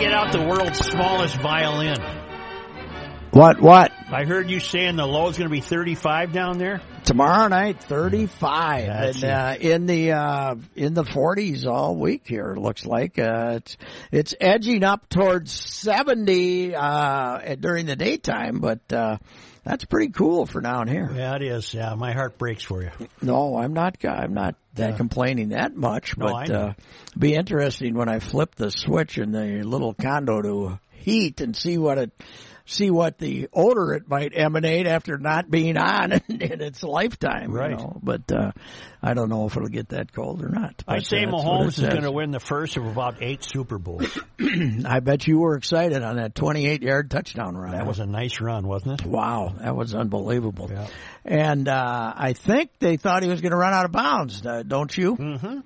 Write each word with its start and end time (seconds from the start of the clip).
get 0.00 0.12
out 0.14 0.32
the 0.32 0.42
world's 0.42 0.78
smallest 0.78 1.36
violin? 1.42 1.98
What? 3.32 3.60
What? 3.60 3.92
I 4.10 4.24
heard 4.24 4.50
you 4.50 4.58
saying 4.58 4.96
the 4.96 5.06
low 5.06 5.28
is 5.28 5.36
going 5.36 5.48
to 5.48 5.52
be 5.52 5.60
35 5.60 6.32
down 6.32 6.58
there. 6.58 6.80
Tomorrow 7.04 7.48
night, 7.48 7.82
thirty-five, 7.82 8.86
That's 8.86 9.22
and 9.22 9.24
uh, 9.24 9.56
in 9.58 9.86
the 9.86 10.12
uh, 10.12 10.54
in 10.76 10.92
the 10.94 11.04
forties 11.04 11.66
all 11.66 11.96
week 11.96 12.26
here. 12.26 12.54
Looks 12.56 12.84
like 12.84 13.18
uh, 13.18 13.54
it's 13.56 13.76
it's 14.12 14.34
edging 14.38 14.84
up 14.84 15.08
towards 15.08 15.50
seventy 15.50 16.74
uh, 16.74 17.54
during 17.58 17.86
the 17.86 17.96
daytime, 17.96 18.58
but 18.60 18.80
uh, 18.92 19.16
that's 19.70 19.84
pretty 19.84 20.10
cool 20.10 20.46
for 20.46 20.60
down 20.60 20.88
here. 20.88 21.08
Yeah, 21.14 21.36
it 21.36 21.42
is. 21.42 21.72
Yeah, 21.72 21.94
my 21.94 22.12
heart 22.12 22.36
breaks 22.38 22.64
for 22.64 22.82
you. 22.82 22.90
No, 23.22 23.56
I'm 23.56 23.72
not. 23.72 24.04
I'm 24.04 24.34
not 24.34 24.56
that 24.74 24.96
complaining 24.96 25.50
that 25.50 25.76
much, 25.76 26.16
No, 26.16 26.26
but 26.26 26.48
know. 26.48 26.54
uh, 26.60 26.72
be 27.16 27.34
interesting 27.34 27.94
when 27.94 28.08
I 28.08 28.18
flip 28.18 28.56
the 28.56 28.72
switch 28.72 29.16
in 29.16 29.30
the 29.30 29.62
little 29.62 29.94
condo 29.94 30.42
to 30.42 30.80
heat 30.90 31.40
and 31.40 31.54
see 31.54 31.78
what 31.78 31.98
it 31.98 32.10
see 32.70 32.90
what 32.90 33.18
the 33.18 33.48
odor 33.52 33.94
it 33.94 34.08
might 34.08 34.32
emanate 34.36 34.86
after 34.86 35.18
not 35.18 35.50
being 35.50 35.76
on 35.76 36.12
in, 36.28 36.40
in 36.40 36.60
its 36.60 36.82
lifetime. 36.82 37.52
Right. 37.52 37.70
You 37.70 37.76
know? 37.76 38.00
But 38.02 38.30
uh, 38.32 38.52
I 39.02 39.14
don't 39.14 39.28
know 39.28 39.46
if 39.46 39.56
it'll 39.56 39.68
get 39.68 39.90
that 39.90 40.12
cold 40.12 40.42
or 40.42 40.48
not. 40.48 40.82
I 40.86 41.00
say 41.00 41.24
Mahomes 41.24 41.78
is 41.78 41.88
going 41.88 42.02
to 42.02 42.12
win 42.12 42.30
the 42.30 42.40
first 42.40 42.76
of 42.76 42.86
about 42.86 43.22
eight 43.22 43.44
Super 43.44 43.78
Bowls. 43.78 44.18
I 44.84 45.00
bet 45.00 45.26
you 45.26 45.38
were 45.38 45.56
excited 45.56 46.02
on 46.02 46.16
that 46.16 46.34
28 46.34 46.82
yard 46.82 47.10
touchdown 47.10 47.56
run. 47.56 47.72
That 47.72 47.86
was 47.86 47.98
a 47.98 48.06
nice 48.06 48.40
run, 48.40 48.66
wasn't 48.66 49.00
it? 49.00 49.06
Wow, 49.06 49.54
that 49.60 49.74
was 49.76 49.94
unbelievable. 49.94 50.68
Yeah. 50.70 50.86
And 51.24 51.68
uh, 51.68 52.12
I 52.16 52.32
think 52.32 52.70
they 52.78 52.96
thought 52.96 53.22
he 53.22 53.28
was 53.28 53.40
going 53.40 53.52
to 53.52 53.58
run 53.58 53.72
out 53.72 53.84
of 53.84 53.92
bounds, 53.92 54.44
uh, 54.44 54.62
don't 54.62 54.96
you? 54.96 55.16
Mm-hmm. 55.16 55.60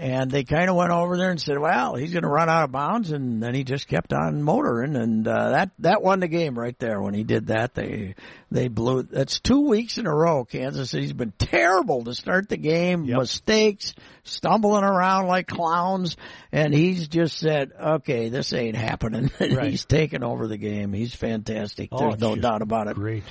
And 0.00 0.30
they 0.30 0.44
kind 0.44 0.70
of 0.70 0.76
went 0.76 0.92
over 0.92 1.16
there 1.16 1.30
and 1.32 1.40
said, 1.40 1.58
"Well, 1.58 1.96
he's 1.96 2.12
going 2.12 2.22
to 2.22 2.28
run 2.28 2.48
out 2.48 2.62
of 2.62 2.70
bounds," 2.70 3.10
and 3.10 3.42
then 3.42 3.52
he 3.52 3.64
just 3.64 3.88
kept 3.88 4.12
on 4.12 4.44
motoring, 4.44 4.94
and 4.94 5.26
uh, 5.26 5.50
that 5.50 5.70
that 5.80 6.02
won 6.02 6.20
the 6.20 6.28
game 6.28 6.56
right 6.56 6.78
there. 6.78 7.02
When 7.02 7.14
he 7.14 7.24
did 7.24 7.48
that, 7.48 7.74
they 7.74 8.14
they 8.52 8.68
blew. 8.68 9.02
That's 9.02 9.40
two 9.40 9.66
weeks 9.66 9.98
in 9.98 10.06
a 10.06 10.14
row. 10.14 10.44
Kansas 10.44 10.90
City's 10.90 11.12
been 11.12 11.32
terrible 11.36 12.04
to 12.04 12.14
start 12.14 12.48
the 12.48 12.56
game, 12.56 13.06
Yep. 13.06 13.18
mistakes, 13.18 13.94
stumbling 14.22 14.84
around 14.84 15.26
like 15.26 15.48
clowns, 15.48 16.16
and 16.52 16.72
he's 16.72 17.08
just 17.08 17.36
said, 17.36 17.72
"Okay, 17.78 18.28
this 18.28 18.52
ain't 18.52 18.76
happening." 18.76 19.32
Right. 19.40 19.70
he's 19.70 19.84
taken 19.84 20.22
over 20.22 20.46
the 20.46 20.58
game. 20.58 20.92
He's 20.92 21.12
fantastic. 21.14 21.88
Oh, 21.90 22.10
There's 22.10 22.20
no 22.20 22.36
doubt 22.36 22.62
about 22.62 22.86
it. 22.86 22.94
Great. 22.94 23.24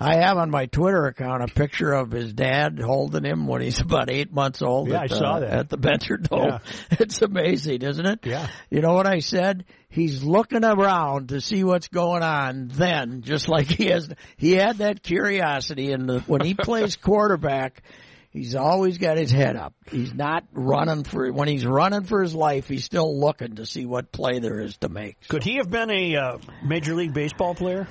I 0.00 0.16
have 0.16 0.38
on 0.38 0.50
my 0.50 0.66
Twitter 0.66 1.06
account 1.06 1.42
a 1.42 1.52
picture 1.52 1.92
of 1.92 2.10
his 2.10 2.32
dad 2.32 2.78
holding 2.78 3.24
him 3.24 3.46
when 3.46 3.62
he's 3.62 3.80
about 3.88 4.10
eight 4.10 4.32
months 4.32 4.62
old. 4.62 4.88
Yeah, 4.88 5.02
at, 5.02 5.12
I 5.12 5.18
saw 5.18 5.34
uh, 5.34 5.40
that. 5.40 5.50
at 5.50 5.68
the 5.68 5.76
Bencher 5.76 6.16
Dome. 6.16 6.46
Yeah. 6.48 6.58
It's 7.00 7.22
amazing, 7.22 7.82
isn't 7.82 8.06
it? 8.06 8.20
Yeah. 8.24 8.48
You 8.70 8.80
know 8.80 8.92
what 8.92 9.06
I 9.06 9.20
said? 9.20 9.64
He's 9.88 10.22
looking 10.22 10.64
around 10.64 11.30
to 11.30 11.40
see 11.40 11.64
what's 11.64 11.88
going 11.88 12.22
on. 12.22 12.68
Then, 12.68 13.22
just 13.22 13.48
like 13.48 13.66
he 13.66 13.86
has, 13.86 14.10
he 14.36 14.52
had 14.52 14.78
that 14.78 15.02
curiosity, 15.02 15.92
and 15.92 16.20
when 16.22 16.42
he 16.42 16.54
plays 16.54 16.96
quarterback. 17.02 17.82
He's 18.30 18.54
always 18.54 18.98
got 18.98 19.16
his 19.16 19.30
head 19.30 19.56
up. 19.56 19.72
He's 19.90 20.12
not 20.12 20.44
running 20.52 21.02
for 21.04 21.32
when 21.32 21.48
he's 21.48 21.64
running 21.64 22.04
for 22.04 22.22
his 22.22 22.34
life. 22.34 22.68
He's 22.68 22.84
still 22.84 23.18
looking 23.18 23.56
to 23.56 23.64
see 23.64 23.86
what 23.86 24.12
play 24.12 24.38
there 24.38 24.60
is 24.60 24.76
to 24.78 24.90
make. 24.90 25.16
Could 25.28 25.44
he 25.44 25.56
have 25.56 25.70
been 25.70 25.90
a 25.90 26.14
uh, 26.14 26.38
Major 26.62 26.94
League 26.94 27.14
Baseball 27.14 27.54
player? 27.54 27.88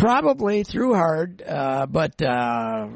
Probably 0.00 0.62
threw 0.64 0.94
hard, 0.94 1.42
uh, 1.46 1.84
but 1.86 2.22
uh, 2.22 2.88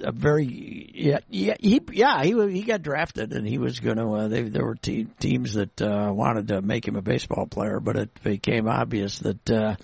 a 0.00 0.12
very 0.12 0.90
yeah 0.94 1.18
yeah 1.28 1.54
he 1.60 1.82
yeah 1.92 2.22
he 2.22 2.32
he 2.50 2.62
got 2.62 2.82
drafted 2.82 3.34
and 3.34 3.46
he 3.46 3.58
was 3.58 3.78
going 3.80 3.98
to. 3.98 4.06
Uh, 4.06 4.28
they, 4.28 4.42
there 4.42 4.64
were 4.64 4.74
te- 4.74 5.06
teams 5.20 5.52
that 5.54 5.82
uh, 5.82 6.10
wanted 6.12 6.48
to 6.48 6.62
make 6.62 6.88
him 6.88 6.96
a 6.96 7.02
baseball 7.02 7.46
player, 7.46 7.78
but 7.78 7.96
it 7.96 8.22
became 8.22 8.68
obvious 8.68 9.18
that 9.18 9.50
uh, 9.50 9.76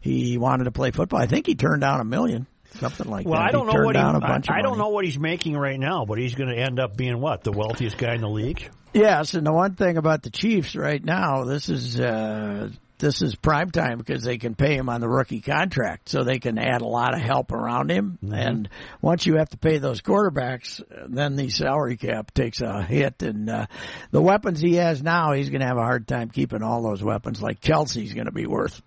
he 0.00 0.38
wanted 0.38 0.64
to 0.64 0.70
play 0.70 0.92
football. 0.92 1.20
I 1.20 1.26
think 1.26 1.46
he 1.46 1.56
turned 1.56 1.80
down 1.80 2.00
a 2.00 2.04
million, 2.04 2.46
something 2.76 3.08
like 3.08 3.26
Well, 3.26 3.40
that. 3.40 3.48
I 3.48 3.50
don't 3.50 3.68
he 3.68 3.74
know 3.74 3.84
what 3.84 3.96
he. 3.96 4.02
of 4.02 4.22
I 4.22 4.62
don't 4.62 4.78
know 4.78 4.90
what 4.90 5.04
he's 5.04 5.18
making 5.18 5.56
right 5.56 5.80
now, 5.80 6.04
but 6.04 6.18
he's 6.18 6.36
going 6.36 6.50
to 6.50 6.56
end 6.56 6.78
up 6.78 6.96
being 6.96 7.20
what 7.20 7.42
the 7.42 7.52
wealthiest 7.52 7.98
guy 7.98 8.14
in 8.14 8.20
the 8.20 8.28
league. 8.28 8.70
Yes, 8.92 9.34
and 9.34 9.44
the 9.46 9.52
one 9.52 9.74
thing 9.74 9.96
about 9.96 10.22
the 10.22 10.30
Chiefs 10.30 10.76
right 10.76 11.04
now, 11.04 11.44
this 11.44 11.68
is 11.68 11.98
uh, 11.98 12.70
this 13.00 13.22
is 13.22 13.34
prime 13.34 13.70
time 13.70 13.98
because 13.98 14.22
they 14.22 14.38
can 14.38 14.54
pay 14.54 14.76
him 14.76 14.88
on 14.88 15.00
the 15.00 15.08
rookie 15.08 15.40
contract, 15.40 16.08
so 16.08 16.22
they 16.22 16.38
can 16.38 16.58
add 16.58 16.82
a 16.82 16.86
lot 16.86 17.14
of 17.14 17.20
help 17.20 17.50
around 17.50 17.90
him. 17.90 18.18
And 18.32 18.68
once 19.00 19.26
you 19.26 19.36
have 19.36 19.48
to 19.50 19.56
pay 19.56 19.78
those 19.78 20.00
quarterbacks, 20.02 20.80
then 21.08 21.34
the 21.34 21.48
salary 21.48 21.96
cap 21.96 22.32
takes 22.32 22.60
a 22.60 22.82
hit. 22.82 23.22
And 23.22 23.50
uh, 23.50 23.66
the 24.10 24.22
weapons 24.22 24.60
he 24.60 24.76
has 24.76 25.02
now, 25.02 25.32
he's 25.32 25.50
going 25.50 25.62
to 25.62 25.66
have 25.66 25.78
a 25.78 25.82
hard 25.82 26.06
time 26.06 26.30
keeping 26.30 26.62
all 26.62 26.82
those 26.82 27.02
weapons. 27.02 27.42
Like 27.42 27.60
Kelce's 27.60 28.14
going 28.14 28.26
to 28.26 28.32
be 28.32 28.46
worth. 28.46 28.80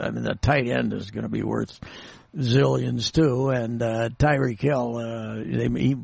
I 0.00 0.10
mean, 0.10 0.24
the 0.24 0.34
tight 0.34 0.68
end 0.68 0.92
is 0.92 1.10
going 1.10 1.24
to 1.24 1.28
be 1.28 1.42
worth 1.42 1.78
zillions 2.36 3.12
too, 3.12 3.50
and 3.50 3.82
uh, 3.82 4.10
Tyreek 4.10 4.60
Hill, 4.60 4.96
uh, 4.98 5.34
they, 5.36 5.68
he, 5.80 5.96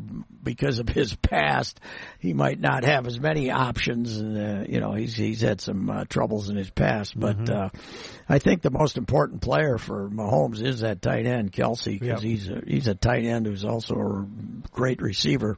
because 0.42 0.78
of 0.78 0.88
his 0.88 1.14
past, 1.14 1.78
he 2.18 2.32
might 2.32 2.58
not 2.60 2.84
have 2.84 3.06
as 3.06 3.20
many 3.20 3.50
options, 3.50 4.16
and 4.18 4.36
uh, 4.36 4.64
you 4.68 4.80
know 4.80 4.92
he's 4.92 5.14
he's 5.14 5.40
had 5.40 5.60
some 5.60 5.88
uh, 5.90 6.04
troubles 6.04 6.48
in 6.48 6.56
his 6.56 6.70
past. 6.70 7.18
But 7.18 7.48
uh, 7.48 7.68
I 8.28 8.38
think 8.38 8.62
the 8.62 8.70
most 8.70 8.96
important 8.98 9.40
player 9.42 9.78
for 9.78 10.08
Mahomes 10.10 10.62
is 10.64 10.80
that 10.80 11.02
tight 11.02 11.26
end 11.26 11.52
Kelce, 11.52 11.98
because 12.00 12.22
Yep. 12.24 12.30
he's 12.30 12.48
a, 12.50 12.62
he's 12.66 12.88
a 12.88 12.94
tight 12.94 13.24
end 13.24 13.46
who's 13.46 13.64
also 13.64 13.94
a 13.94 14.26
great 14.70 15.00
receiver. 15.00 15.56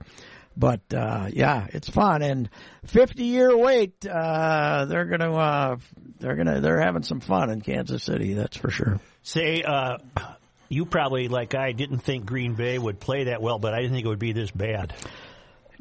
But 0.56 0.82
uh, 0.94 1.28
yeah, 1.32 1.66
it's 1.70 1.88
fun 1.88 2.22
and 2.22 2.48
fifty 2.84 3.24
year 3.24 3.56
wait. 3.56 4.06
Uh, 4.06 4.84
they're 4.84 5.06
gonna 5.06 5.34
uh, 5.34 5.76
they're 6.20 6.36
gonna 6.36 6.60
they're 6.60 6.80
having 6.80 7.02
some 7.02 7.18
fun 7.20 7.50
in 7.50 7.60
Kansas 7.60 8.04
City. 8.04 8.34
That's 8.34 8.56
for 8.56 8.70
sure. 8.70 9.00
Say, 9.22 9.62
uh, 9.62 9.98
you 10.68 10.86
probably 10.86 11.28
like 11.28 11.54
I 11.54 11.72
didn't 11.72 11.98
think 12.00 12.26
Green 12.26 12.54
Bay 12.54 12.78
would 12.78 13.00
play 13.00 13.24
that 13.24 13.40
well, 13.42 13.58
but 13.58 13.74
I 13.74 13.80
didn't 13.80 13.92
think 13.94 14.06
it 14.06 14.08
would 14.08 14.18
be 14.18 14.32
this 14.32 14.50
bad. 14.50 14.92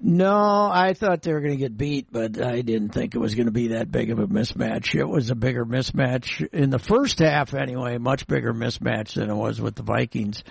No, 0.05 0.69
I 0.69 0.93
thought 0.95 1.21
they 1.21 1.31
were 1.31 1.39
going 1.39 1.53
to 1.53 1.57
get 1.57 1.77
beat, 1.77 2.07
but 2.11 2.41
I 2.41 2.61
didn't 2.61 2.89
think 2.89 3.15
it 3.15 3.19
was 3.19 3.35
going 3.35 3.45
to 3.45 3.53
be 3.53 3.69
that 3.69 3.89
big 3.89 4.11
of 4.11 4.19
a 4.19 4.27
mismatch. 4.27 4.95
It 4.95 5.05
was 5.07 5.29
a 5.29 5.35
bigger 5.35 5.65
mismatch 5.65 6.45
in 6.51 6.71
the 6.71 6.79
first 6.79 7.19
half, 7.19 7.53
anyway. 7.53 7.97
Much 7.99 8.27
bigger 8.27 8.53
mismatch 8.53 9.13
than 9.13 9.29
it 9.29 9.35
was 9.35 9.61
with 9.61 9.75
the 9.75 9.83
Vikings. 9.83 10.43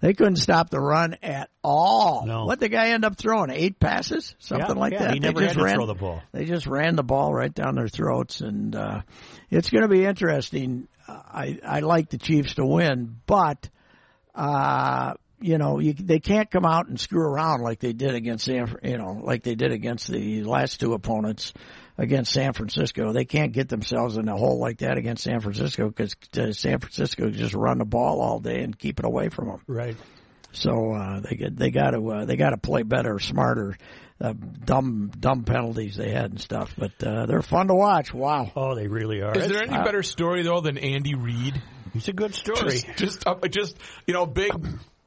They 0.00 0.12
couldn't 0.12 0.36
stop 0.36 0.70
the 0.70 0.80
run 0.80 1.16
at 1.22 1.50
all. 1.62 2.26
No. 2.26 2.46
What 2.46 2.58
the 2.58 2.68
guy 2.68 2.88
end 2.88 3.04
up 3.04 3.16
throwing? 3.16 3.50
Eight 3.50 3.78
passes, 3.78 4.34
something 4.40 4.66
Yeah, 4.76 4.80
like 4.80 4.92
yeah, 4.94 4.98
that. 5.04 5.14
he 5.14 5.20
They 5.20 5.28
never 5.28 5.40
just 5.40 5.56
ran, 5.56 5.76
throw 5.76 5.86
the 5.86 5.94
ball. 5.94 6.22
They 6.32 6.44
just 6.44 6.66
ran 6.66 6.96
the 6.96 7.04
ball 7.04 7.32
right 7.32 7.54
down 7.54 7.76
their 7.76 7.88
throats, 7.88 8.40
and 8.40 8.74
uh, 8.74 9.02
it's 9.50 9.70
going 9.70 9.82
to 9.82 9.88
be 9.88 10.04
interesting. 10.04 10.88
I 11.06 11.60
I 11.64 11.80
like 11.80 12.10
the 12.10 12.18
Chiefs 12.18 12.54
to 12.54 12.66
win, 12.66 13.16
but 13.26 13.68
uh, 14.36 15.14
you 15.40 15.58
know, 15.58 15.78
you, 15.78 15.92
they 15.92 16.18
can't 16.18 16.50
come 16.50 16.64
out 16.64 16.88
and 16.88 16.98
screw 16.98 17.22
around 17.22 17.62
like 17.62 17.80
they 17.80 17.92
did 17.92 18.14
against 18.14 18.44
San, 18.44 18.76
you 18.82 18.98
know, 18.98 19.20
like 19.22 19.42
they 19.42 19.54
did 19.54 19.72
against 19.72 20.08
the 20.08 20.44
last 20.44 20.80
two 20.80 20.92
opponents 20.94 21.52
against 21.98 22.32
San 22.32 22.52
Francisco. 22.52 23.12
They 23.12 23.24
can't 23.24 23.52
get 23.52 23.68
themselves 23.68 24.16
in 24.16 24.28
a 24.28 24.36
hole 24.36 24.58
like 24.58 24.78
that 24.78 24.98
against 24.98 25.24
San 25.24 25.40
Francisco 25.40 25.88
because 25.88 26.14
uh, 26.38 26.52
San 26.52 26.78
Francisco 26.78 27.30
just 27.30 27.54
run 27.54 27.78
the 27.78 27.84
ball 27.84 28.20
all 28.20 28.38
day 28.38 28.62
and 28.62 28.78
keep 28.78 28.98
it 28.98 29.04
away 29.04 29.28
from 29.28 29.48
them. 29.48 29.60
Right. 29.66 29.96
So 30.52 30.92
uh, 30.92 31.20
they 31.20 31.36
get 31.36 31.56
they 31.56 31.70
got 31.70 31.90
to 31.90 32.10
uh, 32.10 32.24
they 32.24 32.36
got 32.36 32.50
to 32.50 32.56
play 32.56 32.82
better, 32.82 33.18
smarter. 33.18 33.76
Uh, 34.18 34.32
dumb 34.32 35.10
dumb 35.20 35.44
penalties 35.44 35.96
they 35.96 36.10
had 36.10 36.30
and 36.30 36.40
stuff, 36.40 36.74
but 36.78 36.92
uh, 37.04 37.26
they're 37.26 37.42
fun 37.42 37.68
to 37.68 37.74
watch. 37.74 38.14
Wow. 38.14 38.50
Oh, 38.56 38.74
they 38.74 38.88
really 38.88 39.20
are. 39.20 39.36
Is 39.36 39.48
there 39.48 39.62
any 39.62 39.76
better 39.76 40.02
story 40.02 40.42
though 40.42 40.62
than 40.62 40.78
Andy 40.78 41.14
Reid? 41.14 41.60
It's 41.96 42.08
a 42.08 42.12
good 42.12 42.34
story. 42.34 42.70
Just, 42.70 42.96
just, 42.96 43.26
uh, 43.26 43.36
just 43.48 43.76
you 44.06 44.14
know, 44.14 44.26
big, 44.26 44.52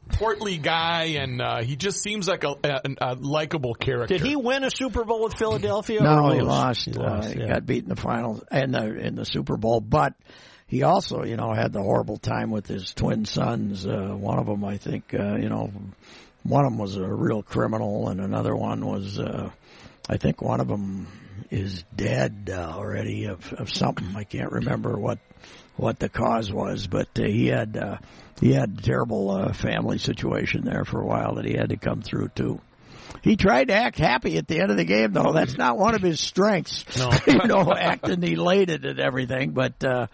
portly 0.09 0.57
guy, 0.57 1.15
and 1.19 1.41
uh, 1.41 1.62
he 1.62 1.75
just 1.75 2.01
seems 2.01 2.27
like 2.27 2.44
a, 2.44 2.56
a, 2.63 2.81
a 3.01 3.15
likable 3.15 3.74
character. 3.74 4.18
Did 4.18 4.25
he 4.25 4.36
win 4.36 4.63
a 4.63 4.71
Super 4.71 5.03
Bowl 5.03 5.24
with 5.24 5.36
Philadelphia? 5.38 6.01
No, 6.01 6.30
or 6.30 6.36
he 6.36 6.41
lost. 6.41 6.86
He 6.86 6.91
lost, 6.94 7.33
he 7.33 7.45
got 7.45 7.65
beat 7.65 7.83
in 7.83 7.89
the 7.89 7.95
finals 7.95 8.44
and 8.51 8.74
the 8.74 8.95
in 9.00 9.15
the 9.15 9.25
Super 9.25 9.57
Bowl, 9.57 9.81
but 9.81 10.13
he 10.68 10.83
also, 10.83 11.24
you 11.24 11.36
know, 11.36 11.51
had 11.53 11.74
the 11.74 11.81
horrible 11.81 12.18
time 12.18 12.51
with 12.51 12.68
his 12.68 12.94
twin 12.94 13.25
sons. 13.25 13.88
Uh, 13.88 14.15
one 14.15 14.38
of 14.38 14.45
them, 14.45 14.63
I 14.63 14.77
think, 14.77 15.13
uh, 15.13 15.35
you 15.35 15.50
know, 15.50 15.71
one 16.44 16.65
of 16.65 16.71
them 16.71 16.80
was 16.80 16.95
a 16.95 17.07
real 17.07 17.42
criminal, 17.42 18.09
and 18.09 18.21
another 18.21 18.56
one 18.56 18.85
was, 18.85 19.19
uh, 19.19 19.50
I 20.07 20.18
think, 20.18 20.42
one 20.42 20.59
of 20.59 20.68
them 20.68 21.07
is 21.50 21.83
dead 21.95 22.51
uh, 22.53 22.59
already 22.59 23.25
of, 23.25 23.51
of 23.53 23.71
something. 23.71 24.15
I 24.15 24.24
can't 24.24 24.51
remember 24.51 24.97
what 25.00 25.18
what 25.79 25.99
the 25.99 26.09
cause 26.09 26.51
was, 26.51 26.87
but 26.87 27.07
uh, 27.17 27.23
he 27.23 27.47
had 27.47 27.77
uh, 27.77 27.97
he 28.39 28.53
had 28.53 28.77
a 28.77 28.81
terrible 28.81 29.31
uh, 29.31 29.53
family 29.53 29.97
situation 29.97 30.65
there 30.65 30.83
for 30.85 31.01
a 31.01 31.05
while 31.05 31.35
that 31.35 31.45
he 31.45 31.53
had 31.53 31.69
to 31.69 31.77
come 31.77 32.01
through 32.01 32.29
too. 32.35 32.59
He 33.21 33.35
tried 33.35 33.69
to 33.69 33.73
act 33.73 33.97
happy 33.97 34.37
at 34.37 34.47
the 34.47 34.59
end 34.59 34.71
of 34.71 34.77
the 34.77 34.85
game, 34.85 35.11
though. 35.13 35.33
That's 35.33 35.57
not 35.57 35.77
one 35.77 35.95
of 35.95 36.01
his 36.01 36.19
strengths. 36.19 36.97
No. 36.97 37.11
you 37.27 37.47
know, 37.47 37.73
acting 37.73 38.23
elated 38.23 38.85
and 38.85 38.99
everything. 38.99 39.51
But 39.51 39.83
uh, 39.83 40.07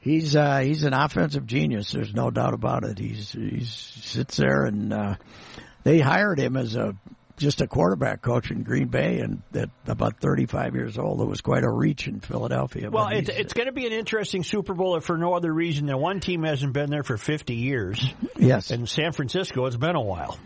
he's 0.00 0.36
uh, 0.36 0.60
he's 0.60 0.84
an 0.84 0.92
offensive 0.92 1.46
genius. 1.46 1.92
There's 1.92 2.14
no 2.14 2.30
doubt 2.30 2.54
about 2.54 2.84
it. 2.84 2.98
He's 2.98 3.32
he 3.32 3.64
sits 3.64 4.36
there 4.36 4.64
and 4.64 4.92
uh, 4.92 5.14
they 5.82 5.98
hired 5.98 6.38
him 6.38 6.56
as 6.56 6.76
a 6.76 6.94
just 7.36 7.60
a 7.60 7.66
quarterback 7.66 8.22
coach 8.22 8.50
in 8.50 8.62
Green 8.62 8.88
Bay, 8.88 9.20
and 9.20 9.42
at 9.54 9.70
about 9.86 10.20
35 10.20 10.74
years 10.74 10.98
old, 10.98 11.20
it 11.20 11.26
was 11.26 11.40
quite 11.40 11.64
a 11.64 11.70
reach 11.70 12.08
in 12.08 12.20
Philadelphia. 12.20 12.90
Well, 12.90 13.08
it's 13.12 13.52
going 13.52 13.66
to 13.66 13.72
be 13.72 13.86
an 13.86 13.92
interesting 13.92 14.42
Super 14.42 14.74
Bowl 14.74 14.96
if 14.96 15.04
for 15.04 15.16
no 15.18 15.34
other 15.34 15.52
reason 15.52 15.86
than 15.86 15.98
one 15.98 16.20
team 16.20 16.42
hasn't 16.42 16.72
been 16.72 16.90
there 16.90 17.02
for 17.02 17.16
50 17.16 17.54
years, 17.54 18.04
yes, 18.38 18.70
and 18.70 18.88
San 18.88 19.12
Francisco 19.12 19.66
it's 19.66 19.76
been 19.76 19.96
a 19.96 20.00
while. 20.00 20.38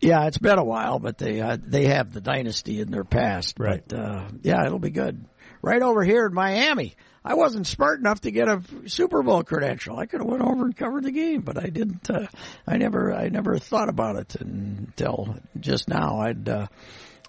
yeah, 0.00 0.26
it's 0.26 0.38
been 0.38 0.58
a 0.58 0.64
while, 0.64 0.98
but 0.98 1.18
they 1.18 1.40
uh, 1.40 1.56
they 1.60 1.86
have 1.86 2.12
the 2.12 2.20
dynasty 2.20 2.80
in 2.80 2.90
their 2.90 3.04
past. 3.04 3.56
Right. 3.58 3.82
But 3.86 3.98
uh, 3.98 4.28
yeah, 4.42 4.64
it'll 4.66 4.78
be 4.78 4.90
good. 4.90 5.24
Right 5.62 5.82
over 5.82 6.02
here 6.02 6.26
in 6.26 6.32
Miami, 6.32 6.94
I 7.24 7.34
wasn't 7.34 7.66
smart 7.66 8.00
enough 8.00 8.22
to 8.22 8.30
get 8.30 8.48
a 8.48 8.62
Super 8.86 9.22
Bowl 9.22 9.42
credential. 9.42 9.98
I 9.98 10.06
could 10.06 10.20
have 10.20 10.28
went 10.28 10.42
over 10.42 10.64
and 10.64 10.76
covered 10.76 11.04
the 11.04 11.10
game, 11.12 11.42
but 11.42 11.62
I 11.62 11.68
didn't. 11.68 12.08
Uh, 12.08 12.26
I 12.66 12.78
never 12.78 13.12
I 13.12 13.28
never 13.28 13.58
thought 13.58 13.88
about 13.90 14.16
it 14.16 14.36
until 14.36 15.36
just 15.58 15.88
now. 15.88 16.20
I'd. 16.20 16.48
Uh, 16.48 16.66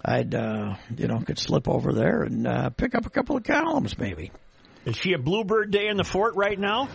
I'd, 0.04 0.34
uh, 0.34 0.74
you 0.96 1.06
know, 1.06 1.20
could 1.20 1.38
slip 1.38 1.68
over 1.68 1.92
there 1.92 2.22
and 2.22 2.44
uh, 2.44 2.70
pick 2.70 2.96
up 2.96 3.06
a 3.06 3.10
couple 3.10 3.36
of 3.36 3.44
columns, 3.44 3.96
maybe. 3.96 4.32
Is 4.84 4.96
she 4.96 5.12
a 5.12 5.18
Bluebird 5.18 5.70
Day 5.70 5.86
in 5.86 5.96
the 5.96 6.02
fort 6.02 6.34
right 6.34 6.58
now? 6.58 6.88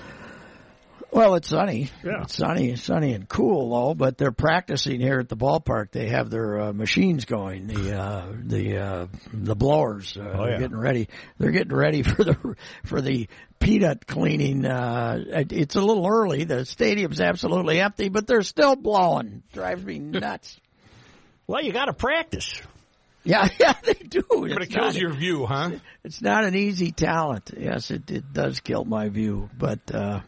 Well, 1.09 1.36
it's 1.36 1.48
sunny. 1.48 1.89
Yeah. 2.04 2.24
It's 2.24 2.36
sunny, 2.36 2.75
sunny 2.75 3.13
and 3.13 3.27
cool 3.30 3.69
though. 3.69 3.94
But 3.95 4.18
they're 4.18 4.31
practicing 4.33 5.00
here 5.00 5.19
at 5.19 5.30
the 5.30 5.38
ballpark. 5.38 5.92
They 5.92 6.09
have 6.09 6.30
their 6.30 6.59
uh, 6.62 6.74
machines 6.74 7.25
going. 7.25 7.68
The 7.68 7.98
uh, 7.98 8.25
the 8.44 8.77
uh, 8.77 9.07
the 9.33 9.56
blowers. 9.56 10.18
Uh, 10.18 10.24
Oh, 10.38 10.45
yeah. 10.48 10.59
getting 10.59 10.77
ready. 10.77 11.07
They're 11.38 11.51
getting 11.51 11.75
ready 11.75 12.04
for 12.04 12.24
the 12.24 12.56
for 12.86 13.01
the 13.01 13.30
peanut 13.59 14.06
cleaning. 14.06 14.65
Uh, 14.65 15.24
it's 15.50 15.75
a 15.75 15.81
little 15.81 16.06
early. 16.06 16.44
The 16.44 16.65
stadium's 16.65 17.21
absolutely 17.21 17.80
empty, 17.80 18.09
but 18.09 18.27
they're 18.27 18.42
still 18.44 18.75
blowing. 18.75 19.44
Drives 19.54 19.83
me 19.86 20.00
nuts. 20.00 20.59
Well, 21.48 21.63
you 21.63 21.71
got 21.71 21.86
to 21.86 21.94
practice. 21.94 22.62
yeah, 23.24 23.48
yeah, 23.59 23.74
they 23.83 23.94
do. 23.94 24.24
But 24.30 24.62
it 24.62 24.69
kills 24.69 24.98
your 24.98 25.13
view, 25.13 25.45
huh? 25.45 25.71
it's 26.04 26.21
not 26.21 26.44
an 26.44 26.54
easy 26.56 26.92
talent. 26.92 27.51
Yes, 27.57 27.92
it, 27.92 28.12
it 28.12 28.33
does 28.33 28.59
kill 28.59 28.83
my 28.83 29.07
view, 29.07 29.50
but 29.57 29.80
uh 29.95 30.19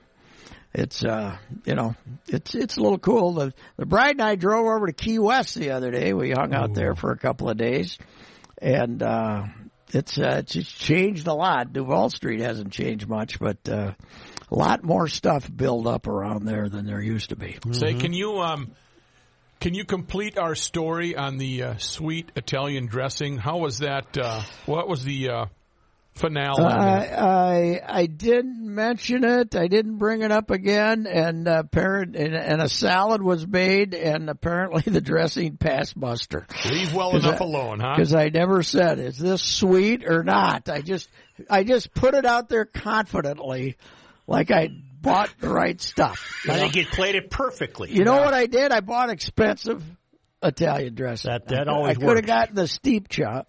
it's 0.74 1.04
uh 1.04 1.38
you 1.66 1.76
know 1.76 1.96
it's 2.28 2.56
it's 2.56 2.78
a 2.78 2.82
little 2.82 3.00
cool. 3.00 3.34
The 3.34 3.54
the 3.78 3.86
bride 3.86 4.12
and 4.12 4.22
I 4.22 4.36
drove 4.36 4.66
over 4.66 4.88
to 4.88 4.94
Key 4.94 5.20
West 5.20 5.56
the 5.56 5.72
other 5.72 5.92
day. 5.92 6.14
We 6.14 6.32
hung 6.32 6.54
out 6.54 6.74
there 6.74 6.96
for 6.96 7.12
a 7.12 7.18
couple 7.18 7.50
of 7.50 7.58
days, 7.58 7.98
and 8.62 9.02
uh 9.02 9.44
it's 9.94 10.18
uh, 10.18 10.38
it's 10.40 10.54
just 10.54 10.78
changed 10.78 11.28
a 11.28 11.34
lot. 11.34 11.74
Duval 11.74 12.10
Street 12.10 12.42
hasn't 12.42 12.72
changed 12.72 13.08
much, 13.08 13.40
but 13.40 13.58
uh, 13.68 13.94
a 14.52 14.56
lot 14.56 14.84
more 14.84 15.08
stuff 15.08 15.50
built 15.54 15.88
up 15.88 16.08
around 16.08 16.46
there 16.46 16.70
than 16.70 16.86
there 16.86 17.02
used 17.02 17.30
to 17.30 17.36
be. 17.36 17.58
Say, 17.72 17.94
can 17.96 18.14
you 18.14 18.40
um, 18.40 18.72
can 19.60 19.74
you 19.74 19.86
complete 19.86 20.38
our 20.38 20.56
story 20.56 21.16
on 21.16 21.38
the 21.38 21.64
uh, 21.64 21.78
sweet 21.78 22.32
Italian 22.36 22.86
dressing? 22.86 23.38
How 23.38 23.58
was 23.58 23.80
that? 23.80 24.18
Uh, 24.18 24.42
what 24.66 24.88
was 24.88 25.04
the 25.04 25.30
uh, 25.30 25.46
finale? 26.20 26.64
I, 26.64 27.06
I 27.08 27.82
I 28.02 28.06
didn't 28.06 28.60
mention 28.64 29.24
it. 29.24 29.56
I 29.56 29.68
didn't 29.68 29.98
bring 29.98 30.22
it 30.22 30.32
up 30.32 30.52
again. 30.52 31.08
And 31.08 31.48
uh, 31.48 31.64
parent 31.64 32.16
and, 32.16 32.36
and 32.36 32.62
a 32.62 32.70
salad 32.70 33.22
was 33.24 33.48
made, 33.48 33.94
and 33.94 34.30
apparently 34.30 34.82
the 34.86 35.02
dressing 35.02 35.58
passed 35.58 35.96
muster 35.98 36.46
Leave 36.70 36.94
well 36.94 37.16
enough 37.16 37.42
I- 37.42 37.46
alone, 37.46 37.80
huh? 37.80 37.96
because 37.96 38.14
I 38.14 38.30
never 38.30 38.62
said 38.64 39.00
is 39.00 39.18
this 39.18 39.42
sweet 39.42 40.06
or 40.06 40.24
not. 40.24 40.70
I 40.70 40.82
just 40.82 41.10
I 41.50 41.64
just 41.64 41.94
put 41.94 42.14
it 42.14 42.26
out 42.26 42.50
there 42.50 42.66
confidently, 42.66 43.78
like 44.28 44.52
I 44.52 44.70
bought 45.02 45.30
the 45.40 45.50
right 45.50 45.80
stuff. 45.82 46.44
I 46.48 46.54
know? 46.54 46.60
think 46.60 46.76
you 46.76 46.86
played 46.86 47.16
it 47.16 47.30
perfectly. 47.32 47.92
You 47.92 48.04
know 48.04 48.18
what 48.18 48.34
I 48.34 48.46
did? 48.48 48.72
I 48.72 48.82
bought 48.82 49.10
expensive 49.10 49.82
Italian 50.44 50.96
dressing. 50.96 51.32
That- 51.32 51.48
that 51.48 51.70
I, 51.70 51.72
always 51.72 51.98
I 51.98 52.02
could 52.02 52.18
have 52.18 52.26
gotten 52.26 52.56
the 52.56 52.68
steep 52.68 53.08
cho- 53.10 53.46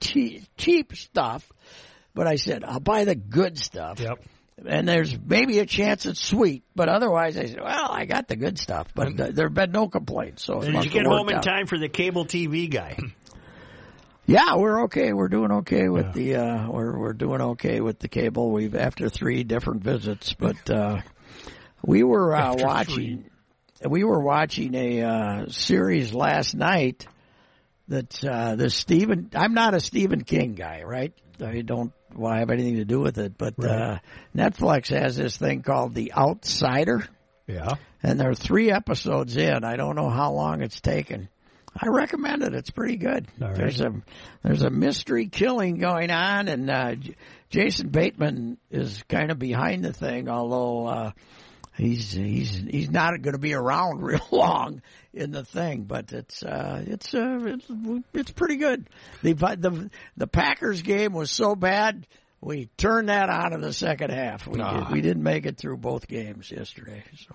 cheap, 0.00 0.44
cheap 0.56 0.94
stuff, 0.96 1.46
but 2.14 2.26
I 2.26 2.36
said 2.36 2.64
I'll 2.64 2.80
buy 2.80 3.04
the 3.04 3.14
good 3.14 3.58
stuff. 3.58 4.00
Yep. 4.00 4.20
And 4.66 4.88
there's 4.88 5.16
maybe 5.18 5.58
a 5.58 5.66
chance 5.66 6.06
it's 6.06 6.20
sweet, 6.20 6.62
but 6.76 6.88
otherwise 6.88 7.36
I 7.36 7.46
said, 7.46 7.60
well, 7.60 7.90
I 7.90 8.04
got 8.06 8.28
the 8.28 8.36
good 8.36 8.56
stuff. 8.56 8.86
But 8.94 9.16
th- 9.16 9.34
there 9.34 9.46
have 9.46 9.54
been 9.54 9.72
no 9.72 9.88
complaints. 9.88 10.44
So 10.44 10.60
Did 10.60 10.84
you 10.84 10.90
get 10.90 11.06
home 11.06 11.28
in 11.28 11.36
out. 11.36 11.42
time 11.42 11.66
for 11.66 11.76
the 11.76 11.88
cable 11.88 12.24
TV 12.24 12.70
guy? 12.70 12.96
Yeah, 14.26 14.56
we're 14.56 14.84
okay. 14.84 15.12
We're 15.12 15.28
doing 15.28 15.52
okay 15.52 15.88
with 15.88 16.14
the 16.14 16.36
uh 16.36 16.70
we're 16.70 16.98
we're 16.98 17.12
doing 17.12 17.42
okay 17.42 17.80
with 17.80 17.98
the 17.98 18.08
cable. 18.08 18.50
We've 18.50 18.74
after 18.74 19.10
three 19.10 19.44
different 19.44 19.82
visits, 19.82 20.32
but 20.32 20.70
uh 20.70 21.02
we 21.84 22.02
were 22.02 22.34
uh 22.34 22.54
watching 22.56 23.28
we 23.86 24.02
were 24.02 24.20
watching 24.20 24.74
a 24.74 25.02
uh 25.02 25.48
series 25.48 26.14
last 26.14 26.54
night 26.54 27.06
that 27.88 28.24
uh 28.24 28.54
the 28.56 28.70
Stephen 28.70 29.30
I'm 29.34 29.52
not 29.52 29.74
a 29.74 29.80
Stephen 29.80 30.24
King 30.24 30.54
guy, 30.54 30.84
right? 30.84 31.12
I 31.44 31.60
don't 31.60 31.92
well, 32.16 32.32
I 32.32 32.38
have 32.40 32.50
anything 32.50 32.76
to 32.76 32.84
do 32.84 33.00
with 33.00 33.18
it, 33.18 33.36
but 33.38 33.54
uh 33.64 33.98
Netflix 34.36 34.88
has 34.88 35.16
this 35.16 35.36
thing 35.36 35.62
called 35.62 35.94
The 35.94 36.12
Outsider 36.14 37.06
Yeah. 37.46 37.74
and 38.02 38.18
there 38.18 38.30
are 38.30 38.34
three 38.34 38.70
episodes 38.70 39.36
in. 39.36 39.64
I 39.64 39.76
don't 39.76 39.96
know 39.96 40.10
how 40.10 40.32
long 40.32 40.62
it's 40.62 40.80
taken. 40.80 41.28
I 41.76 41.88
recommend 41.88 42.42
it. 42.44 42.54
It's 42.54 42.70
pretty 42.70 42.96
good. 42.96 43.26
Right. 43.40 43.54
There's 43.56 43.80
a 43.80 43.92
there's 44.44 44.62
a 44.62 44.70
mystery 44.70 45.26
killing 45.26 45.78
going 45.78 46.10
on, 46.12 46.46
and 46.46 46.70
uh, 46.70 46.94
J- 46.94 47.16
Jason 47.50 47.88
Bateman 47.88 48.58
is 48.70 49.02
kind 49.08 49.32
of 49.32 49.40
behind 49.40 49.84
the 49.84 49.92
thing. 49.92 50.28
Although 50.28 50.86
uh, 50.86 51.10
he's 51.76 52.12
he's 52.12 52.56
he's 52.56 52.90
not 52.90 53.20
going 53.22 53.32
to 53.34 53.38
be 53.38 53.54
around 53.54 54.02
real 54.02 54.26
long 54.30 54.82
in 55.12 55.30
the 55.32 55.44
thing, 55.44 55.82
but 55.84 56.12
it's 56.12 56.42
uh, 56.42 56.82
it's 56.86 57.14
uh, 57.14 57.38
it's 57.44 57.66
it's 58.12 58.30
pretty 58.30 58.56
good. 58.56 58.88
The 59.22 59.32
the 59.34 59.90
the 60.16 60.26
Packers 60.26 60.82
game 60.82 61.12
was 61.12 61.30
so 61.30 61.54
bad. 61.54 62.06
We 62.40 62.66
turned 62.76 63.08
that 63.08 63.30
on 63.30 63.54
in 63.54 63.62
the 63.62 63.72
second 63.72 64.10
half. 64.10 64.46
We, 64.46 64.60
Ah. 64.60 64.80
did, 64.84 64.92
we 64.92 65.00
didn't 65.00 65.22
make 65.22 65.46
it 65.46 65.56
through 65.56 65.78
both 65.78 66.06
games 66.06 66.50
yesterday. 66.50 67.02
So. 67.26 67.34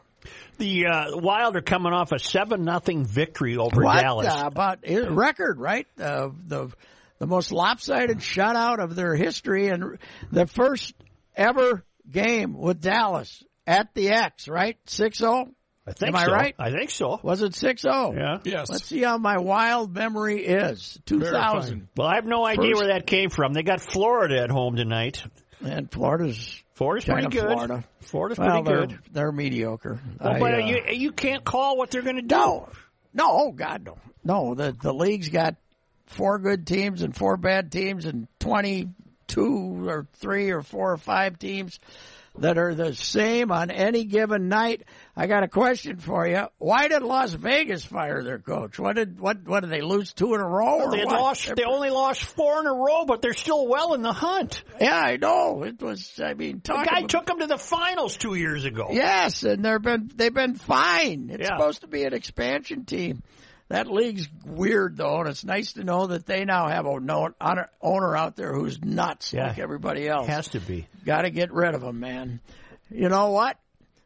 The 0.60 0.86
uh, 0.86 1.06
Wild 1.18 1.56
are 1.56 1.62
coming 1.62 1.94
off 1.94 2.12
a 2.12 2.20
seven 2.20 2.64
nothing 2.64 3.06
victory 3.06 3.58
over 3.58 3.82
what 3.82 4.02
Dallas. 4.02 4.28
uh, 4.28 4.44
about 4.46 4.80
record? 4.88 5.58
Right, 5.60 5.88
uh, 6.00 6.30
the 6.48 6.70
the 7.18 7.26
most 7.28 7.52
lopsided 7.52 8.20
shutout 8.20 8.80
of 8.84 8.96
their 8.96 9.16
history, 9.16 9.68
and 9.70 9.98
the 10.32 10.46
first 10.46 10.94
ever 11.36 11.84
game 12.12 12.54
with 12.54 12.80
Dallas 12.82 13.44
at 13.70 13.94
the 13.94 14.10
X. 14.10 14.48
Right, 14.48 14.78
six 14.86 15.20
zero. 15.20 15.50
I 15.88 15.94
think 15.94 16.10
Am 16.10 16.16
I 16.16 16.26
so. 16.26 16.32
right? 16.32 16.56
I 16.60 16.72
think 16.72 16.90
so. 16.92 17.20
Was 17.24 17.42
it 17.42 17.56
six 17.56 17.82
zero? 17.84 18.14
Yeah. 18.16 18.38
yes. 18.44 18.70
Let's 18.70 18.86
see 18.86 19.02
how 19.02 19.18
my 19.18 19.38
wild 19.40 19.94
memory 19.96 20.46
is. 20.46 21.00
Two 21.06 21.22
thousand. 21.22 21.88
Well, 21.96 22.08
I 22.08 22.16
have 22.16 22.26
no 22.26 22.46
idea 22.46 22.72
First- 22.72 22.82
where 22.84 22.94
that 22.94 23.08
came 23.08 23.30
from. 23.30 23.54
They 23.54 23.64
got 23.64 23.82
Florida 23.82 24.42
at 24.42 24.50
home 24.50 24.76
tonight. 24.76 25.24
And 25.62 25.92
Florida's 25.92 26.64
Florida's 26.76 27.06
kind 27.06 27.24
pretty 27.24 27.38
good. 27.38 27.52
Florida. 27.52 27.84
Florida's 28.00 28.38
Well, 28.38 28.64
pretty 28.64 28.64
they're 28.78 28.88
good. 28.88 29.00
they're 29.12 29.32
mediocre. 29.34 30.00
Well, 30.20 30.34
I, 30.36 30.40
but 30.40 30.54
uh, 30.54 30.58
you 30.60 30.82
you 30.92 31.12
can't 31.12 31.44
call 31.44 31.78
what 31.78 31.92
they're 31.92 32.02
going 32.02 32.16
to 32.16 32.22
do. 32.22 32.36
No, 32.36 32.70
no, 33.14 33.26
oh 33.30 33.52
God, 33.52 33.84
no, 33.86 33.98
no. 34.24 34.56
The 34.56 34.72
the 34.82 34.94
league's 34.94 35.28
got 35.30 35.56
four 36.06 36.40
good 36.40 36.66
teams 36.66 37.02
and 37.02 37.14
four 37.16 37.36
bad 37.36 37.72
teams, 37.74 38.06
and 38.06 38.28
twenty 38.40 38.88
two 39.28 39.88
or 39.90 40.08
three 40.14 40.52
or 40.52 40.62
four 40.62 40.94
or 40.94 40.98
five 40.98 41.38
teams 41.40 41.80
that 42.42 42.58
are 42.58 42.74
the 42.76 42.94
same 42.96 43.52
on 43.52 43.70
any 43.72 44.06
given 44.06 44.48
night. 44.50 44.84
I 45.16 45.28
got 45.28 45.44
a 45.44 45.48
question 45.48 45.98
for 45.98 46.28
you. 46.28 46.46
Why 46.58 46.88
did 46.88 47.02
Las 47.04 47.34
Vegas 47.34 47.84
fire 47.84 48.24
their 48.24 48.40
coach? 48.40 48.80
What 48.80 48.96
did 48.96 49.20
what 49.20 49.46
what 49.48 49.62
did 49.62 49.70
they 49.72 49.82
lose 49.82 50.14
two 50.14 50.34
in 50.34 50.42
a 50.42 50.48
row? 50.48 50.82
or 50.86 50.92
They 50.92 51.04
lost. 51.04 51.54
They 51.56 51.64
only 51.64 51.90
lost 51.90 52.24
four 52.24 52.60
in 52.62 52.68
a 52.68 52.74
row, 52.74 53.06
but 53.06 53.22
they're 53.22 53.34
still 53.34 53.68
well 53.68 53.94
in 53.94 54.02
the 54.02 54.14
hunt. 54.14 54.64
Yeah, 54.80 54.98
I 54.98 55.18
know. 55.18 55.64
It 55.64 55.82
was. 55.82 56.20
I 56.24 56.34
mean, 56.34 56.62
The 56.64 56.74
guy 56.74 57.00
about- 57.00 57.10
took 57.10 57.26
them 57.26 57.40
to 57.40 57.48
the 57.48 57.58
finals 57.58 58.16
two 58.18 58.36
years 58.36 58.66
ago. 58.66 58.90
Yes, 58.92 59.44
and 59.44 59.64
they've 59.64 59.82
been 59.82 60.10
they've 60.16 60.34
been 60.34 60.56
fine. 60.56 61.30
It's 61.32 61.42
Yeah. 61.50 61.58
supposed 61.58 61.82
to 61.82 61.88
be 61.88 62.04
an 62.04 62.14
expansion 62.14 62.86
team. 62.86 63.22
That 63.70 63.88
league's 63.90 64.28
weird 64.46 64.98
though, 64.98 65.20
and 65.20 65.30
it's 65.30 65.44
nice 65.46 65.74
to 65.74 65.84
know 65.84 66.08
that 66.08 66.26
they 66.26 66.44
now 66.44 66.68
have 66.68 66.86
a 66.88 67.00
known 67.00 67.36
owner 67.82 68.18
out 68.18 68.36
there 68.36 68.54
who's 68.54 68.82
nuts 68.84 69.32
Yeah. 69.32 69.48
like 69.50 69.60
everybody 69.60 70.08
else. 70.08 70.28
Has 70.28 70.48
to 70.50 70.60
be. 70.60 70.88
Got 71.06 71.22
to 71.22 71.30
get 71.30 71.54
rid 71.54 71.76
of 71.76 71.84
him, 71.84 72.00
man. 72.00 72.40
You 72.90 73.10
know 73.10 73.30
what? 73.30 73.58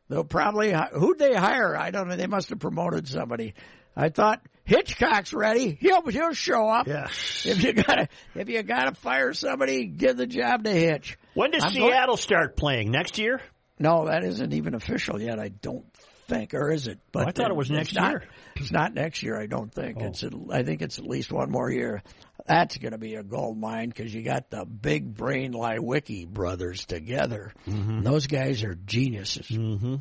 They'll 0.10 0.26
probably 0.26 0.74
who'd 0.94 1.18
they 1.18 1.34
hire? 1.34 1.78
I 1.78 1.92
don't 1.92 2.10
know. 2.10 2.18
They 2.18 2.28
must 2.28 2.50
have 2.50 2.60
promoted 2.60 3.08
somebody. 3.08 3.54
I 3.96 4.10
thought 4.10 4.42
Hitchcock's 4.66 5.34
ready. 5.34 5.78
He'll 5.80 6.06
he'll 6.08 6.34
show 6.34 6.68
up. 6.68 6.88
Yeah. 6.88 7.08
If 7.46 7.64
you 7.64 7.72
gotta 7.74 8.10
if 8.36 8.50
you 8.50 8.62
gotta 8.64 8.94
fire 8.96 9.34
somebody, 9.34 9.86
give 9.86 10.18
the 10.18 10.28
job 10.28 10.66
to 10.66 10.72
Hitch. 10.72 11.18
When 11.36 11.52
does 11.52 11.64
I'm 11.64 11.74
going- 11.74 11.92
Seattle 11.92 12.18
start 12.18 12.58
playing? 12.58 12.92
Next 12.92 13.18
year? 13.18 13.40
No, 13.80 14.06
that 14.08 14.24
isn't 14.24 14.54
even 14.54 14.76
official 14.76 15.22
yet. 15.22 15.40
I 15.40 15.48
don't 15.50 15.86
think, 16.28 16.54
or 16.54 16.72
is 16.72 16.88
it? 16.88 17.00
But 17.12 17.28
I 17.28 17.32
thought 17.32 17.50
it 17.52 17.56
was 17.56 17.70
next 17.72 17.94
not- 17.94 18.12
year. 18.12 18.24
It's 18.56 18.72
not 18.72 18.94
next 18.94 19.24
year. 19.24 19.40
I 19.40 19.48
don't 19.48 19.74
think. 19.74 19.98
Oh. 20.00 20.06
It's. 20.08 20.24
I 20.52 20.64
think 20.64 20.82
it's 20.82 21.00
at 21.00 21.06
least 21.06 21.32
one 21.32 21.50
more 21.52 21.70
year. 21.72 22.04
That's 22.48 22.78
going 22.78 22.92
to 22.92 22.98
be 22.98 23.16
a 23.16 23.24
gold 23.24 23.58
mine 23.58 23.90
because 23.90 24.14
you 24.14 24.22
got 24.24 24.50
the 24.50 24.66
big 24.66 25.16
brain 25.16 25.54
Leiweke 25.54 26.28
brothers 26.28 26.86
together. 26.86 27.54
Mm-hmm. 27.68 28.02
Those 28.04 28.28
guys 28.28 28.64
are 28.64 28.76
geniuses, 28.76 29.48
Mm-hmm. 29.48 29.96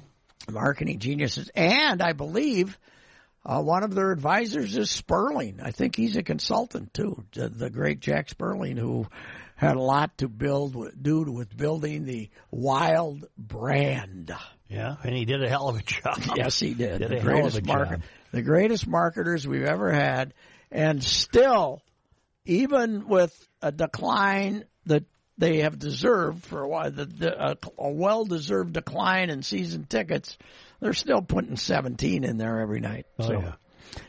marketing 0.51 0.99
geniuses, 0.99 1.51
and 1.55 2.03
I 2.03 2.13
believe 2.13 2.79
Uh, 3.45 3.61
one 3.61 3.83
of 3.83 3.93
their 3.93 4.13
advisors 4.13 4.77
is 4.77 4.89
Sperling. 4.89 5.59
I 5.61 5.73
think 5.73 5.97
he's 5.97 6.17
a 6.17 6.23
consultant 6.23 6.95
too. 6.95 7.25
The, 7.33 7.49
the 7.49 7.71
great 7.71 7.99
Jac 7.99 8.29
Sperling, 8.29 8.77
who 8.77 9.07
had 9.63 9.77
a 9.77 9.81
lot 9.81 10.19
to 10.19 10.29
build 10.29 10.77
do 11.01 11.23
with 11.23 11.57
building 11.57 12.05
the 12.05 12.31
Wild 12.51 13.25
brand. 13.39 14.35
Yeah, 14.69 14.97
and 15.05 15.15
he 15.15 15.25
did 15.25 15.43
a 15.43 15.49
hell 15.49 15.69
of 15.69 15.77
a 15.77 15.83
job. 15.83 16.19
Yes, 16.37 16.59
he 16.59 16.75
did. 16.75 16.99
Did 16.99 17.11
the 17.11 17.17
a 17.17 17.21
hell 17.21 17.29
of 17.29 17.35
greatest 17.35 17.59
a 17.59 17.63
market, 17.65 17.91
job. 17.91 18.03
the 18.33 18.43
greatest 18.43 18.87
marketers 18.87 19.47
we've 19.47 19.65
ever 19.65 19.93
had, 19.93 20.35
and 20.71 21.03
still, 21.03 21.83
even 22.45 23.07
with 23.07 23.49
a 23.61 23.71
decline 23.71 24.65
that 24.87 25.05
they 25.39 25.59
have 25.59 25.79
deserved 25.79 26.45
for 26.45 26.63
a 26.63 26.69
while, 26.69 26.91
the, 26.91 27.05
the, 27.05 27.51
a, 27.51 27.57
a 27.79 27.91
well-deserved 27.91 28.73
decline 28.73 29.31
in 29.31 29.43
season 29.43 29.85
tickets, 29.85 30.37
they're 30.81 30.93
still 30.93 31.23
putting 31.23 31.57
17 31.57 32.25
in 32.25 32.37
there 32.37 32.61
every 32.61 32.81
night. 32.81 33.07
Oh, 33.19 33.27
so 33.27 33.33
yeah. 33.41 33.53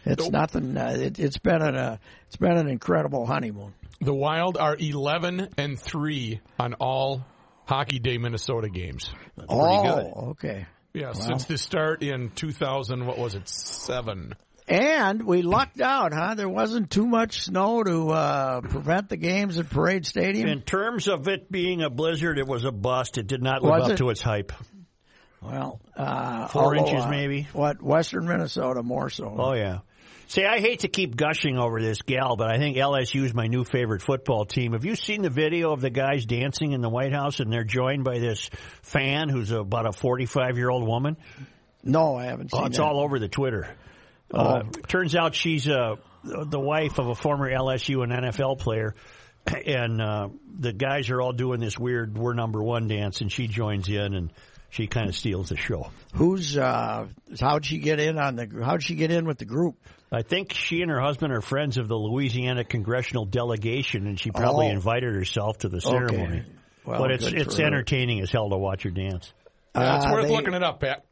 it's 0.05 0.29
nothing. 0.29 0.77
Uh, 0.77 0.95
it, 0.99 1.19
it's 1.19 1.37
been 1.37 1.61
an 1.61 1.75
uh, 1.75 1.97
it's 2.27 2.37
been 2.37 2.57
an 2.57 2.67
incredible 2.67 3.25
honeymoon. 3.25 3.73
The 4.03 4.13
Wild 4.13 4.57
are 4.57 4.75
11 4.77 5.49
and 5.57 5.79
3 5.79 6.41
on 6.59 6.73
all 6.73 7.25
Hockey 7.65 7.99
Day 7.99 8.17
Minnesota 8.17 8.69
games. 8.69 9.09
oh, 9.47 10.31
okay. 10.31 10.65
Yeah, 10.93 11.13
since 11.13 11.45
the 11.45 11.57
start 11.57 12.03
in 12.03 12.29
2000, 12.31 13.05
what 13.05 13.17
was 13.17 13.35
it, 13.35 13.47
7? 13.47 14.35
And 14.67 15.25
we 15.25 15.41
lucked 15.41 15.79
out, 15.79 16.13
huh? 16.13 16.35
There 16.35 16.49
wasn't 16.49 16.91
too 16.91 17.07
much 17.07 17.43
snow 17.43 17.81
to 17.83 18.09
uh, 18.11 18.61
prevent 18.61 19.09
the 19.09 19.17
games 19.17 19.57
at 19.57 19.69
Parade 19.69 20.05
Stadium. 20.05 20.47
In 20.49 20.61
terms 20.61 21.07
of 21.07 21.27
it 21.27 21.51
being 21.51 21.81
a 21.81 21.89
blizzard, 21.89 22.37
it 22.37 22.47
was 22.47 22.65
a 22.65 22.71
bust. 22.71 23.17
It 23.17 23.27
did 23.27 23.41
not 23.41 23.63
live 23.63 23.71
Was 23.71 23.83
up 23.83 23.91
it? 23.91 23.97
to 23.97 24.09
its 24.09 24.21
hype. 24.21 24.51
Well, 25.41 25.81
uh, 25.97 26.47
Four 26.47 26.75
although, 26.75 26.87
inches 26.87 27.05
uh, 27.05 27.09
maybe? 27.09 27.47
What 27.53 27.81
Western 27.81 28.25
Minnesota 28.27 28.83
more 28.83 29.09
so? 29.09 29.35
Oh 29.37 29.53
yeah. 29.53 29.79
See, 30.33 30.43
I 30.45 30.59
hate 30.59 30.79
to 30.79 30.87
keep 30.87 31.15
gushing 31.15 31.59
over 31.59 31.79
this 31.79 32.01
gal, 32.01 32.35
but 32.35 32.49
I 32.49 32.57
think 32.57 32.75
LSU 32.75 33.23
is 33.23 33.35
my 33.35 33.45
new 33.45 33.63
favorite 33.63 34.01
football 34.01 34.45
team. 34.45 34.71
Have 34.73 34.83
you 34.83 34.95
seen 34.95 35.21
the 35.21 35.29
video 35.29 35.73
of 35.73 35.79
the 35.79 35.91
guys 35.91 36.25
dancing 36.25 36.71
in 36.71 36.81
the 36.81 36.89
White 36.89 37.13
House 37.13 37.39
and 37.39 37.53
they're 37.53 37.63
joined 37.63 38.03
by 38.03 38.17
this 38.17 38.49
fan 38.81 39.29
who's 39.29 39.51
about 39.51 39.85
a 39.85 39.91
45 39.91 40.57
year 40.57 40.71
old 40.71 40.87
woman? 40.87 41.17
No, 41.83 42.15
I 42.15 42.25
haven't 42.25 42.49
seen 42.49 42.61
Oh, 42.63 42.65
it's 42.65 42.77
that. 42.77 42.83
all 42.83 42.99
over 42.99 43.19
the 43.19 43.27
Twitter. 43.27 43.75
Uh, 44.33 44.63
turns 44.87 45.15
out 45.15 45.35
she's 45.35 45.69
uh, 45.69 45.97
the 46.23 46.59
wife 46.59 46.97
of 46.97 47.09
a 47.09 47.13
former 47.15 47.47
LSU 47.51 48.01
and 48.01 48.11
NFL 48.11 48.57
player, 48.57 48.95
and 49.45 50.01
uh, 50.01 50.29
the 50.57 50.73
guys 50.73 51.11
are 51.11 51.21
all 51.21 51.33
doing 51.33 51.59
this 51.59 51.77
weird 51.77 52.17
"we're 52.17 52.33
number 52.33 52.63
one" 52.63 52.87
dance, 52.87 53.21
and 53.21 53.31
she 53.31 53.45
joins 53.45 53.87
in, 53.87 54.15
and 54.15 54.31
she 54.73 54.87
kind 54.87 55.07
of 55.07 55.15
steals 55.15 55.49
the 55.49 55.55
show. 55.57 55.91
Who's 56.15 56.57
uh, 56.57 57.07
how'd 57.39 57.65
she 57.65 57.77
get 57.77 57.99
in 57.99 58.17
on 58.17 58.35
the? 58.35 58.49
How'd 58.63 58.83
she 58.83 58.95
get 58.95 59.11
in 59.11 59.25
with 59.25 59.37
the 59.37 59.45
group? 59.45 59.75
I 60.11 60.21
think 60.21 60.53
she 60.53 60.81
and 60.81 60.91
her 60.91 60.99
husband 60.99 61.31
are 61.33 61.41
friends 61.41 61.77
of 61.77 61.87
the 61.87 61.95
Louisiana 61.95 62.63
congressional 62.63 63.25
delegation, 63.25 64.05
and 64.07 64.19
she 64.19 64.31
probably 64.31 64.67
Oh. 64.67 64.71
invited 64.71 65.15
herself 65.15 65.59
to 65.59 65.69
the 65.69 65.79
ceremony. 65.81 66.39
Okay. 66.39 66.45
Well, 66.85 66.99
but 66.99 67.11
it's 67.11 67.25
it's 67.25 67.55
for 67.55 67.61
her. 67.61 67.67
entertaining 67.67 68.19
as 68.21 68.31
hell 68.31 68.49
to 68.49 68.57
watch 68.57 68.83
her 68.83 68.89
dance. 68.91 69.31
Yeah, 69.75 69.97
it's 69.97 70.05
Uh, 70.05 70.09
worth 70.11 70.25
they- 70.27 70.31
looking 70.35 70.53
it 70.53 70.63
up, 70.63 70.81
Pat. 70.81 71.05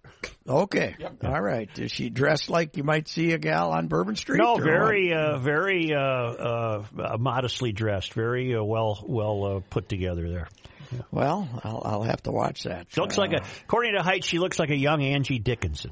Okay, 0.47 0.95
all 1.23 1.41
right. 1.41 1.67
Is 1.79 1.91
she 1.91 2.09
dressed 2.11 2.47
like 2.49 2.77
you 2.77 2.83
might 2.83 3.07
see 3.07 3.31
a 3.31 3.39
gal 3.39 3.71
on 3.71 3.87
Bourbon 3.87 4.15
Street? 4.15 4.39
No, 4.39 4.55
very, 4.57 5.13
uh, 5.13 5.39
very 5.39 5.93
uh, 5.95 5.99
uh, 5.99 6.83
uh, 6.99 7.17
modestly 7.17 7.71
dressed, 7.71 8.13
very 8.13 8.55
uh, 8.55 8.61
well, 8.63 9.03
well 9.07 9.43
uh, 9.45 9.59
put 9.71 9.89
together 9.89 10.29
there. 10.29 10.47
What? 10.91 11.05
Well, 11.11 11.49
I'll, 11.63 11.81
I'll 11.85 12.03
have 12.03 12.21
to 12.23 12.31
watch 12.31 12.63
that. 12.63 12.87
She 12.89 13.01
looks 13.01 13.17
like 13.17 13.31
a, 13.33 13.43
according 13.63 13.95
to 13.95 14.03
height, 14.03 14.23
she 14.23 14.39
looks 14.39 14.59
like 14.59 14.69
a 14.69 14.77
young 14.77 15.01
Angie 15.03 15.39
Dickinson. 15.39 15.91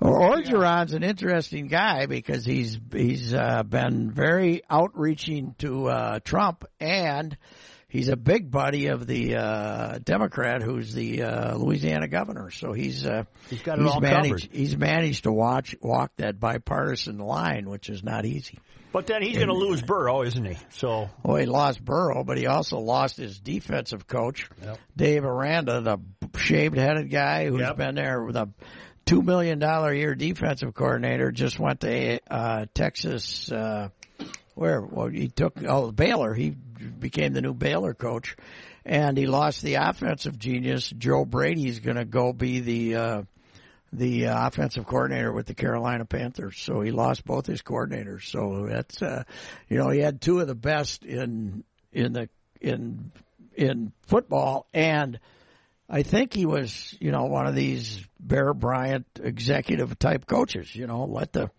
Orgeron's 0.00 0.92
an 0.92 1.02
interesting 1.02 1.66
guy 1.68 2.06
because 2.06 2.44
he's 2.44 2.78
he's 2.92 3.34
uh, 3.34 3.62
been 3.62 4.10
very 4.10 4.62
outreaching 4.70 5.54
to 5.58 5.88
uh, 5.88 6.18
Trump, 6.20 6.64
and 6.78 7.36
he's 7.88 8.08
a 8.08 8.16
big 8.16 8.50
buddy 8.50 8.88
of 8.88 9.06
the 9.06 9.36
uh, 9.36 9.98
Democrat 10.04 10.62
who's 10.62 10.92
the 10.92 11.22
uh, 11.22 11.56
Louisiana 11.56 12.08
governor. 12.08 12.50
So 12.50 12.72
he's 12.72 13.06
uh, 13.06 13.24
He's 13.50 13.62
got 13.62 13.78
it 13.78 13.86
all 13.86 14.00
managed 14.00 14.48
covered. 14.48 14.56
he's 14.56 14.76
managed 14.76 15.24
to 15.24 15.32
watch 15.32 15.74
walk 15.80 16.12
that 16.18 16.38
bipartisan 16.38 17.18
line, 17.18 17.68
which 17.68 17.88
is 17.88 18.02
not 18.04 18.24
easy. 18.24 18.58
But 18.96 19.08
then 19.08 19.20
he's 19.20 19.36
going 19.36 19.48
to 19.48 19.54
lose 19.54 19.82
Burrow, 19.82 20.22
isn't 20.22 20.42
he? 20.42 20.56
So 20.70 21.10
Well, 21.22 21.36
he 21.36 21.44
lost 21.44 21.84
Burrow, 21.84 22.24
but 22.24 22.38
he 22.38 22.46
also 22.46 22.78
lost 22.78 23.18
his 23.18 23.38
defensive 23.38 24.06
coach, 24.06 24.48
Dave 24.96 25.22
Aranda, 25.22 25.82
the 25.82 25.98
shaved 26.38 26.78
headed 26.78 27.10
guy 27.10 27.46
who's 27.46 27.60
Yep. 27.60 27.76
been 27.76 27.94
there 27.96 28.24
with 28.24 28.36
a 28.36 28.48
two 29.04 29.20
million 29.20 29.58
dollar 29.58 29.90
a 29.90 29.96
year 29.98 30.14
defensive 30.14 30.72
coordinator. 30.72 31.30
Just 31.30 31.58
went 31.58 31.80
to 31.80 32.20
uh, 32.30 32.64
Texas. 32.72 33.52
Uh, 33.52 33.90
where? 34.54 34.80
Well, 34.80 35.08
he 35.08 35.28
took 35.28 35.62
oh 35.62 35.92
Baylor. 35.92 36.32
He 36.32 36.48
became 36.48 37.34
the 37.34 37.42
new 37.42 37.52
Baylor 37.52 37.92
coach, 37.92 38.34
and 38.86 39.18
he 39.18 39.26
lost 39.26 39.60
the 39.60 39.74
offensive 39.74 40.38
genius. 40.38 40.88
Joe 40.88 41.26
Brady's 41.26 41.80
going 41.80 41.98
to 41.98 42.06
go 42.06 42.32
be 42.32 42.60
the. 42.60 42.94
Uh, 42.96 43.22
the 43.96 44.26
uh, 44.26 44.46
offensive 44.46 44.86
coordinator 44.86 45.32
with 45.32 45.46
the 45.46 45.54
Carolina 45.54 46.04
Panthers. 46.04 46.58
So 46.58 46.82
he 46.82 46.90
lost 46.90 47.24
both 47.24 47.46
his 47.46 47.62
coordinators. 47.62 48.24
So 48.24 48.66
that's 48.68 49.00
uh, 49.00 49.24
you 49.68 49.78
know 49.78 49.88
he 49.88 50.00
had 50.00 50.20
two 50.20 50.40
of 50.40 50.46
the 50.46 50.54
best 50.54 51.04
in 51.04 51.64
in 51.92 52.12
the 52.12 52.28
in 52.60 53.10
in 53.54 53.92
football, 54.02 54.66
and 54.74 55.18
I 55.88 56.02
think 56.02 56.34
he 56.34 56.46
was 56.46 56.94
you 57.00 57.10
know 57.10 57.24
one 57.24 57.46
of 57.46 57.54
these 57.54 58.06
Bear 58.20 58.52
Bryant 58.52 59.06
executive 59.22 59.98
type 59.98 60.26
coaches. 60.26 60.74
You 60.74 60.86
know, 60.86 61.04
let 61.04 61.32
the 61.32 61.50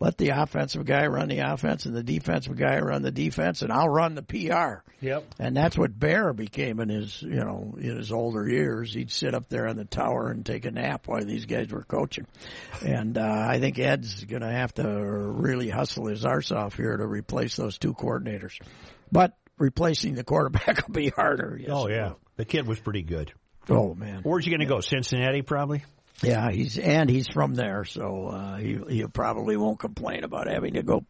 let 0.00 0.18
the 0.18 0.30
offensive 0.30 0.84
guy 0.84 1.06
run 1.06 1.28
the 1.28 1.38
offense 1.38 1.86
and 1.86 1.94
the 1.94 2.02
defensive 2.02 2.56
guy 2.56 2.78
run 2.80 3.02
the 3.02 3.10
defense, 3.10 3.62
and 3.62 3.72
I'll 3.72 3.88
run 3.88 4.14
the 4.14 4.22
PR. 4.22 4.82
Yep. 5.00 5.34
And 5.38 5.56
that's 5.56 5.78
what 5.78 5.98
Bear 5.98 6.32
became 6.32 6.80
in 6.80 6.88
his, 6.88 7.22
you 7.22 7.36
know, 7.36 7.74
in 7.78 7.96
his 7.96 8.10
older 8.10 8.48
years. 8.48 8.92
He'd 8.92 9.10
sit 9.10 9.34
up 9.34 9.48
there 9.48 9.68
on 9.68 9.76
the 9.76 9.84
tower 9.84 10.30
and 10.30 10.44
take 10.44 10.64
a 10.64 10.70
nap 10.70 11.06
while 11.06 11.24
these 11.24 11.46
guys 11.46 11.70
were 11.70 11.84
coaching. 11.84 12.26
And 12.84 13.16
uh, 13.16 13.46
I 13.48 13.60
think 13.60 13.78
Ed's 13.78 14.24
going 14.24 14.42
to 14.42 14.50
have 14.50 14.74
to 14.74 14.86
really 14.86 15.70
hustle 15.70 16.06
his 16.06 16.24
arse 16.24 16.50
off 16.50 16.76
here 16.76 16.96
to 16.96 17.06
replace 17.06 17.56
those 17.56 17.78
two 17.78 17.94
coordinators. 17.94 18.60
But 19.12 19.36
replacing 19.58 20.14
the 20.14 20.24
quarterback 20.24 20.86
will 20.88 20.94
be 20.94 21.10
harder. 21.10 21.56
Yes, 21.58 21.70
oh 21.72 21.88
yeah, 21.88 22.14
the 22.36 22.44
kid 22.44 22.66
was 22.66 22.80
pretty 22.80 23.02
good. 23.02 23.32
Oh 23.68 23.94
man. 23.94 24.20
Where's 24.22 24.44
he 24.44 24.50
going 24.50 24.60
to 24.60 24.66
go? 24.66 24.80
Cincinnati, 24.80 25.42
probably. 25.42 25.84
Yeah, 26.26 26.50
he's 26.50 26.78
and 26.78 27.08
he's 27.08 27.28
from 27.28 27.54
there, 27.54 27.84
so 27.84 28.28
uh, 28.28 28.56
he 28.56 28.78
he 28.88 29.06
probably 29.06 29.56
won't 29.56 29.78
complain 29.78 30.24
about 30.24 30.48
having 30.48 30.74
to 30.74 30.82
go 30.82 31.04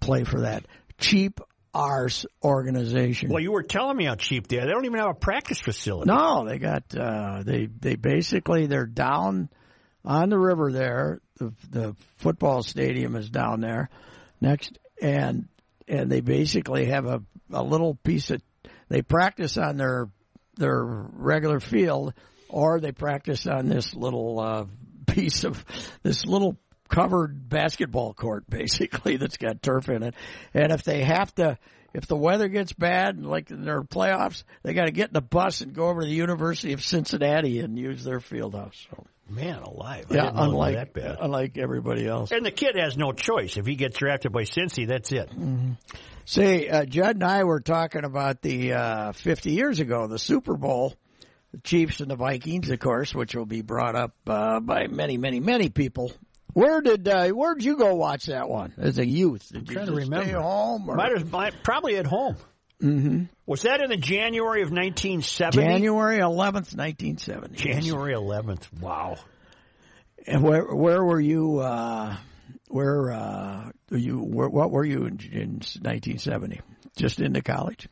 play 0.00 0.24
for 0.24 0.42
that 0.42 0.66
cheap 0.98 1.40
arse 1.72 2.26
organization. 2.42 3.30
Well, 3.30 3.42
you 3.42 3.52
were 3.52 3.62
telling 3.62 3.96
me 3.96 4.06
how 4.06 4.16
cheap 4.16 4.48
they 4.48 4.58
are. 4.58 4.66
They 4.66 4.72
don't 4.72 4.84
even 4.84 4.98
have 4.98 5.10
a 5.10 5.14
practice 5.14 5.60
facility. 5.60 6.10
No, 6.10 6.44
they 6.46 6.58
got 6.58 6.94
uh, 6.96 7.42
they 7.44 7.66
they 7.66 7.96
basically 7.96 8.66
they're 8.66 8.86
down 8.86 9.48
on 10.04 10.30
the 10.30 10.38
river 10.38 10.72
there. 10.72 11.20
The 11.38 11.52
the 11.70 11.96
football 12.18 12.62
stadium 12.62 13.16
is 13.16 13.30
down 13.30 13.60
there 13.60 13.88
next, 14.40 14.78
and 15.00 15.48
and 15.88 16.10
they 16.10 16.20
basically 16.20 16.86
have 16.86 17.06
a 17.06 17.22
a 17.52 17.62
little 17.62 17.94
piece 17.94 18.30
of 18.30 18.42
they 18.88 19.02
practice 19.02 19.56
on 19.56 19.76
their 19.76 20.08
their 20.56 20.82
regular 20.84 21.60
field, 21.60 22.12
or 22.50 22.80
they 22.80 22.92
practice 22.92 23.46
on 23.46 23.68
this 23.68 23.94
little 23.94 24.40
uh, 24.40 24.64
piece 25.06 25.44
of 25.44 25.64
this 26.02 26.26
little 26.26 26.56
covered 26.88 27.48
basketball 27.48 28.12
court 28.12 28.44
basically 28.50 29.16
that's 29.16 29.36
got 29.36 29.62
turf 29.62 29.88
in 29.88 30.02
it. 30.02 30.14
And 30.54 30.72
if 30.72 30.82
they 30.82 31.02
have 31.02 31.34
to 31.36 31.58
if 31.92 32.06
the 32.06 32.16
weather 32.16 32.48
gets 32.48 32.72
bad, 32.72 33.16
and 33.16 33.26
like 33.26 33.50
in 33.50 33.64
their 33.64 33.82
playoffs, 33.82 34.44
they 34.62 34.74
got 34.74 34.84
to 34.84 34.92
get 34.92 35.08
in 35.08 35.14
the 35.14 35.20
bus 35.20 35.60
and 35.60 35.74
go 35.74 35.88
over 35.88 36.02
to 36.02 36.06
the 36.06 36.12
University 36.12 36.72
of 36.72 36.84
Cincinnati 36.84 37.58
and 37.58 37.76
use 37.76 38.04
their 38.04 38.20
field 38.20 38.54
house. 38.54 38.86
So, 38.90 39.04
Man 39.28 39.62
alive. 39.62 40.06
I 40.10 40.14
yeah, 40.14 40.22
didn't 40.22 40.36
know 40.36 40.42
it 40.42 40.46
was 40.46 40.52
unlike 40.52 41.18
unlike 41.20 41.58
everybody 41.58 42.06
else. 42.06 42.32
And 42.32 42.44
the 42.44 42.50
kid 42.50 42.76
has 42.76 42.96
no 42.96 43.12
choice. 43.12 43.56
If 43.56 43.64
he 43.64 43.76
gets 43.76 43.96
drafted 43.96 44.32
by 44.32 44.42
Cincy, 44.42 44.88
that's 44.88 45.12
it. 45.12 45.30
Say, 46.24 46.68
uh, 46.68 46.84
Judd 46.84 47.16
and 47.16 47.24
I 47.24 47.44
were 47.44 47.60
talking 47.60 48.04
about 48.04 48.42
the 48.42 48.72
uh, 48.72 49.12
50 49.12 49.52
years 49.52 49.78
ago, 49.78 50.08
the 50.08 50.18
Super 50.18 50.56
Bowl, 50.56 50.94
the 51.52 51.58
Chiefs 51.58 52.00
and 52.00 52.10
the 52.10 52.16
Vikings, 52.16 52.70
of 52.70 52.78
course, 52.78 53.14
which 53.14 53.34
will 53.34 53.46
be 53.46 53.62
brought 53.62 53.96
up 53.96 54.14
uh, 54.26 54.60
by 54.60 54.86
many, 54.86 55.16
many, 55.16 55.40
many 55.40 55.68
people. 55.68 56.12
Where 56.52 56.80
did 56.80 57.06
uh, 57.06 57.28
where 57.28 57.54
did 57.54 57.64
you 57.64 57.76
go 57.76 57.94
watch 57.94 58.26
that 58.26 58.48
one 58.48 58.74
as 58.76 58.98
a 58.98 59.06
youth? 59.06 59.48
Did 59.52 59.68
you 59.68 59.74
trying 59.74 59.86
to 59.86 59.92
just 59.92 60.06
stay 60.06 60.18
remember. 60.18 60.40
home? 60.40 60.88
Or? 60.88 60.96
Might 60.96 61.16
have, 61.16 61.62
probably 61.62 61.96
at 61.96 62.06
home. 62.06 62.36
Mm-hmm. 62.82 63.24
Was 63.46 63.62
that 63.62 63.80
in 63.82 63.90
the 63.90 63.96
January 63.96 64.62
of 64.62 64.70
1970? 64.70 65.62
January 65.62 66.18
11th, 66.18 66.74
1970. 66.76 67.56
January 67.56 68.14
11th. 68.14 68.80
Wow. 68.80 69.16
And 70.26 70.42
where 70.42 70.64
where 70.74 71.04
were 71.04 71.20
you? 71.20 71.58
Uh, 71.58 72.16
where 72.68 73.12
uh, 73.12 73.70
you? 73.90 74.18
Where, 74.18 74.48
what 74.48 74.70
were 74.70 74.84
you 74.84 75.06
in, 75.06 75.20
in 75.32 75.50
1970? 75.52 76.60
Just 76.96 77.20
into 77.20 77.42
college? 77.42 77.88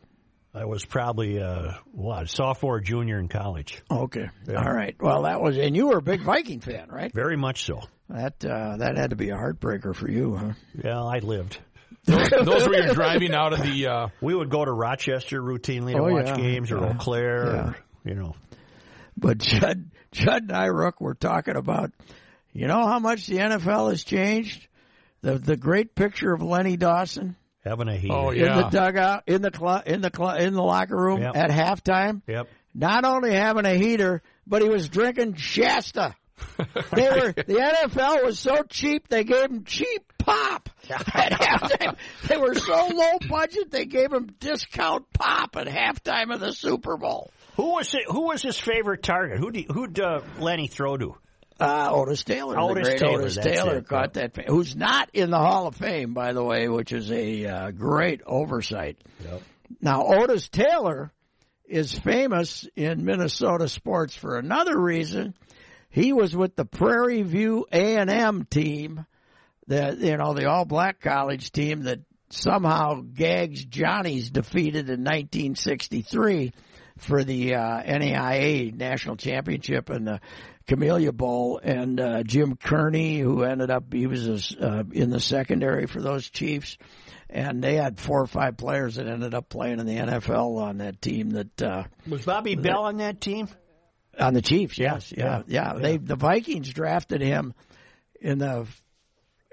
I 0.58 0.64
was 0.64 0.84
probably 0.84 1.40
uh, 1.40 1.72
what 1.92 2.28
sophomore, 2.28 2.76
or 2.76 2.80
junior 2.80 3.18
in 3.18 3.28
college. 3.28 3.80
Okay, 3.90 4.28
all 4.48 4.54
right. 4.72 4.96
Well, 5.00 5.22
that 5.22 5.40
was, 5.40 5.56
and 5.56 5.76
you 5.76 5.88
were 5.88 5.98
a 5.98 6.02
big 6.02 6.22
Viking 6.22 6.60
fan, 6.60 6.88
right? 6.88 7.12
Very 7.14 7.36
much 7.36 7.64
so. 7.64 7.82
That 8.08 8.44
uh, 8.44 8.78
that 8.78 8.96
had 8.96 9.10
to 9.10 9.16
be 9.16 9.30
a 9.30 9.36
heartbreaker 9.36 9.94
for 9.94 10.10
you, 10.10 10.34
huh? 10.36 10.52
Yeah, 10.82 11.02
I 11.02 11.18
lived. 11.18 11.58
Those 12.06 12.66
were 12.66 12.74
your 12.74 12.94
driving 12.94 13.34
out 13.34 13.52
of 13.52 13.62
the. 13.62 13.86
Uh, 13.86 14.08
We 14.20 14.34
would 14.34 14.50
go 14.50 14.64
to 14.64 14.72
Rochester 14.72 15.40
routinely 15.42 15.92
to 15.92 15.98
Oh, 16.00 16.12
watch 16.12 16.26
yeah. 16.26 16.36
games, 16.36 16.72
or 16.72 16.78
Yeah. 16.78 16.90
Eau 16.90 16.94
Claire, 16.98 17.44
Yeah. 17.46 17.60
or, 17.68 17.76
you 18.04 18.14
know. 18.14 18.34
But 19.16 19.38
Judd, 19.38 19.90
Judd 20.12 20.42
and 20.44 20.52
I, 20.52 20.66
Rook, 20.66 21.00
were 21.00 21.14
talking 21.14 21.56
about, 21.56 21.92
you 22.52 22.66
know 22.66 22.86
how 22.86 22.98
much 22.98 23.26
the 23.26 23.36
NFL 23.38 23.90
has 23.90 24.04
changed? 24.04 24.66
The 25.20 25.38
the 25.38 25.56
great 25.56 25.94
picture 25.94 26.32
of 26.32 26.40
Lenny 26.42 26.76
Dawson 26.76 27.36
Having 27.68 27.88
a 27.88 27.96
heater. 27.96 28.14
Oh, 28.14 28.30
in 28.30 28.44
the 28.44 28.68
dugout, 28.70 29.24
in 29.26 29.42
the 29.42 29.50
cl- 29.54 29.82
in 29.84 30.00
the 30.00 30.10
cl- 30.14 30.36
in 30.36 30.54
the 30.54 30.62
locker 30.62 30.96
room 30.96 31.20
Yep. 31.22 31.36
at 31.36 31.50
halftime. 31.50 32.22
Yep. 32.26 32.48
Not 32.74 33.04
only 33.04 33.32
having 33.34 33.66
a 33.66 33.74
heater, 33.74 34.22
but 34.46 34.62
he 34.62 34.68
was 34.68 34.88
drinking 34.88 35.34
Shasta. 35.34 36.14
They 36.92 37.08
were 37.08 37.32
the 37.32 37.42
NFL 37.88 38.24
was 38.24 38.38
so 38.38 38.62
cheap 38.68 39.08
they 39.08 39.24
gave 39.24 39.44
him 39.50 39.64
cheap 39.64 40.12
pop 40.18 40.68
at 40.90 41.32
halftime. 41.32 41.96
They 42.28 42.36
were 42.36 42.54
so 42.54 42.88
low 42.88 43.18
budget 43.28 43.70
they 43.70 43.84
gave 43.86 44.12
him 44.12 44.26
discount 44.40 45.12
pop 45.12 45.56
at 45.56 45.66
halftime 45.66 46.32
of 46.32 46.40
the 46.40 46.52
Super 46.52 46.96
Bowl. 46.96 47.30
Who 47.56 47.72
was 47.74 47.92
it, 47.94 48.04
who 48.08 48.26
was 48.26 48.40
his 48.42 48.58
favorite 48.58 49.02
target? 49.02 49.38
Who 49.38 49.50
who'd 49.72 49.98
uh, 50.00 50.20
Lenny 50.38 50.68
throw 50.68 50.96
to? 50.96 51.16
Uh, 51.60 51.90
Otis 51.90 52.22
Taylor, 52.22 52.58
Otis 52.58 52.84
the 52.84 52.90
great 52.90 52.98
Taylor, 53.00 53.22
Otis 53.22 53.36
Taylor 53.36 53.76
it, 53.78 53.88
caught 53.88 54.14
that. 54.14 54.36
Who's 54.48 54.76
not 54.76 55.10
in 55.12 55.30
the 55.30 55.38
Hall 55.38 55.66
of 55.66 55.74
Fame, 55.74 56.14
by 56.14 56.32
the 56.32 56.42
way, 56.42 56.68
which 56.68 56.92
is 56.92 57.10
a 57.10 57.46
uh, 57.46 57.70
great 57.72 58.20
oversight. 58.24 58.98
Yep. 59.24 59.42
Now, 59.80 60.04
Otis 60.06 60.48
Taylor 60.48 61.12
is 61.64 61.98
famous 61.98 62.66
in 62.76 63.04
Minnesota 63.04 63.68
sports 63.68 64.14
for 64.14 64.38
another 64.38 64.78
reason. 64.78 65.34
He 65.90 66.12
was 66.12 66.34
with 66.36 66.54
the 66.54 66.64
Prairie 66.64 67.22
View 67.22 67.66
A 67.72 67.96
and 67.96 68.10
M 68.10 68.46
team, 68.48 69.04
the 69.66 69.96
you 69.98 70.16
know 70.16 70.34
the 70.34 70.48
all 70.48 70.64
black 70.64 71.00
college 71.00 71.50
team 71.50 71.82
that 71.82 72.00
somehow 72.30 73.00
Gags 73.00 73.64
Johnnies 73.64 74.30
defeated 74.30 74.88
in 74.90 75.00
1963 75.02 76.52
for 76.98 77.24
the 77.24 77.54
uh, 77.54 77.82
NAIA 77.82 78.74
national 78.74 79.16
championship 79.16 79.88
and 79.88 80.06
the 80.06 80.20
Camellia 80.68 81.12
Bowl, 81.12 81.58
and 81.62 81.98
uh, 81.98 82.22
Jim 82.22 82.56
Kearney, 82.56 83.18
who 83.18 83.42
ended 83.42 83.70
up 83.70 83.92
he 83.92 84.06
was 84.06 84.54
uh, 84.54 84.84
in 84.92 85.10
the 85.10 85.18
secondary 85.18 85.86
for 85.86 86.00
those 86.00 86.28
Chiefs, 86.28 86.76
and 87.30 87.64
they 87.64 87.76
had 87.76 87.98
four 87.98 88.20
or 88.20 88.26
five 88.26 88.58
players 88.58 88.96
that 88.96 89.08
ended 89.08 89.34
up 89.34 89.48
playing 89.48 89.80
in 89.80 89.86
the 89.86 89.96
NFL 89.96 90.58
on 90.58 90.78
that 90.78 91.00
team. 91.00 91.30
That 91.30 91.62
uh, 91.62 91.84
Was 92.06 92.24
Bobby 92.24 92.54
Bell 92.54 92.84
on 92.84 92.98
that 92.98 93.20
team? 93.20 93.48
on 94.18 94.34
the 94.34 94.42
Chiefs, 94.42 94.78
yes, 94.78 95.12
yeah, 95.16 95.42
Yeah, 95.46 95.74
yeah. 95.74 95.80
They 95.80 95.96
the 95.96 96.16
Vikings 96.16 96.70
drafted 96.72 97.22
him 97.22 97.54
in 98.20 98.38
the, 98.38 98.66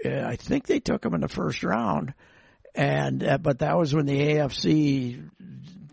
uh, 0.04 0.10
I 0.10 0.36
think 0.36 0.66
they 0.66 0.80
took 0.80 1.06
him 1.06 1.14
in 1.14 1.22
the 1.22 1.28
first 1.30 1.64
round, 1.64 2.14
and 2.74 3.24
uh, 3.24 3.38
but 3.38 3.60
that 3.60 3.78
was 3.78 3.96
when 3.96 4.06
the 4.06 4.20
AFC 4.20 5.30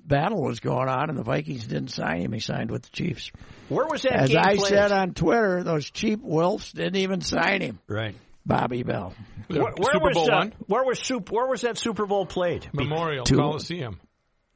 battle 0.06 0.42
was 0.42 0.60
going 0.60 0.88
on, 0.88 1.08
and 1.10 1.18
the 1.18 1.22
Vikings 1.22 1.66
didn't 1.66 1.88
sign 1.90 2.20
him. 2.20 2.32
He 2.32 2.40
signed 2.40 2.70
with 2.70 2.82
the 2.82 2.90
Chiefs. 2.90 3.30
Where 3.68 3.86
was 3.86 4.02
that 4.02 4.12
As 4.14 4.28
game 4.30 4.38
I 4.38 4.56
played? 4.56 4.68
said 4.68 4.92
on 4.92 5.14
Twitter, 5.14 5.62
those 5.62 5.90
cheap 5.90 6.20
wolves 6.22 6.72
didn't 6.72 6.96
even 6.96 7.20
sign 7.20 7.60
him. 7.60 7.78
right. 7.86 8.14
Bobby 8.44 8.82
Bell. 8.82 9.14
Where, 9.46 9.60
where 9.62 9.72
Super 9.92 10.04
was 10.06 10.14
Bowl 10.14 10.32
uh, 10.32 10.46
where 10.66 10.82
was 10.84 10.98
Sup- 10.98 11.30
where 11.30 11.46
was 11.46 11.60
that 11.60 11.78
Super 11.78 12.06
Bowl 12.06 12.26
played? 12.26 12.68
Memorial 12.72 13.24
Two- 13.24 13.36
Coliseum. 13.36 14.00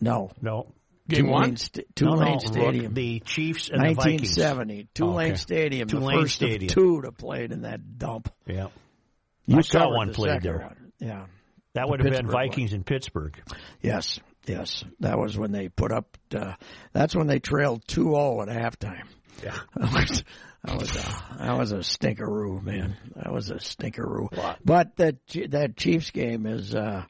No. 0.00 0.32
No. 0.42 0.72
Game 1.08 1.28
one. 1.30 1.42
Tulane, 1.42 1.56
Sta- 1.56 1.82
Tulane 1.94 2.18
no, 2.18 2.32
no, 2.32 2.38
Stadium. 2.40 2.84
Rook, 2.86 2.94
the 2.94 3.20
Chiefs 3.20 3.68
and 3.70 3.80
the 3.80 3.94
Vikings. 3.94 4.36
1970. 4.36 4.88
Tulane 4.92 5.26
Okay. 5.28 5.36
Stadium. 5.36 5.88
Tulane 5.88 6.16
the 6.16 6.22
first 6.22 6.34
Stadium. 6.34 6.68
of 6.68 6.74
two 6.74 7.02
to 7.02 7.12
played 7.12 7.52
in 7.52 7.62
that 7.62 7.96
dump. 7.96 8.28
Yeah. 8.44 8.66
You 9.46 9.58
I 9.58 9.60
saw 9.60 9.88
one 9.94 10.08
the 10.08 10.14
played 10.14 10.42
there. 10.42 10.58
one. 10.58 10.92
Yeah. 10.98 11.26
That 11.74 11.88
would 11.88 12.00
have 12.00 12.04
been 12.06 12.12
Pittsburgh 12.26 12.34
one. 12.34 12.48
Vikings 12.48 12.72
in 12.72 12.82
Pittsburgh. 12.82 13.40
Yes. 13.82 14.18
Yes. 14.46 14.84
That 15.00 15.18
was 15.18 15.36
when 15.36 15.52
they 15.52 15.68
put 15.68 15.92
up, 15.92 16.16
uh, 16.34 16.54
that's 16.92 17.14
when 17.14 17.26
they 17.26 17.38
trailed 17.38 17.84
2-0 17.86 18.48
at 18.48 18.48
halftime. 18.48 19.06
Yeah. 19.42 19.58
That 19.76 19.92
was, 19.92 20.24
that 20.64 20.80
was 20.80 20.96
a 20.96 21.44
that 21.44 21.58
was 21.58 21.72
a 21.72 21.76
stinkeroo, 21.76 22.60
man. 22.60 22.96
That 23.14 23.32
was 23.32 23.50
a 23.50 23.56
stinkeroo. 23.56 24.56
But 24.64 24.96
that 24.96 25.16
that 25.50 25.76
Chiefs 25.76 26.10
game 26.10 26.44
is 26.44 26.74
uh, 26.74 27.04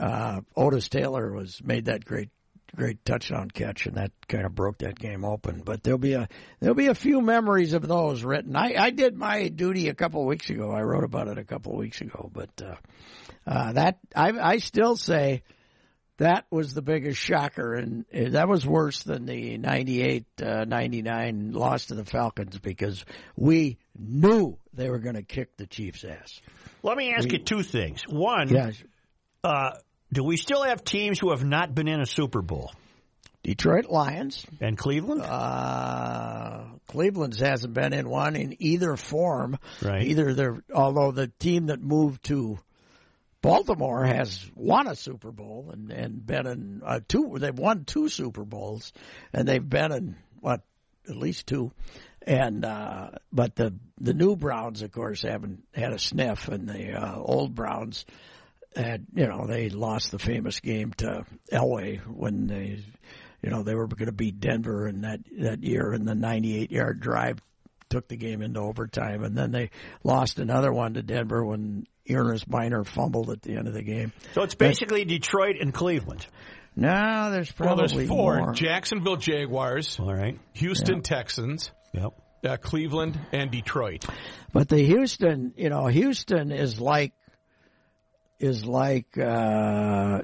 uh, 0.00 0.40
Otis 0.56 0.88
Taylor 0.88 1.32
was 1.32 1.60
made 1.62 1.86
that 1.86 2.06
great 2.06 2.30
great 2.74 3.04
touchdown 3.04 3.50
catch, 3.50 3.86
and 3.86 3.96
that 3.96 4.12
kind 4.28 4.46
of 4.46 4.54
broke 4.54 4.78
that 4.78 4.98
game 4.98 5.24
open. 5.24 5.62
But 5.64 5.82
there'll 5.82 5.98
be 5.98 6.14
a 6.14 6.28
there'll 6.60 6.74
be 6.74 6.86
a 6.86 6.94
few 6.94 7.20
memories 7.20 7.74
of 7.74 7.86
those 7.86 8.24
written. 8.24 8.56
I 8.56 8.74
I 8.78 8.90
did 8.90 9.14
my 9.14 9.48
duty 9.48 9.88
a 9.88 9.94
couple 9.94 10.22
of 10.22 10.26
weeks 10.26 10.48
ago. 10.48 10.70
I 10.70 10.80
wrote 10.80 11.04
about 11.04 11.28
it 11.28 11.36
a 11.36 11.44
couple 11.44 11.72
of 11.72 11.78
weeks 11.78 12.00
ago, 12.00 12.30
but 12.32 12.62
uh, 12.62 12.76
uh, 13.46 13.72
that 13.72 13.98
I 14.14 14.30
I 14.30 14.58
still 14.58 14.96
say 14.96 15.42
that 16.18 16.46
was 16.50 16.72
the 16.72 16.82
biggest 16.82 17.20
shocker, 17.20 17.74
and 17.74 18.04
uh, 18.14 18.30
that 18.30 18.48
was 18.48 18.66
worse 18.66 19.02
than 19.02 19.26
the 19.26 19.58
98 19.58 20.24
uh, 20.42 20.64
99 20.64 21.52
loss 21.52 21.86
to 21.86 21.94
the 21.94 22.04
Falcons 22.04 22.58
because 22.58 23.04
we 23.36 23.78
knew 23.98 24.56
they 24.72 24.88
were 24.88 24.98
going 24.98 25.16
to 25.16 25.22
kick 25.22 25.56
the 25.56 25.66
Chiefs' 25.66 26.04
ass. 26.04 26.40
Let 26.82 26.96
me 26.96 27.12
ask 27.12 27.30
you 27.30 27.38
two 27.38 27.62
things. 27.62 28.02
One, 28.08 28.48
Yeah, 28.48 28.70
uh, 29.44 29.70
do 30.12 30.24
we 30.24 30.36
still 30.36 30.62
have 30.62 30.84
teams 30.84 31.18
who 31.18 31.30
have 31.30 31.44
not 31.44 31.74
been 31.74 31.88
in 31.88 32.00
a 32.00 32.06
Super 32.06 32.42
Bowl? 32.42 32.72
Detroit 33.42 33.86
Lions. 33.86 34.44
And 34.60 34.76
Cleveland? 34.76 35.22
Uh, 35.22 36.64
Cleveland's 36.88 37.38
hasn't 37.38 37.74
been 37.74 37.92
in 37.92 38.08
one 38.08 38.34
in 38.34 38.56
either 38.58 38.96
form. 38.96 39.58
Right. 39.82 40.02
Either 40.02 40.34
they're, 40.34 40.64
although 40.74 41.12
the 41.12 41.28
team 41.38 41.66
that 41.66 41.80
moved 41.80 42.24
to 42.24 42.58
Baltimore 43.42 44.04
has 44.04 44.44
won 44.54 44.86
a 44.86 44.96
Super 44.96 45.30
Bowl 45.30 45.70
and, 45.72 45.90
and 45.90 46.26
been 46.26 46.46
in 46.46 46.82
uh, 46.84 47.00
two, 47.06 47.36
they've 47.38 47.58
won 47.58 47.84
two 47.84 48.08
Super 48.08 48.44
Bowls 48.44 48.92
and 49.32 49.46
they've 49.46 49.68
been 49.68 49.92
in 49.92 50.16
what, 50.40 50.62
at 51.08 51.16
least 51.16 51.46
two. 51.46 51.72
And, 52.22 52.64
uh, 52.64 53.10
but 53.32 53.54
the, 53.54 53.74
the 54.00 54.14
new 54.14 54.34
Browns, 54.34 54.82
of 54.82 54.90
course, 54.90 55.22
haven't 55.22 55.62
had 55.72 55.92
a 55.92 55.98
sniff 55.98 56.48
and 56.48 56.68
the, 56.68 56.92
uh, 56.92 57.16
old 57.16 57.54
Browns 57.54 58.04
had, 58.74 59.06
you 59.14 59.26
know, 59.26 59.46
they 59.46 59.68
lost 59.70 60.10
the 60.10 60.18
famous 60.18 60.60
game 60.60 60.92
to 60.94 61.24
Elway 61.52 61.98
when 62.06 62.48
they, 62.48 62.82
you 63.42 63.50
know, 63.50 63.62
they 63.62 63.74
were 63.74 63.86
going 63.86 64.06
to 64.06 64.12
beat 64.12 64.40
Denver 64.40 64.88
in 64.88 65.02
that, 65.02 65.20
that 65.38 65.62
year 65.62 65.92
in 65.92 66.04
the 66.04 66.14
98 66.14 66.72
yard 66.72 67.00
drive 67.00 67.40
took 67.88 68.08
the 68.08 68.16
game 68.16 68.42
into 68.42 68.60
overtime, 68.60 69.22
and 69.22 69.36
then 69.36 69.52
they 69.52 69.70
lost 70.02 70.38
another 70.38 70.72
one 70.72 70.94
to 70.94 71.02
Denver 71.02 71.44
when 71.44 71.86
Earnest 72.14 72.48
Byner 72.48 72.84
fumbled 72.84 73.30
at 73.30 73.42
the 73.42 73.56
end 73.56 73.66
of 73.68 73.74
the 73.74 73.82
game. 73.82 74.12
So 74.34 74.42
it's 74.42 74.54
basically 74.54 75.04
Detroit 75.04 75.56
and 75.60 75.72
Cleveland. 75.74 76.26
No, 76.76 77.30
there's 77.30 77.52
Well, 77.58 77.74
probably 77.74 77.96
there's 77.96 78.08
four: 78.08 78.38
more. 78.38 78.52
Jacksonville 78.52 79.16
Jaguars, 79.16 79.98
All 79.98 80.12
right. 80.14 80.38
Houston 80.52 81.00
Texans, 81.02 81.70
Yep. 81.94 82.12
uh, 82.44 82.56
Cleveland, 82.58 83.18
and 83.32 83.50
Detroit. 83.50 84.04
But 84.52 84.68
the 84.68 84.82
Houston, 84.82 85.54
you 85.56 85.70
know, 85.70 85.86
Houston 85.86 86.52
is 86.52 86.78
like 86.80 87.12
is 88.38 88.66
like 88.66 89.16
uh, 89.18 90.20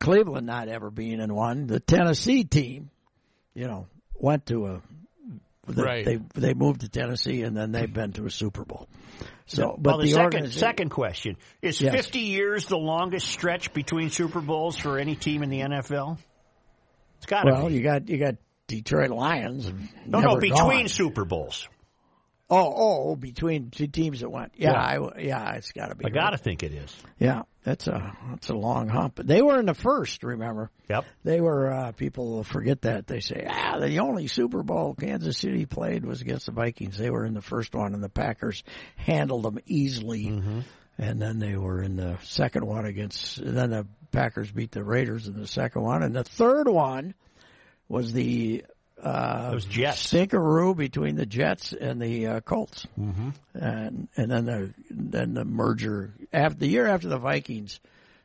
Cleveland 0.00 0.46
not 0.46 0.68
ever 0.68 0.90
being 0.90 1.20
in 1.20 1.32
one. 1.34 1.66
The 1.68 1.80
Tennessee 1.80 2.42
team, 2.44 2.90
you 3.54 3.66
know, 3.68 3.86
went 4.14 4.46
to 4.46 4.66
a 4.66 4.82
they, 5.76 5.82
Right. 5.82 6.04
they 6.04 6.20
they 6.34 6.54
moved 6.54 6.80
to 6.82 6.88
Tennessee 6.88 7.42
and 7.42 7.56
then 7.56 7.72
they've 7.72 7.92
been 7.92 8.12
to 8.12 8.26
a 8.26 8.30
Super 8.30 8.64
Bowl. 8.64 8.88
So, 9.46 9.76
but 9.78 9.90
well, 9.90 9.98
the, 9.98 10.04
the 10.04 10.12
second 10.12 10.52
second 10.52 10.88
question 10.90 11.36
is: 11.62 11.80
Yes. 11.80 11.94
fifty 11.94 12.20
years 12.20 12.66
the 12.66 12.76
longest 12.76 13.26
stretch 13.28 13.72
between 13.72 14.10
Super 14.10 14.40
Bowls 14.40 14.76
for 14.76 14.98
any 14.98 15.16
team 15.16 15.42
in 15.42 15.50
the 15.50 15.60
NFL? 15.60 16.18
It's 17.16 17.26
got 17.26 17.44
to 17.44 17.52
well, 17.52 17.68
be. 17.68 17.74
you 17.74 17.82
got 17.82 18.08
you 18.08 18.18
got 18.18 18.36
Detroit 18.66 19.10
Lions. 19.10 19.70
No, 20.06 20.20
no, 20.20 20.36
between 20.36 20.82
gone. 20.82 20.88
Super 20.88 21.24
Bowls. 21.24 21.68
Oh, 22.50 22.72
oh, 23.10 23.16
between 23.16 23.70
two 23.70 23.88
teams 23.88 24.20
that 24.20 24.30
went. 24.30 24.52
Yeah, 24.56 24.72
Yeah. 24.72 24.80
I, 24.80 25.20
yeah, 25.20 25.52
it's 25.56 25.72
got 25.72 25.88
to 25.90 25.94
be. 25.94 26.06
I 26.06 26.08
got 26.08 26.30
to 26.30 26.38
think 26.38 26.62
it 26.62 26.72
is. 26.72 26.96
Yeah, 27.18 27.42
that's 27.62 27.86
a 27.86 28.16
that's 28.30 28.48
a 28.48 28.54
long 28.54 28.88
hump. 28.88 29.20
They 29.22 29.42
were 29.42 29.58
in 29.60 29.66
the 29.66 29.74
first. 29.74 30.22
Remember, 30.24 30.70
Yep. 30.88 31.04
they 31.24 31.42
were. 31.42 31.70
Uh, 31.70 31.92
people 31.92 32.30
will 32.30 32.44
forget 32.44 32.82
that. 32.82 33.06
They 33.06 33.20
say, 33.20 33.46
ah, 33.46 33.78
the 33.78 33.98
only 33.98 34.28
Super 34.28 34.62
Bowl 34.62 34.94
Kansas 34.94 35.36
City 35.36 35.66
played 35.66 36.06
was 36.06 36.22
against 36.22 36.46
the 36.46 36.52
Vikings. 36.52 36.96
They 36.96 37.10
were 37.10 37.26
in 37.26 37.34
the 37.34 37.42
first 37.42 37.74
one, 37.74 37.92
and 37.92 38.02
the 38.02 38.08
Packers 38.08 38.64
handled 38.96 39.42
them 39.42 39.58
easily. 39.66 40.24
Mm-hmm. 40.26 40.60
And 41.00 41.20
then 41.20 41.38
they 41.38 41.54
were 41.54 41.82
in 41.82 41.96
the 41.96 42.16
second 42.24 42.66
one 42.66 42.86
against. 42.86 43.38
And 43.38 43.56
then 43.56 43.70
the 43.70 43.86
Packers 44.10 44.50
beat 44.50 44.72
the 44.72 44.82
Raiders 44.82 45.28
in 45.28 45.38
the 45.38 45.46
second 45.46 45.82
one, 45.82 46.02
and 46.02 46.16
the 46.16 46.24
third 46.24 46.66
one 46.66 47.12
was 47.88 48.12
the 48.14 48.64
uh, 49.02 49.48
It 49.52 49.54
was 49.54 49.64
Jets. 49.64 50.12
stinkeroo 50.12 50.76
between 50.76 51.16
the 51.16 51.26
Jets 51.26 51.72
and 51.72 52.00
the 52.00 52.26
uh, 52.26 52.40
Colts, 52.40 52.86
Mm-hmm. 52.98 53.28
and 53.54 54.08
and 54.16 54.30
then 54.30 54.44
the 54.44 54.74
then 54.90 55.34
the 55.34 55.44
merger 55.44 56.12
after 56.32 56.58
the 56.58 56.66
year 56.68 56.86
after 56.86 57.08
the 57.08 57.18
Vikings, 57.18 57.80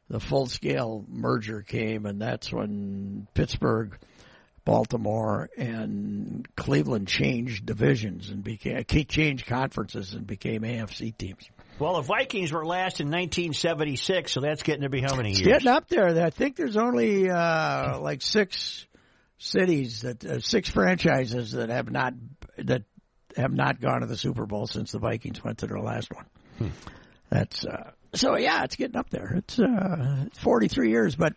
the 0.09 0.19
full 0.19 0.47
scale 0.47 1.05
merger 1.09 1.61
came, 1.61 2.05
and 2.05 2.21
that's 2.21 2.51
when 2.51 3.27
Pittsburgh 3.33 3.97
Baltimore 4.65 5.49
and 5.57 6.47
Cleveland 6.55 7.07
changed 7.07 7.65
divisions 7.65 8.29
and 8.29 8.43
became 8.43 8.83
changed 8.85 9.45
conferences 9.45 10.13
and 10.13 10.25
became 10.25 10.61
AFC 10.61 11.15
teams. 11.17 11.49
Well, 11.79 11.95
the 11.95 12.01
Vikings 12.03 12.51
were 12.53 12.65
last 12.65 13.01
in 13.01 13.07
1976, 13.07 14.31
so 14.31 14.39
that's 14.39 14.63
getting 14.63 14.83
to 14.83 14.89
be 14.89 15.01
how 15.01 15.15
many 15.15 15.31
It's 15.31 15.39
years? 15.41 15.51
getting 15.51 15.67
up 15.67 15.89
there. 15.89 16.07
I 16.23 16.29
think 16.29 16.55
there's 16.55 16.77
only 16.77 17.29
uh, 17.29 17.99
like 17.99 18.21
six 18.21 18.85
cities 19.43 20.01
that 20.01 20.23
uh, 20.25 20.39
six 20.39 20.69
franchises 20.69 21.51
that 21.51 21.69
have 21.69 21.91
not 21.91 22.13
that 22.57 22.83
have 23.35 23.51
not 23.51 23.81
gone 23.81 24.01
to 24.01 24.07
the 24.07 24.17
Super 24.17 24.45
Bowl 24.45 24.67
since 24.67 24.91
the 24.91 24.99
Vikings 24.99 25.43
went 25.43 25.59
to 25.59 25.67
their 25.67 25.79
last 25.79 26.11
one. 26.13 26.71
That's 27.29 27.65
uh, 27.65 27.91
so 28.13 28.37
yeah, 28.37 28.63
it's 28.63 28.75
getting 28.75 28.95
up 28.95 29.09
there. 29.09 29.33
It's 29.37 29.59
uh, 29.59 30.25
43 30.39 30.91
years, 30.91 31.15
but 31.15 31.33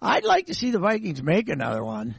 I'd 0.00 0.24
like 0.24 0.46
to 0.46 0.54
see 0.54 0.70
the 0.70 0.78
Vikings 0.78 1.22
make 1.22 1.48
another 1.48 1.84
one. 1.84 2.14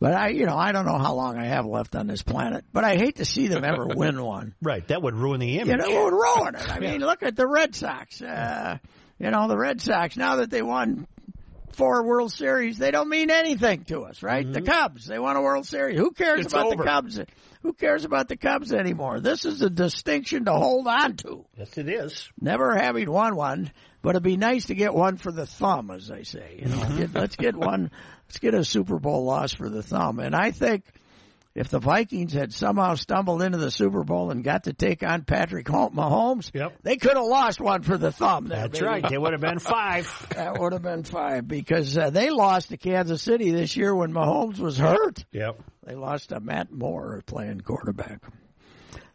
But 0.00 0.14
I, 0.14 0.28
you 0.30 0.46
know, 0.46 0.56
I 0.56 0.72
don't 0.72 0.84
know 0.84 0.98
how 0.98 1.14
long 1.14 1.38
I 1.38 1.44
have 1.46 1.64
left 1.64 1.94
on 1.94 2.08
this 2.08 2.22
planet. 2.22 2.64
But 2.72 2.82
I 2.82 2.96
hate 2.96 3.16
to 3.16 3.24
see 3.24 3.46
them 3.46 3.64
ever 3.64 3.86
win 3.94 4.20
one. 4.20 4.54
Right, 4.60 4.86
that 4.88 5.00
would 5.00 5.14
ruin 5.14 5.38
the 5.38 5.58
image. 5.58 5.68
You 5.68 5.76
know, 5.76 6.00
it 6.00 6.04
would 6.04 6.12
ruin 6.12 6.54
it. 6.56 6.68
I 6.68 6.80
mean, 6.80 7.00
look 7.00 7.22
at 7.22 7.36
the 7.36 7.46
Red 7.46 7.76
Sox. 7.76 8.20
Uh, 8.20 8.78
you 9.20 9.30
know, 9.30 9.46
the 9.46 9.56
Red 9.56 9.80
Sox, 9.80 10.16
now 10.16 10.36
that 10.36 10.50
they 10.50 10.62
won 10.62 11.06
four 11.72 12.04
World 12.04 12.32
Series, 12.32 12.78
they 12.78 12.90
don't 12.90 13.08
mean 13.08 13.30
anything 13.30 13.84
to 13.84 14.02
us, 14.02 14.22
right? 14.22 14.50
The 14.50 14.60
mm-hmm. 14.60 14.70
Cubs, 14.70 15.06
they 15.06 15.18
won 15.18 15.36
a 15.36 15.42
World 15.42 15.66
Series. 15.66 15.98
Who 15.98 16.10
cares 16.10 16.40
It's 16.46 16.52
about 16.52 16.66
over. 16.66 16.76
the 16.76 16.84
Cubs? 16.84 17.20
Who 17.62 17.72
cares 17.72 18.04
about 18.04 18.28
the 18.28 18.36
Cubs 18.36 18.72
anymore? 18.72 19.20
This 19.20 19.44
is 19.44 19.62
a 19.62 19.70
distinction 19.70 20.46
to 20.46 20.52
hold 20.52 20.86
on 20.86 21.16
to. 21.18 21.44
yes, 21.56 21.76
it 21.78 21.88
is. 21.88 22.28
Never 22.40 22.74
having 22.76 23.10
won 23.10 23.36
one, 23.36 23.72
but 24.02 24.10
it'd 24.10 24.22
be 24.22 24.36
nice 24.36 24.66
to 24.66 24.74
get 24.74 24.94
one 24.94 25.16
for 25.16 25.32
the 25.32 25.46
thumb, 25.46 25.90
as 25.90 26.08
they 26.08 26.24
say. 26.24 26.58
You 26.60 26.66
know, 26.66 26.96
get, 26.96 27.14
let's 27.14 27.36
get 27.36 27.56
one. 27.56 27.90
Let's 28.26 28.38
get 28.38 28.54
a 28.54 28.64
Super 28.64 28.98
Bowl 28.98 29.24
loss 29.24 29.52
for 29.52 29.68
the 29.68 29.82
thumb. 29.82 30.18
And 30.18 30.34
I 30.34 30.50
think 30.50 30.84
if 31.54 31.68
the 31.68 31.78
Vikings 31.80 32.32
had 32.32 32.52
somehow 32.54 32.94
stumbled 32.94 33.42
into 33.42 33.58
the 33.58 33.70
Super 33.70 34.04
Bowl 34.04 34.30
and 34.30 34.42
got 34.42 34.64
to 34.64 34.72
take 34.72 35.02
on 35.02 35.22
Patrick 35.24 35.66
Mahomes, 35.66 36.50
Yep. 36.54 36.78
they 36.82 36.96
could 36.96 37.16
have 37.16 37.26
lost 37.26 37.60
one 37.60 37.82
for 37.82 37.98
the 37.98 38.10
thumb. 38.10 38.46
There, 38.46 38.58
That's 38.62 38.78
baby. 38.80 38.86
right. 38.86 39.12
It 39.12 39.20
would 39.20 39.32
have 39.32 39.42
been 39.42 39.58
five. 39.58 40.08
That 40.34 40.58
would 40.58 40.72
have 40.72 40.82
been 40.82 41.02
five 41.04 41.46
because 41.46 41.96
uh, 41.98 42.10
they 42.10 42.30
lost 42.30 42.70
to 42.70 42.76
Kansas 42.78 43.20
City 43.22 43.50
this 43.50 43.76
year 43.76 43.94
when 43.94 44.12
Mahomes 44.12 44.58
was 44.58 44.78
hurt. 44.78 45.24
Yep. 45.32 45.60
They 45.84 45.94
lost 45.94 46.30
to 46.30 46.40
Matt 46.40 46.72
Moore 46.72 47.22
playing 47.26 47.60
quarterback. 47.60 48.22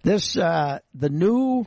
This 0.03 0.37
uh, 0.37 0.79
the 0.93 1.09
new 1.09 1.65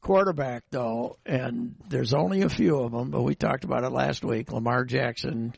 quarterback 0.00 0.64
though, 0.70 1.16
and 1.26 1.74
there's 1.88 2.14
only 2.14 2.42
a 2.42 2.48
few 2.48 2.78
of 2.80 2.92
them, 2.92 3.10
but 3.10 3.22
we 3.22 3.34
talked 3.34 3.64
about 3.64 3.84
it 3.84 3.90
last 3.90 4.24
week. 4.24 4.52
Lamar 4.52 4.84
Jackson, 4.84 5.54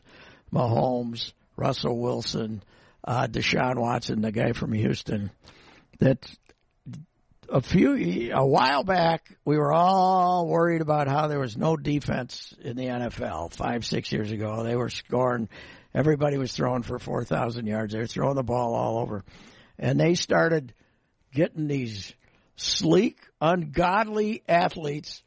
Mahomes, 0.51 1.33
Russell 1.55 1.97
Wilson, 1.99 2.63
uh, 3.03 3.27
Deshaun 3.27 3.77
Watson, 3.77 4.21
the 4.21 4.31
guy 4.31 4.53
from 4.53 4.73
Houston. 4.73 5.31
That 5.99 6.29
a 7.49 7.61
few 7.61 8.31
a 8.33 8.45
while 8.45 8.83
back 8.83 9.29
we 9.45 9.57
were 9.57 9.73
all 9.73 10.47
worried 10.47 10.81
about 10.81 11.07
how 11.07 11.27
there 11.27 11.39
was 11.39 11.57
no 11.57 11.75
defense 11.75 12.53
in 12.61 12.77
the 12.77 12.85
NFL. 12.85 13.53
Five 13.53 13.85
six 13.85 14.11
years 14.11 14.31
ago, 14.31 14.63
they 14.63 14.75
were 14.75 14.89
scoring. 14.89 15.49
Everybody 15.93 16.37
was 16.37 16.53
throwing 16.53 16.83
for 16.83 16.97
four 16.97 17.23
thousand 17.23 17.67
yards. 17.67 17.93
They 17.93 17.99
were 17.99 18.07
throwing 18.07 18.35
the 18.35 18.43
ball 18.43 18.73
all 18.73 18.99
over, 18.99 19.23
and 19.77 19.99
they 19.99 20.15
started 20.15 20.73
getting 21.33 21.67
these 21.67 22.13
sleek, 22.55 23.17
ungodly 23.39 24.43
athletes 24.47 25.23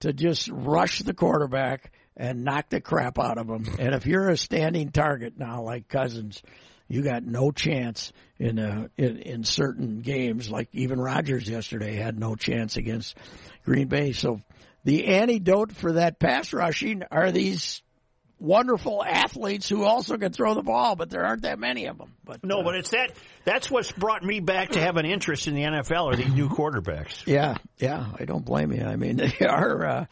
to 0.00 0.12
just 0.12 0.48
rush 0.50 1.00
the 1.00 1.14
quarterback 1.14 1.92
and 2.16 2.44
knock 2.44 2.68
the 2.68 2.80
crap 2.80 3.18
out 3.18 3.38
of 3.38 3.48
him. 3.48 3.66
And 3.78 3.94
if 3.94 4.06
you're 4.06 4.28
a 4.28 4.36
standing 4.36 4.90
target 4.90 5.38
now, 5.38 5.62
like 5.62 5.88
Cousins, 5.88 6.42
you 6.88 7.02
got 7.02 7.24
no 7.24 7.50
chance 7.50 8.12
in 8.38 8.58
a, 8.58 8.90
in, 8.96 9.18
in 9.18 9.44
certain 9.44 10.00
games. 10.00 10.50
Like 10.50 10.68
even 10.72 11.00
Rodgers 11.00 11.48
yesterday 11.48 11.94
had 11.94 12.18
no 12.18 12.34
chance 12.34 12.76
against 12.76 13.16
Green 13.64 13.88
Bay. 13.88 14.12
So 14.12 14.40
the 14.84 15.06
antidote 15.06 15.72
for 15.72 15.92
that 15.92 16.18
pass 16.18 16.52
rushing 16.52 17.02
are 17.10 17.32
these 17.32 17.82
wonderful 18.38 19.02
athletes 19.02 19.68
who 19.68 19.84
also 19.84 20.18
can 20.18 20.32
throw 20.32 20.54
the 20.54 20.62
ball, 20.62 20.96
but 20.96 21.08
there 21.08 21.24
aren't 21.24 21.42
that 21.42 21.58
many 21.58 21.86
of 21.86 21.96
them. 21.98 22.12
But 22.24 22.44
No, 22.44 22.60
uh, 22.60 22.64
but 22.64 22.74
it's 22.76 22.90
that. 22.90 23.12
That's 23.44 23.70
what's 23.70 23.92
brought 23.92 24.22
me 24.22 24.40
back 24.40 24.70
to 24.70 24.80
have 24.80 24.96
an 24.96 25.06
interest 25.06 25.46
in 25.46 25.54
the 25.54 25.62
NFL 25.62 26.12
are 26.12 26.16
these 26.16 26.32
new 26.32 26.48
quarterbacks. 26.48 27.26
Yeah, 27.26 27.56
yeah, 27.78 28.06
I 28.18 28.24
don't 28.24 28.44
blame 28.44 28.72
you. 28.72 28.84
I 28.84 28.96
mean, 28.96 29.16
they 29.38 29.46
are, 29.46 29.86
uh, 29.86 30.04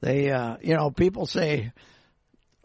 they, 0.00 0.30
uh, 0.30 0.56
you 0.62 0.76
know, 0.76 0.90
people 0.90 1.26
say, 1.26 1.72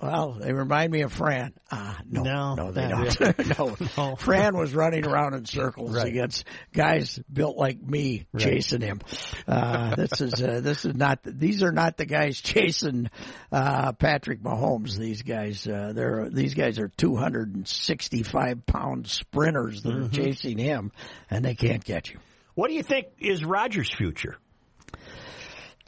well, 0.02 0.34
they 0.34 0.52
remind 0.54 0.92
me 0.92 1.02
of 1.02 1.14
Fran. 1.14 1.54
Ah, 1.72 2.00
no, 2.10 2.22
No, 2.24 2.56
no, 2.56 2.72
they 2.72 2.88
don't. 2.88 3.58
no. 3.60 3.76
No. 3.98 4.16
Fran 4.18 4.58
was 4.58 4.74
running 4.76 5.06
around 5.06 5.34
in 5.36 5.46
circles 5.46 5.96
Right. 5.96 6.08
against 6.08 6.44
guys 6.74 7.20
built 7.32 7.56
like 7.58 7.82
me 7.82 8.28
chasing 8.38 8.82
him. 8.82 9.00
Uh, 9.48 9.96
this 9.96 10.20
is, 10.22 10.34
uh, 10.42 10.60
this 10.62 10.84
is 10.86 10.96
not, 10.96 11.20
these 11.24 11.64
are 11.64 11.72
not 11.72 11.98
the 11.98 12.06
guys 12.06 12.40
chasing, 12.42 13.10
uh, 13.52 13.94
Patrick 13.94 14.42
Mahomes. 14.44 14.98
These 14.98 15.22
guys, 15.22 15.66
uh, 15.68 15.94
they're, 15.96 16.30
these 16.30 16.54
guys 16.56 16.78
are 16.80 16.90
265 16.90 18.66
pound 18.66 19.08
sprinters 19.08 19.82
that 19.84 19.90
Mm-hmm. 19.96 20.06
are 20.06 20.10
chasing 20.10 20.58
him 20.58 20.92
and 21.30 21.44
they 21.46 21.56
can't 21.56 21.84
get 21.84 22.10
you. 22.10 22.20
What 22.54 22.68
do 22.70 22.74
you 22.74 22.84
think 22.84 23.08
is 23.20 23.44
Rodgers' 23.46 23.92
future? 23.92 24.38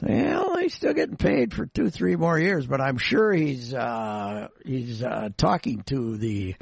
Well, 0.00 0.56
he's 0.58 0.74
still 0.74 0.94
getting 0.94 1.16
paid 1.16 1.52
for 1.52 1.66
two, 1.66 1.90
three 1.90 2.14
more 2.14 2.38
years, 2.38 2.66
but 2.66 2.80
I'm 2.80 2.98
sure 2.98 3.32
he's 3.32 3.74
uh, 3.74 4.48
he's 4.64 5.02
uh, 5.02 5.30
talking 5.36 5.82
to 5.86 6.16
the 6.16 6.54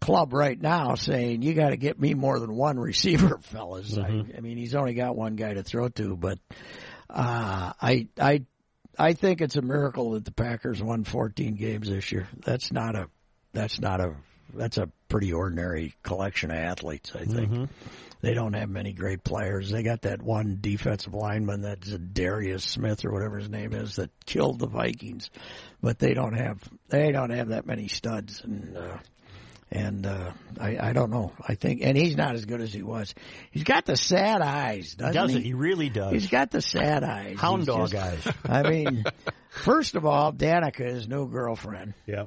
club 0.00 0.32
right 0.32 0.60
now, 0.60 0.96
saying 0.96 1.42
you 1.42 1.54
got 1.54 1.70
to 1.70 1.76
get 1.76 2.00
me 2.00 2.14
more 2.14 2.40
than 2.40 2.54
one 2.54 2.78
receiver, 2.80 3.38
fellas. 3.42 3.96
I, 3.96 4.24
I 4.36 4.40
mean, 4.40 4.56
he's 4.56 4.74
only 4.74 4.94
got 4.94 5.14
one 5.14 5.36
guy 5.36 5.54
to 5.54 5.62
throw 5.62 5.88
to, 5.88 6.16
but 6.16 6.38
uh, 7.08 7.72
I 7.80 8.08
I 8.18 8.44
I 8.98 9.12
think 9.12 9.40
it's 9.40 9.56
a 9.56 9.62
miracle 9.62 10.12
that 10.12 10.24
the 10.24 10.32
Packers 10.32 10.82
won 10.82 11.04
14 11.04 11.54
games 11.54 11.88
this 11.88 12.10
year. 12.10 12.28
That's 12.44 12.72
not 12.72 12.96
a 12.96 13.08
that's 13.52 13.80
not 13.80 14.00
a 14.00 14.16
that's 14.52 14.78
a 14.78 14.90
pretty 15.10 15.34
ordinary 15.34 15.92
collection 16.02 16.50
of 16.50 16.56
athletes. 16.56 17.12
I 17.14 17.26
think 17.26 17.68
they 18.22 18.32
don't 18.32 18.54
have 18.54 18.70
many 18.70 18.92
great 18.94 19.22
players. 19.24 19.70
They 19.70 19.82
got 19.82 20.02
that 20.02 20.22
one 20.22 20.58
defensive 20.60 21.12
lineman 21.12 21.62
that's 21.62 21.90
a 21.90 21.98
Darius 21.98 22.64
Smith 22.64 23.04
or 23.04 23.12
whatever 23.12 23.38
his 23.38 23.50
name 23.50 23.74
is 23.74 23.96
that 23.96 24.10
killed 24.24 24.58
the 24.58 24.68
Vikings, 24.68 25.28
but 25.82 25.98
they 25.98 26.14
don't 26.14 26.34
have 26.34 26.62
they 26.88 27.12
don't 27.12 27.30
have 27.30 27.48
that 27.48 27.66
many 27.66 27.88
studs 27.88 28.40
and. 28.42 28.76
Uh, 28.78 28.96
and 29.72 30.04
uh, 30.04 30.32
I, 30.58 30.88
I 30.88 30.92
don't 30.92 31.10
know. 31.10 31.30
I 31.46 31.54
think, 31.54 31.80
and 31.84 31.96
he's 31.96 32.16
not 32.16 32.34
as 32.34 32.44
good 32.44 32.60
as 32.60 32.72
he 32.72 32.82
was. 32.82 33.14
He's 33.52 33.62
got 33.62 33.84
the 33.84 33.94
sad 33.96 34.40
eyes, 34.42 34.96
doesn't 34.96 35.14
Does 35.14 35.32
he? 35.32 35.42
He 35.42 35.54
really 35.54 35.88
does. 35.88 36.10
He's 36.12 36.26
got 36.28 36.50
the 36.50 36.60
sad 36.60 37.04
eyes. 37.04 37.38
Hound 37.38 37.60
He's 37.60 37.66
dog 37.68 37.90
just- 37.92 38.26
eyes. 38.26 38.34
I 38.44 38.68
mean, 38.68 39.04
first 39.50 39.94
of 39.94 40.04
all, 40.04 40.32
Danica, 40.32 40.84
his 40.90 41.06
new 41.06 41.28
girlfriend. 41.28 41.94
Yeah. 42.04 42.24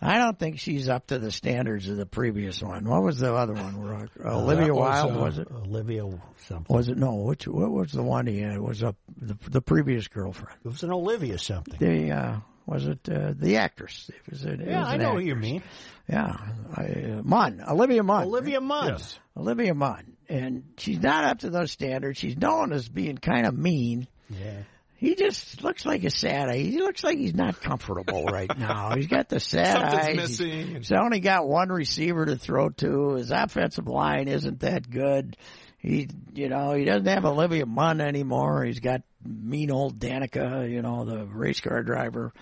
I 0.00 0.18
don't 0.18 0.38
think 0.38 0.58
she's 0.58 0.88
up 0.88 1.06
to 1.08 1.18
the 1.18 1.30
standards 1.30 1.88
of 1.88 1.96
the 1.96 2.04
previous 2.06 2.62
one. 2.62 2.84
What 2.88 3.02
was 3.02 3.18
the 3.18 3.32
other 3.34 3.54
one? 3.54 4.08
Uh, 4.22 4.36
Olivia 4.36 4.66
that 4.66 4.74
was, 4.74 5.04
Wilde 5.04 5.16
uh, 5.16 5.20
was 5.20 5.38
it? 5.38 5.48
Olivia 5.50 6.02
something. 6.46 6.76
Was 6.76 6.88
it 6.88 6.98
no? 6.98 7.14
Which 7.14 7.48
what 7.48 7.70
was 7.70 7.92
the 7.92 8.02
one 8.02 8.26
he 8.26 8.40
had? 8.40 8.56
It 8.56 8.62
was 8.62 8.82
a 8.82 8.94
the, 9.16 9.36
the 9.50 9.62
previous 9.62 10.08
girlfriend. 10.08 10.58
It 10.64 10.68
was 10.68 10.82
an 10.82 10.92
Olivia 10.92 11.38
something. 11.38 11.76
The 11.78 12.12
uh, 12.12 12.36
was 12.66 12.86
it 12.86 13.08
uh, 13.08 13.32
the 13.38 13.56
actress? 13.56 14.10
It 14.10 14.30
was, 14.30 14.44
it, 14.44 14.60
it 14.60 14.68
Yeah, 14.68 14.80
was 14.80 14.88
I 14.88 14.94
an 14.96 15.00
know 15.00 15.12
who 15.12 15.20
you 15.20 15.34
mean. 15.36 15.62
Yeah, 16.08 16.36
I, 16.76 16.82
uh, 16.84 17.22
Munn, 17.24 17.62
Olivia 17.66 18.02
Munn. 18.02 18.26
Olivia 18.26 18.60
Munn. 18.60 18.88
Yes. 18.88 19.18
Olivia 19.36 19.74
Munn, 19.74 20.16
and 20.28 20.64
she's 20.76 21.00
not 21.00 21.24
up 21.24 21.38
to 21.40 21.50
those 21.50 21.72
standards. 21.72 22.18
She's 22.18 22.36
known 22.36 22.72
as 22.72 22.88
being 22.88 23.16
kind 23.16 23.46
of 23.46 23.56
mean. 23.56 24.08
Yeah. 24.28 24.62
He 24.98 25.14
just 25.14 25.62
looks 25.62 25.84
like 25.84 26.04
a 26.04 26.10
sad 26.10 26.48
eye. 26.48 26.56
He 26.56 26.78
looks 26.78 27.04
like 27.04 27.18
he's 27.18 27.34
not 27.34 27.60
comfortable 27.60 28.24
right 28.32 28.50
now. 28.58 28.94
He's 28.94 29.06
got 29.08 29.28
the 29.28 29.40
sad 29.40 29.72
Something's 29.92 30.06
eyes. 30.06 30.16
missing. 30.16 30.74
He's 30.76 30.92
only 30.92 31.20
got 31.20 31.46
one 31.46 31.68
receiver 31.68 32.24
to 32.24 32.36
throw 32.36 32.70
to. 32.70 33.14
His 33.16 33.30
offensive 33.30 33.86
line 33.88 34.28
isn't 34.28 34.60
that 34.60 34.88
good. 34.90 35.36
He, 35.78 36.08
you 36.34 36.48
know, 36.48 36.72
he 36.72 36.84
doesn't 36.84 37.06
have 37.06 37.26
Olivia 37.26 37.66
Munn 37.66 38.00
anymore. 38.00 38.64
He's 38.64 38.80
got 38.80 39.02
mean 39.24 39.70
old 39.70 39.98
Danica, 39.98 40.68
you 40.70 40.80
know, 40.82 41.04
the 41.04 41.26
race 41.26 41.60
car 41.60 41.82
driver. 41.82 42.32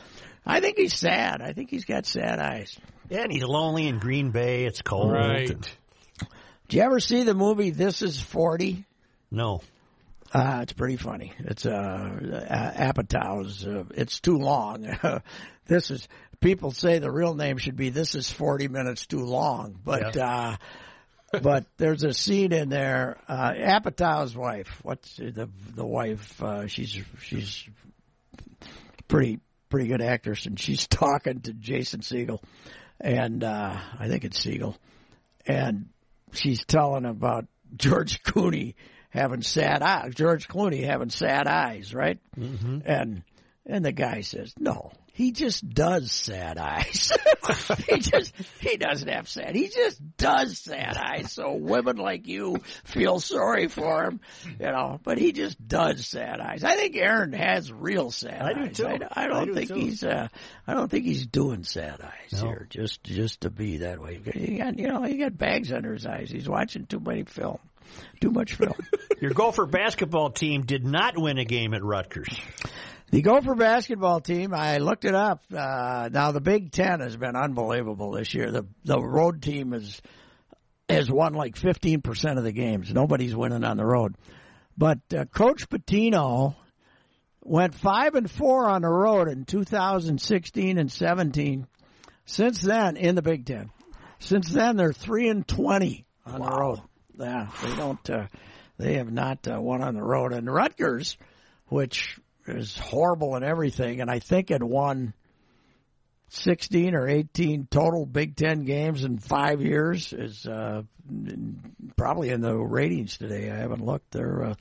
I 0.47 0.61
think 0.61 0.77
he's 0.79 0.95
sad. 0.95 1.43
I 1.43 1.53
think 1.55 1.71
he's 1.71 1.85
got 1.85 2.07
sad 2.07 2.39
eyes. 2.39 2.79
Yeah, 3.11 3.23
and 3.23 3.33
he's 3.33 3.43
lonely 3.43 3.89
in 3.89 3.99
Green 3.99 4.31
Bay. 4.31 4.65
It's 4.65 4.81
cold. 4.81 5.11
Right. 5.13 5.49
Did 5.49 6.77
you 6.77 6.83
ever 6.83 7.01
see 7.01 7.25
the 7.25 7.35
movie 7.35 7.71
This 7.71 8.01
Is 8.01 8.21
Forty? 8.21 8.85
No. 9.31 9.61
Uh, 10.35 10.61
it's 10.63 10.73
pretty 10.73 10.97
funny. 10.97 11.33
It's 11.39 11.65
uh, 11.65 12.73
Apatow's. 12.77 13.65
Uh, 13.65 13.85
it's 13.95 14.19
too 14.19 14.37
long. 14.37 14.89
this 15.67 15.93
is 15.93 16.09
people 16.41 16.73
say 16.73 16.99
the 16.99 17.11
real 17.11 17.35
name 17.35 17.57
should 17.57 17.77
be 17.77 17.91
This 17.91 18.17
is 18.17 18.29
forty 18.31 18.67
minutes 18.67 19.07
too 19.07 19.25
long, 19.25 19.79
but 19.85 20.17
uh, 20.17 20.57
but 21.41 21.67
there's 21.77 22.03
a 22.03 22.13
scene 22.13 22.53
in 22.53 22.69
there. 22.69 23.17
Uh, 23.29 23.53
Apatow's 23.53 24.37
wife. 24.37 24.81
What's 24.83 25.17
the 25.17 25.49
the 25.77 25.87
wife? 25.87 26.43
Uh, 26.43 26.67
she's 26.67 26.99
she's 27.23 27.69
pretty 29.07 29.39
pretty 29.69 29.87
good 29.87 30.03
actress, 30.03 30.47
and 30.47 30.59
she's 30.59 30.87
talking 30.89 31.43
to 31.43 31.53
Jason 31.53 32.01
Segel, 32.01 32.43
and 33.01 33.45
uh, 33.45 33.77
I 34.01 34.09
think 34.09 34.25
it's 34.25 34.41
Siegel. 34.41 34.77
and 35.47 35.91
she's 36.33 36.65
telling 36.65 37.05
about 37.05 37.47
George 37.77 38.25
Clooney 38.25 38.75
having 39.15 39.43
sad 39.43 39.81
eyes. 39.81 40.13
George 40.15 40.49
Clooney 40.49 40.85
having 40.85 41.11
sad 41.11 41.47
eyes, 41.47 41.95
right? 41.95 42.19
Mm-hmm. 42.39 42.81
And 42.85 43.23
and 43.65 43.85
the 43.85 43.93
guy 43.93 44.21
says, 44.21 44.53
"No, 44.59 44.93
he 45.15 45.31
just 45.33 45.67
does 45.69 46.11
sad 46.13 46.59
eyes. 46.59 47.13
he 47.89 47.99
just 47.99 48.33
he 48.61 48.77
doesn't 48.77 49.09
have 49.09 49.29
sad. 49.29 49.55
He 49.55 49.69
just 49.69 50.01
does 50.17 50.59
sad 50.59 50.97
eyes. 50.97 51.31
So 51.33 51.55
women 51.55 51.97
like 51.97 52.27
you 52.27 52.57
feel 52.85 53.21
sorry 53.21 53.69
for 53.69 54.05
him, 54.05 54.21
you 54.59 54.67
know. 54.67 55.01
But 55.05 55.19
he 55.19 55.33
just 55.33 55.67
does 55.67 56.05
sad 56.07 56.41
eyes. 56.41 56.65
I 56.65 56.75
think 56.77 56.97
Aaron 56.97 57.33
has 57.33 57.73
real 57.73 58.11
sad 58.11 58.43
I 58.43 58.63
eyes. 58.65 58.77
do 58.77 58.85
too. 58.85 59.05
I, 59.15 59.25
I 59.25 59.27
don't 59.29 59.37
I 59.37 59.45
do 59.47 59.55
think 59.55 59.69
too. 59.69 59.75
he's. 59.77 60.03
Uh, 60.05 60.29
I 60.67 60.75
don't 60.75 60.91
think 60.91 61.05
he's 61.05 61.27
doing 61.27 61.63
sad 61.65 62.01
eyes 62.03 62.43
No. 62.43 62.49
here. 62.49 62.67
Just 62.69 63.05
just 63.05 63.43
to 63.43 63.51
be 63.51 63.79
that 63.79 64.01
way. 64.03 64.21
He 64.35 64.57
got 64.59 64.79
you 64.79 64.89
know 64.89 65.03
he 65.05 65.17
got 65.19 65.39
bags 65.39 65.73
under 65.73 65.93
his 65.95 66.05
eyes. 66.07 66.29
He's 66.31 66.49
watching 66.49 66.87
too 66.87 67.01
many 67.01 67.23
film. 67.23 67.59
Too 68.21 68.31
much 68.31 68.55
film. 68.55 68.75
Your 69.21 69.31
Gopher 69.33 69.67
basketball 69.67 70.31
team 70.31 70.63
did 70.63 70.85
not 70.85 71.17
win 71.17 71.39
a 71.39 71.45
game 71.45 71.73
at 71.75 71.85
Rutgers. 71.85 72.35
The 73.15 73.23
Gopher 73.23 73.55
basketball 73.55 74.19
team, 74.19 74.53
I 74.53 74.79
looked 74.79 75.05
it 75.05 75.15
up. 75.15 75.45
Uh, 75.49 76.09
now 76.11 76.33
the 76.33 76.41
Big 76.41 76.73
Ten 76.73 76.99
has 76.99 77.17
been 77.17 77.37
unbelievable 77.37 78.11
this 78.11 78.35
year. 78.35 78.51
The 78.51 78.67
the 78.85 79.01
road 79.01 79.41
team 79.41 79.71
has 79.71 80.03
has 80.89 81.09
won 81.09 81.33
like 81.33 81.55
fifteen 81.55 82.03
percent 82.03 82.39
of 82.39 82.45
the 82.45 82.51
games. 82.51 82.93
Nobody's 82.93 83.37
winning 83.37 83.63
on 83.63 83.77
the 83.77 83.87
road, 83.87 84.17
but 84.77 84.99
uh, 85.17 85.27
Coach 85.27 85.69
Pitino 85.69 86.57
went 87.41 87.77
five 87.77 88.17
and 88.17 88.29
four 88.29 88.69
on 88.69 88.83
the 88.83 88.89
road 88.89 89.29
in 89.29 89.45
2016 89.45 90.77
and 90.77 90.91
17. 90.91 91.69
Since 92.25 92.63
then, 92.63 92.97
in 92.97 93.15
the 93.15 93.23
Big 93.23 93.47
Ten, 93.47 93.71
since 94.19 94.51
then 94.51 94.77
they're 94.77 94.93
three 94.93 95.29
and 95.29 95.47
twenty 95.47 96.05
on 96.27 96.41
the 96.41 96.51
road. 96.51 96.81
Yeah, 97.17 97.47
they 97.63 97.77
don't. 97.77 98.11
Uh, 98.11 98.27
they 98.77 98.95
have 98.95 99.13
not 99.13 99.47
uh, 99.47 99.61
won 99.63 99.83
on 99.83 99.95
the 99.95 100.03
road. 100.03 100.33
And 100.33 100.53
Rutgers, 100.53 101.17
which 101.69 102.19
is 102.49 102.77
horrible 102.77 103.35
and 103.35 103.45
everything, 103.45 104.01
and 104.01 104.11
I 104.11 104.19
think 104.19 104.49
had 104.49 104.63
won 104.63 105.15
16 106.29 106.95
or 106.95 107.09
18 107.09 107.69
total 107.71 108.07
Big 108.07 108.37
Ten 108.37 108.65
games 108.65 109.05
in 109.05 109.19
five 109.19 109.61
years, 109.61 110.13
is 110.13 110.47
uh, 110.47 110.83
probably 111.97 112.31
in 112.31 112.41
the 112.41 112.57
ratings 112.57 113.19
today. 113.19 113.51
I 113.51 113.57
haven't 113.57 113.85
looked. 113.85 114.11
They're 114.11 114.45
uh, 114.45 114.55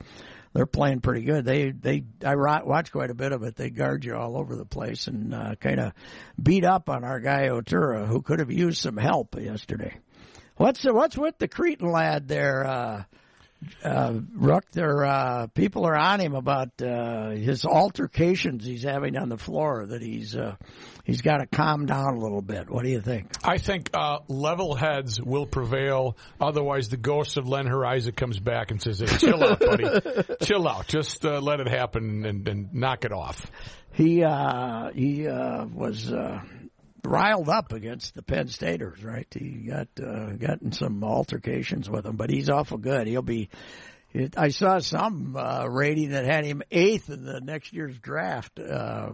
they're 0.52 0.66
playing 0.66 1.00
pretty 1.00 1.22
good. 1.22 1.44
They 1.44 1.70
they 1.70 2.04
I 2.24 2.36
watch 2.36 2.92
quite 2.92 3.10
a 3.10 3.14
bit 3.14 3.32
of 3.32 3.42
it. 3.42 3.56
They 3.56 3.70
guard 3.70 4.04
you 4.04 4.14
all 4.14 4.36
over 4.36 4.54
the 4.54 4.64
place 4.64 5.08
and 5.08 5.34
uh, 5.34 5.54
kind 5.56 5.80
of 5.80 5.92
beat 6.40 6.64
up 6.64 6.88
on 6.88 7.02
our 7.04 7.18
guy 7.18 7.48
Oturu, 7.48 8.06
who 8.06 8.22
could 8.22 8.38
have 8.38 8.52
used 8.52 8.78
some 8.78 8.96
help 8.96 9.34
yesterday. 9.40 9.96
What's 10.56 10.84
what's 10.84 11.18
with 11.18 11.38
the 11.38 11.48
Cretin 11.48 11.90
lad 11.90 12.28
there? 12.28 12.64
Uh, 12.64 13.04
uh, 13.82 14.20
Rook, 14.34 14.64
there, 14.72 15.04
uh, 15.04 15.46
people 15.48 15.86
are 15.86 15.96
on 15.96 16.20
him 16.20 16.34
about, 16.34 16.70
uh, 16.82 17.30
his 17.30 17.64
altercations 17.64 18.64
he's 18.64 18.82
having 18.82 19.16
on 19.16 19.28
the 19.28 19.38
floor 19.38 19.86
that 19.86 20.02
he's, 20.02 20.36
uh, 20.36 20.56
he's 21.04 21.22
got 21.22 21.38
to 21.38 21.46
calm 21.46 21.86
down 21.86 22.14
a 22.14 22.18
little 22.18 22.42
bit. 22.42 22.70
What 22.70 22.84
do 22.84 22.90
you 22.90 23.00
think? 23.00 23.30
I 23.44 23.58
think 23.58 23.90
uh, 23.94 24.18
level 24.28 24.74
heads 24.74 25.20
will 25.20 25.46
prevail. 25.46 26.16
Otherwise, 26.40 26.88
the 26.88 26.96
ghost 26.96 27.36
of 27.36 27.48
Len 27.48 27.66
Horizon 27.66 28.12
comes 28.12 28.38
back 28.38 28.70
and 28.70 28.82
says, 28.82 29.00
hey, 29.00 29.06
"Chill 29.18 29.42
out, 29.42 29.60
buddy. 29.60 29.84
Chill 30.42 30.66
out. 30.66 30.86
Just 30.86 31.24
uh, 31.24 31.40
let 31.40 31.60
it 31.60 31.68
happen 31.68 32.24
and, 32.24 32.48
and 32.48 32.74
knock 32.74 33.04
it 33.04 33.12
off." 33.12 33.46
He, 33.92 34.24
uh, 34.24 34.90
he, 34.92 35.28
uh, 35.28 35.66
was, 35.66 36.12
uh, 36.12 36.40
riled 37.06 37.48
up 37.48 37.72
against 37.72 38.14
the 38.14 38.22
Penn 38.22 38.48
Staters, 38.48 39.02
right? 39.02 39.26
He 39.32 39.68
got, 39.68 39.88
uh, 40.02 40.32
gotten 40.32 40.72
some 40.72 41.02
altercations 41.04 41.88
with 41.88 42.04
them, 42.04 42.16
but 42.16 42.30
he's 42.30 42.50
awful 42.50 42.78
good. 42.78 43.06
He'll 43.06 43.22
be, 43.22 43.48
it, 44.12 44.38
I 44.38 44.48
saw 44.48 44.78
some, 44.78 45.36
uh, 45.36 45.66
rating 45.66 46.10
that 46.10 46.24
had 46.24 46.44
him 46.44 46.62
eighth 46.70 47.10
in 47.10 47.24
the 47.24 47.40
next 47.40 47.72
year's 47.72 47.98
draft. 47.98 48.58
Uh, 48.58 49.12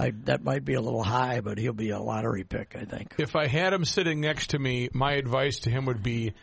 I, 0.00 0.12
that 0.24 0.44
might 0.44 0.64
be 0.64 0.74
a 0.74 0.80
little 0.80 1.02
high, 1.02 1.40
but 1.40 1.58
he'll 1.58 1.72
be 1.72 1.90
a 1.90 1.98
lottery 1.98 2.44
pick, 2.44 2.76
I 2.76 2.84
think. 2.84 3.14
If 3.18 3.34
I 3.34 3.48
had 3.48 3.72
him 3.72 3.84
sitting 3.84 4.20
next 4.20 4.50
to 4.50 4.58
me, 4.58 4.88
my 4.92 5.14
advice 5.14 5.60
to 5.60 5.70
him 5.70 5.86
would 5.86 6.02
be 6.02 6.34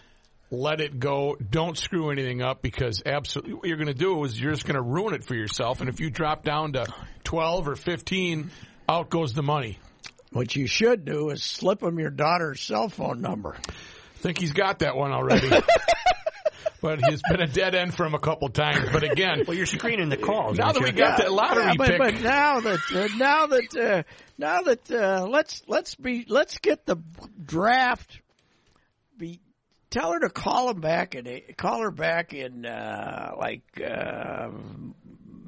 let 0.51 0.81
it 0.81 0.99
go. 0.99 1.35
Don't 1.35 1.77
screw 1.77 2.11
anything 2.11 2.41
up 2.41 2.61
because 2.61 3.01
absolutely 3.05 3.53
what 3.53 3.67
you're 3.67 3.77
going 3.77 3.87
to 3.87 3.93
do 3.93 4.23
is 4.23 4.39
you're 4.39 4.51
just 4.51 4.65
going 4.65 4.75
to 4.75 4.81
ruin 4.81 5.13
it 5.13 5.23
for 5.23 5.35
yourself. 5.35 5.79
And 5.79 5.89
if 5.89 5.99
you 5.99 6.09
drop 6.09 6.43
down 6.43 6.73
to 6.73 6.85
12 7.23 7.67
or 7.67 7.75
15, 7.75 8.51
out 8.87 9.09
goes 9.09 9.33
the 9.33 9.43
money. 9.43 9.79
What 10.35 10.53
you 10.53 10.67
should 10.67 11.05
do 11.05 11.29
is 11.29 11.41
slip 11.41 11.81
him 11.81 11.97
your 11.97 12.09
daughter's 12.09 12.59
cell 12.59 12.89
phone 12.89 13.21
number. 13.21 13.55
I 13.55 14.17
think 14.17 14.37
he's 14.37 14.51
got 14.51 14.79
that 14.79 14.97
one 14.97 15.13
already. 15.13 15.47
but 16.81 16.99
he's 17.05 17.21
been 17.21 17.39
a 17.39 17.47
dead 17.47 17.73
end 17.73 17.95
for 17.95 18.05
him 18.05 18.15
a 18.15 18.19
couple 18.19 18.49
times. 18.49 18.89
But 18.91 19.03
again, 19.09 19.45
Well, 19.47 19.55
you're 19.55 19.65
screening 19.65 20.09
the 20.09 20.17
calls. 20.17 20.57
now 20.57 20.73
that 20.73 20.81
we 20.81 20.87
you? 20.87 20.91
got 20.91 21.19
that 21.19 21.31
lottery 21.31 21.63
Yeah, 21.63 21.73
but, 21.77 21.87
pick, 21.87 21.97
but 21.99 22.21
now 22.21 22.59
that 22.59 22.79
uh, 22.93 23.07
now 23.15 23.45
that 23.45 23.77
uh, 23.77 24.03
now 24.37 24.61
that 24.63 24.91
uh, 24.91 25.25
let's 25.25 25.63
let's 25.67 25.95
be 25.95 26.25
let's 26.27 26.57
get 26.57 26.85
the 26.85 26.97
draft. 27.41 28.19
Be 29.17 29.39
tell 29.89 30.11
her 30.11 30.19
to 30.19 30.29
call 30.29 30.69
him 30.69 30.81
back 30.81 31.15
and 31.15 31.29
call 31.55 31.79
her 31.81 31.91
back 31.91 32.33
in 32.33 32.65
uh, 32.65 33.35
like 33.39 33.63
uh, 33.81 34.49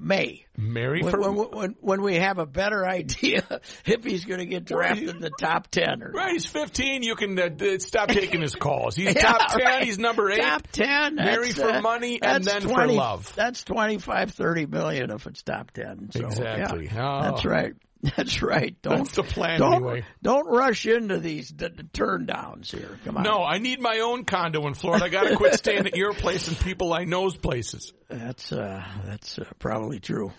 May. 0.08 0.46
Mary 0.56 1.04
When, 1.04 1.12
for 1.12 1.32
when, 1.32 1.52
when, 1.52 1.76
when 1.82 2.02
we 2.02 2.16
have 2.16 2.40
a 2.40 2.46
better 2.46 2.88
idea 2.88 3.44
if 3.86 4.04
he's 4.04 4.26
going 4.26 4.40
to 4.40 4.46
get 4.46 4.66
drafted 4.66 5.10
in 5.10 5.20
the 5.20 5.30
top 5.40 5.68
ten 5.70 6.02
or 6.02 6.12
Right, 6.12 6.32
he's 6.32 6.46
15. 6.48 7.04
You 7.04 7.16
can 7.16 7.38
uh, 7.40 7.78
stop 7.80 8.10
taking 8.10 8.42
his 8.42 8.56
calls. 8.56 8.96
He's 8.96 9.08
Yeah, 9.16 9.22
top 9.22 9.52
10. 9.52 9.62
right. 9.62 9.84
He's 9.84 10.00
number 10.00 10.32
8. 10.32 10.38
Top 10.42 10.68
ten. 10.72 11.16
Marry 11.16 11.52
that's, 11.52 11.60
for 11.60 11.70
uh, 11.70 11.82
money 11.82 12.20
and 12.22 12.44
then 12.44 12.62
for 12.62 12.88
love. 12.88 13.32
That's 13.36 13.64
twenty 13.64 13.98
five 14.00 14.32
thirty 14.32 14.66
million 14.66 15.12
if 15.12 15.28
it's 15.28 15.44
top 15.44 15.72
ten. 15.72 16.10
So, 16.12 16.26
Exactly. 16.26 16.86
yeah, 16.86 17.20
Oh. 17.20 17.22
That's 17.22 17.46
right. 17.46 17.74
That's 18.16 18.42
right. 18.42 18.76
Don't 18.82 18.98
That's 18.98 19.16
the 19.16 19.24
plan 19.24 19.60
don't, 19.60 19.74
anyway. 19.76 20.06
Don't 20.22 20.48
rush 20.48 20.86
into 20.86 21.18
these 21.20 21.50
d- 21.50 21.70
d- 21.70 21.84
turn 21.94 22.26
downs 22.26 22.70
here. 22.72 23.00
Come 23.06 23.18
on. 23.18 23.24
No, 23.24 23.44
I 23.44 23.58
need 23.58 23.80
my 23.82 24.00
own 24.00 24.24
condo 24.26 24.68
in 24.68 24.74
Florida. 24.74 25.06
I 25.06 25.10
got 25.10 25.24
to 25.28 25.36
quit 25.36 25.56
staying 25.56 25.88
at 25.88 25.96
your 25.96 26.14
place 26.14 26.48
and 26.48 26.60
people 26.60 26.94
I 26.94 27.04
know's 27.06 27.36
places. 27.36 27.94
that's 28.10 28.52
uh, 28.52 28.84
that's 29.06 29.40
uh, 29.40 29.46
probably 29.60 30.00
true. 30.00 30.32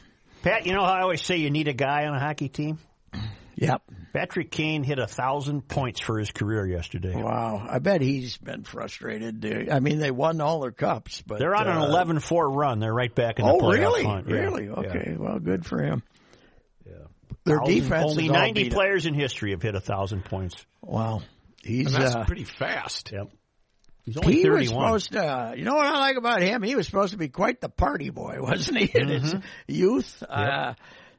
Pat, 0.43 0.67
you 0.67 0.73
know 0.73 0.85
how 0.85 0.93
I 0.93 1.01
always 1.03 1.23
say 1.23 1.37
you 1.39 1.51
need 1.51 1.69
a 1.69 1.73
guy 1.73 2.07
on 2.07 2.15
a 2.15 2.21
hockey 2.21 2.49
team? 2.49 2.79
Yep. 3.61 3.83
Patrick 4.13 4.53
Kane 4.53 4.85
hit 4.85 5.01
a 5.01 5.09
thousand 5.09 5.67
points 5.67 5.99
for 5.99 6.17
his 6.17 6.31
career 6.31 6.65
yesterday. 6.65 7.21
Wow. 7.21 7.67
I 7.69 7.81
bet 7.81 8.01
he's 8.01 8.37
been 8.37 8.63
frustrated. 8.63 9.69
I 9.69 9.81
mean, 9.81 9.99
they 9.99 10.13
won 10.13 10.41
all 10.41 10.61
their 10.61 10.71
cups, 10.71 11.25
but 11.27 11.41
They're 11.41 11.57
on 11.57 11.67
an 11.67 11.77
uh, 11.77 11.87
11-4 12.05 12.55
run. 12.55 12.79
They're 12.79 12.95
right 12.95 13.13
back 13.13 13.41
in 13.41 13.45
the 13.45 13.51
Oh, 13.51 13.59
playoff 13.59 13.73
really? 13.73 14.05
hunt. 14.05 14.29
Yeah. 14.29 14.35
Really? 14.37 14.67
Yeah. 14.67 14.73
Okay. 14.75 15.17
Well, 15.19 15.41
good 15.41 15.67
for 15.67 15.83
him. 15.83 16.05
Their 17.49 17.61
defense 17.61 18.11
Only 18.11 18.27
is 18.27 18.31
90 18.31 18.63
beat 18.63 18.73
up. 18.73 18.77
players 18.77 19.07
in 19.07 19.15
history 19.15 19.51
have 19.53 19.63
hit 19.63 19.75
a 19.75 19.81
thousand 19.81 20.25
points. 20.25 20.57
Wow. 20.83 21.23
He's 21.63 21.93
And 21.95 22.03
that's 22.05 22.15
uh, 22.15 22.25
pretty 22.25 22.45
fast. 22.45 23.11
Yep. 23.13 23.29
He's 24.05 24.17
only 24.17 24.35
he 24.35 24.43
31. 24.45 24.93
was 24.93 25.05
supposed 25.05 25.13
to. 25.13 25.55
You 25.59 25.65
know 25.65 25.75
what 25.75 25.87
I 25.87 25.99
like 25.99 26.17
about 26.17 26.41
him? 26.41 26.63
He 26.63 26.77
was 26.77 26.87
supposed 26.87 27.13
to 27.13 27.19
be 27.19 27.29
quite 27.29 27.61
the 27.61 27.69
party 27.69 28.11
boy, 28.11 28.37
wasn't 28.41 28.79
he? 28.79 28.99
In 28.99 29.09
his 29.09 29.35
Mm-hmm. 29.35 29.41
youth, 29.67 30.23
uh, 30.29 30.75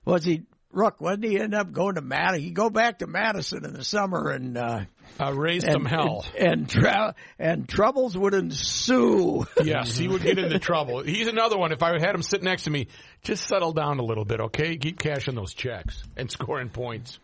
was 0.05 0.23
he? 0.23 0.43
Rook, 0.71 1.01
wasn't 1.01 1.25
he 1.25 1.39
end 1.39 1.55
up 1.55 1.71
going 1.71 1.95
to 1.95 2.01
Madison? 2.01 2.43
He 2.43 2.51
go 2.51 2.69
back 2.69 2.99
to 2.99 3.07
Madison 3.07 3.65
in 3.65 3.73
the 3.73 3.83
summer 3.83 4.29
and 4.29 4.55
uh, 4.55 4.81
Uh, 5.19 5.33
raised 5.33 5.65
and 5.65 5.73
some 5.73 5.85
hell. 5.85 6.23
and 6.37 6.47
and, 6.51 6.69
tra- 6.69 7.15
and 7.39 7.67
troubles 7.67 8.15
would 8.17 8.33
ensue. 8.35 9.45
Yes, 9.63 9.97
he 9.97 10.07
would 10.07 10.21
get 10.21 10.37
into 10.37 10.59
trouble. 10.59 11.01
He's 11.03 11.27
another 11.27 11.57
one. 11.57 11.71
If 11.71 11.81
I 11.81 11.93
had 11.99 12.13
him 12.13 12.21
sit 12.21 12.43
next 12.43 12.63
to 12.65 12.69
me, 12.69 12.87
just 13.23 13.47
settle 13.47 13.73
down 13.73 13.99
a 13.99 14.03
little 14.03 14.25
bit, 14.25 14.39
okay? 14.41 14.77
Keep 14.77 14.99
cashing 14.99 15.33
those 15.35 15.53
checks 15.55 16.03
and 16.15 16.29
scoring 16.31 16.69
points. 16.69 17.19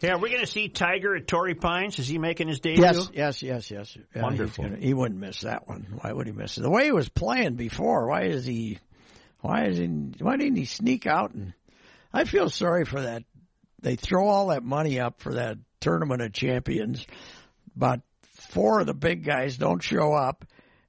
Yeah, 0.00 0.14
we're 0.14 0.20
we 0.24 0.28
going 0.30 0.42
to 0.44 0.46
see 0.46 0.68
Tiger 0.68 1.16
at 1.16 1.26
Torrey 1.26 1.54
Pines? 1.54 1.98
Is 1.98 2.06
he 2.06 2.18
making 2.18 2.46
his 2.48 2.60
debut? 2.60 2.84
Yes, 2.84 3.10
yes, 3.12 3.42
yes, 3.42 3.70
yes. 3.70 3.98
Yeah, 4.14 4.22
Wonderful. 4.22 4.64
gonna- 4.64 4.76
he 4.76 4.94
wouldn't 4.94 5.18
miss 5.18 5.40
that 5.40 5.66
one. 5.66 5.86
Why 6.02 6.12
would 6.12 6.26
he 6.26 6.32
miss 6.32 6.56
it? 6.56 6.60
The 6.60 6.70
way 6.70 6.84
he 6.84 6.92
was 6.92 7.08
playing 7.08 7.54
before. 7.56 8.06
Why 8.08 8.24
is 8.24 8.44
he? 8.46 8.78
Why 9.40 9.64
is 9.66 9.78
he? 9.78 9.86
Why 9.86 10.36
didn't 10.36 10.56
he 10.56 10.66
sneak 10.66 11.06
out? 11.06 11.32
And 11.34 11.52
I 12.18 12.24
feel 12.24 12.50
sorry 12.50 12.84
for 12.84 13.00
that. 13.00 13.22
They 13.80 13.94
throw 13.94 14.26
all 14.26 14.48
that 14.48 14.64
money 14.64 14.98
up 14.98 15.20
for 15.20 15.34
that 15.34 15.58
tournament 15.80 16.20
of 16.20 16.32
champions, 16.32 17.06
but 17.76 18.00
four 18.50 18.80
of 18.80 18.86
the 18.86 18.94
big 18.94 19.24
guys 19.24 19.56
don't 19.56 19.82
show 19.82 20.12
up, 20.14 20.44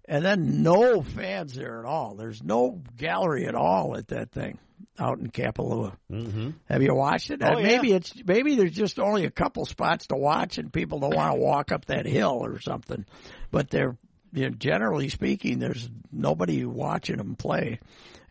and 0.05 0.25
then 0.25 0.63
no 0.63 1.03
fans 1.03 1.53
there 1.53 1.79
at 1.79 1.85
all. 1.85 2.15
There's 2.15 2.41
no 2.41 2.81
gallery 2.97 3.45
at 3.45 3.53
all 3.53 3.95
at 3.95 4.07
that 4.07 4.31
thing 4.31 4.57
out 4.97 5.19
in 5.19 5.29
Kapalua. 5.29 5.95
Mm-hmm. 6.11 6.49
Have 6.67 6.81
you 6.81 6.95
watched 6.95 7.29
it? 7.29 7.41
Oh, 7.43 7.61
maybe 7.61 7.93
it's 7.93 8.11
maybe 8.25 8.55
there's 8.55 8.71
just 8.71 8.97
only 8.97 9.25
a 9.25 9.31
couple 9.31 9.65
spots 9.65 10.07
to 10.07 10.15
watch, 10.15 10.57
and 10.57 10.73
people 10.73 10.99
don't 10.99 11.15
want 11.15 11.35
to 11.35 11.39
walk 11.39 11.71
up 11.71 11.85
that 11.85 12.07
hill 12.07 12.39
or 12.41 12.59
something. 12.59 13.05
But 13.51 13.69
they're 13.69 13.97
you 14.33 14.49
know, 14.49 14.55
generally 14.55 15.09
speaking, 15.09 15.59
there's 15.59 15.89
nobody 16.11 16.65
watching 16.65 17.17
them 17.17 17.35
play, 17.35 17.79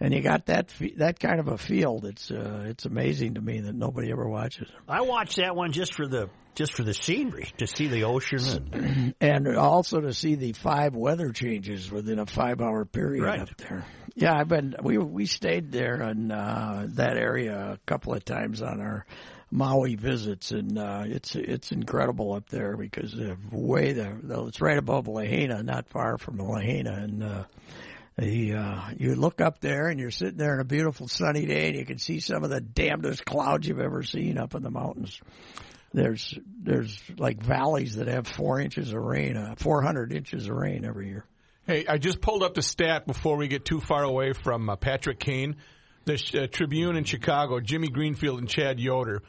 and 0.01 0.13
you 0.15 0.21
got 0.23 0.47
that 0.47 0.73
that 0.97 1.19
kind 1.21 1.41
of 1.41 1.49
a 1.49 1.59
field. 1.59 2.05
It's 2.05 2.31
uh, 2.31 2.65
it's 2.69 2.85
amazing 2.87 3.35
to 3.35 3.41
me 3.41 3.61
that 3.61 3.75
nobody 3.75 4.11
ever 4.13 4.29
watches. 4.29 4.69
I 4.89 5.01
watched 5.03 5.37
that 5.37 5.55
one 5.57 5.73
just 5.73 5.95
for 5.95 6.07
the 6.07 6.29
just 6.55 6.73
for 6.75 6.83
the 6.83 6.95
scenery 6.95 7.53
to 7.59 7.67
see 7.67 7.87
the 7.87 8.05
ocean 8.05 8.71
and 8.73 9.15
and 9.21 9.57
also 9.57 10.01
to 10.01 10.13
see 10.13 10.35
the 10.35 10.53
five 10.53 10.95
weather 10.97 11.31
changes 11.33 11.91
within 11.91 12.19
a 12.19 12.27
five 12.27 12.61
hour 12.61 12.85
period 12.85 13.23
Right. 13.23 13.41
up 13.41 13.57
there. 13.59 13.85
Yeah, 14.17 14.35
I've 14.37 14.49
been 14.49 14.75
we 14.83 14.99
we 14.99 15.27
stayed 15.27 15.71
there 15.71 16.03
in 16.03 16.33
uh, 16.33 16.87
that 16.95 17.17
area 17.17 17.73
a 17.75 17.79
couple 17.87 18.15
of 18.15 18.25
times 18.25 18.63
on 18.63 18.81
our 18.81 19.07
Maui 19.51 19.95
visits, 19.95 20.51
and 20.51 20.79
uh, 20.79 21.05
it's 21.07 21.35
it's 21.35 21.73
incredible 21.73 22.35
up 22.35 22.49
there 22.51 22.77
because 22.77 23.13
the 23.13 23.37
way 23.51 23.93
the, 23.93 24.15
the 24.23 24.45
it's 24.45 24.61
right 24.61 24.79
above 24.79 25.09
Lahaina, 25.09 25.63
not 25.63 25.89
far 25.89 26.19
from 26.19 26.39
Lahaina, 26.39 26.93
and. 26.93 27.23
Uh, 27.23 27.45
the, 28.21 28.55
uh, 28.55 28.91
you 28.97 29.15
look 29.15 29.41
up 29.41 29.61
there 29.61 29.87
and 29.87 30.01
you're 30.01 30.11
sitting 30.11 30.39
there 30.39 30.55
on 30.55 30.59
a 30.59 30.65
beautiful 30.65 31.07
sunny 31.07 31.47
day 31.47 31.69
and 31.69 31.77
you 31.77 31.85
can 31.85 31.99
see 31.99 32.19
some 32.19 32.43
of 32.43 32.51
the 32.51 32.61
damnedest 32.61 33.25
clouds 33.25 33.69
you've 33.69 33.79
ever 33.79 34.03
seen 34.03 34.39
up 34.39 34.57
in 34.57 34.65
the 34.65 34.73
mountains. 34.73 35.21
There's 35.93 36.37
there's 36.61 37.01
like 37.17 37.41
valleys 37.41 37.95
that 37.95 38.09
have 38.09 38.27
four 38.27 38.61
inches 38.61 38.93
of 38.93 39.01
rain, 39.01 39.37
uh, 39.37 39.55
400 39.57 40.13
inches 40.13 40.49
of 40.49 40.57
rain 40.57 40.85
every 40.85 41.09
year. 41.09 41.25
Hey, 41.65 41.87
I 41.87 41.99
just 41.99 42.21
pulled 42.21 42.43
up 42.43 42.55
the 42.55 42.63
stat 42.63 43.07
before 43.07 43.37
we 43.37 43.47
get 43.47 43.65
too 43.65 43.81
far 43.81 44.03
away 44.03 44.33
from 44.33 44.69
uh, 44.69 44.77
Patrick 44.77 45.21
Kane. 45.21 45.57
The 46.05 46.43
uh, 46.43 46.47
Tribune 46.49 46.97
in 46.97 47.05
Chicago, 47.05 47.61
Jimmy 47.61 47.89
Greenfield 47.89 48.41
and 48.41 48.49
Chad 48.49 48.81
Yoder. 48.81 49.23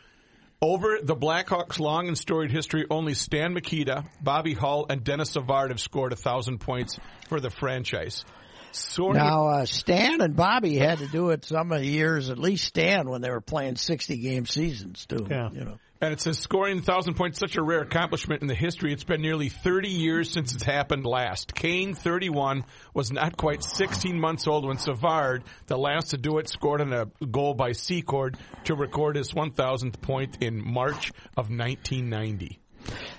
Over 0.62 0.98
the 1.02 1.15
Blackhawks' 1.15 1.80
long 1.80 2.10
and 2.10 2.17
storied 2.17 2.52
history, 2.52 2.86
only 2.89 3.13
Stan 3.13 3.54
Mikita, 3.54 4.04
Bobby 4.22 4.54
Hull, 4.54 4.88
and 4.89 5.06
Denis 5.06 5.32
Savard 5.32 5.72
have 5.72 5.80
scored 5.80 6.12
a 6.12 6.17
thousand 6.17 6.60
points 6.60 7.00
for 7.30 7.39
the 7.39 7.50
franchise. 7.50 8.26
Scoring 8.74 9.17
Now, 9.17 9.48
uh, 9.48 9.65
Stan 9.65 10.19
and 10.19 10.36
Bobby 10.36 10.76
had 10.76 11.00
to 11.00 11.08
do 11.08 11.30
it 11.30 11.45
some 11.45 11.72
of 11.72 11.80
the 11.80 11.88
years, 11.88 12.30
at 12.30 12.38
least 12.38 12.65
Stan, 12.65 13.10
when 13.10 13.22
they 13.22 13.30
were 13.30 13.39
playing 13.39 13.78
60 13.78 14.17
game 14.17 14.45
seasons, 14.45 15.06
too. 15.06 15.26
Yeah. 15.30 15.50
You 15.52 15.63
know. 15.63 15.80
And 16.02 16.14
it 16.14 16.22
says 16.22 16.40
scoring 16.40 16.78
1,000 16.78 17.16
points, 17.16 17.40
such 17.40 17.58
a 17.58 17.62
rare 17.62 17.82
accomplishment 17.82 18.42
in 18.42 18.48
the 18.48 18.56
history. 18.56 18.94
It's 18.94 19.04
been 19.04 19.22
nearly 19.22 19.50
30 19.50 19.90
years 19.90 20.32
since 20.32 20.54
it's 20.56 20.64
happened 20.64 21.06
last. 21.06 21.54
Kane, 21.54 21.94
31, 21.94 22.64
was 22.94 23.12
not 23.12 23.36
quite 23.36 23.62
16 23.64 24.18
months 24.18 24.48
old 24.48 24.66
when 24.66 24.78
Savard, 24.78 25.44
the 25.68 25.78
last 25.78 26.12
to 26.12 26.18
do 26.18 26.38
it, 26.38 26.48
scored 26.48 26.80
on 26.80 26.94
a 26.94 27.08
goal 27.26 27.54
by 27.54 27.74
Secord 27.74 28.38
to 28.64 28.76
record 28.76 29.18
his 29.18 29.34
1,000th 29.34 30.00
point 30.00 30.38
in 30.42 30.64
March 30.66 31.12
of 31.36 31.50
1990. 31.50 32.60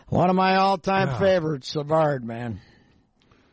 One 0.09 0.31
of 0.31 0.37
my 0.37 0.57
all 0.57 0.79
time 0.79 1.09
Yeah. 1.09 1.19
favorites, 1.19 1.69
Savard, 1.69 2.25
man. 2.25 2.61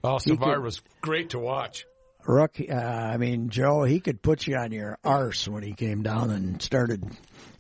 Oh, 0.06 0.20
Savard 0.20 0.56
could- 0.56 0.64
was 0.64 0.82
great 1.02 1.32
to 1.32 1.40
watch. 1.40 1.86
Rook, 2.26 2.58
uh, 2.60 2.74
I 2.74 3.18
mean, 3.18 3.50
Joe, 3.50 3.84
he 3.84 4.00
could 4.00 4.22
put 4.22 4.48
you 4.48 4.56
on 4.58 4.72
your 4.72 4.98
arse 5.04 5.48
when 5.48 5.64
he 5.64 5.74
came 5.74 6.02
down 6.04 6.30
and 6.30 6.62
started 6.62 7.06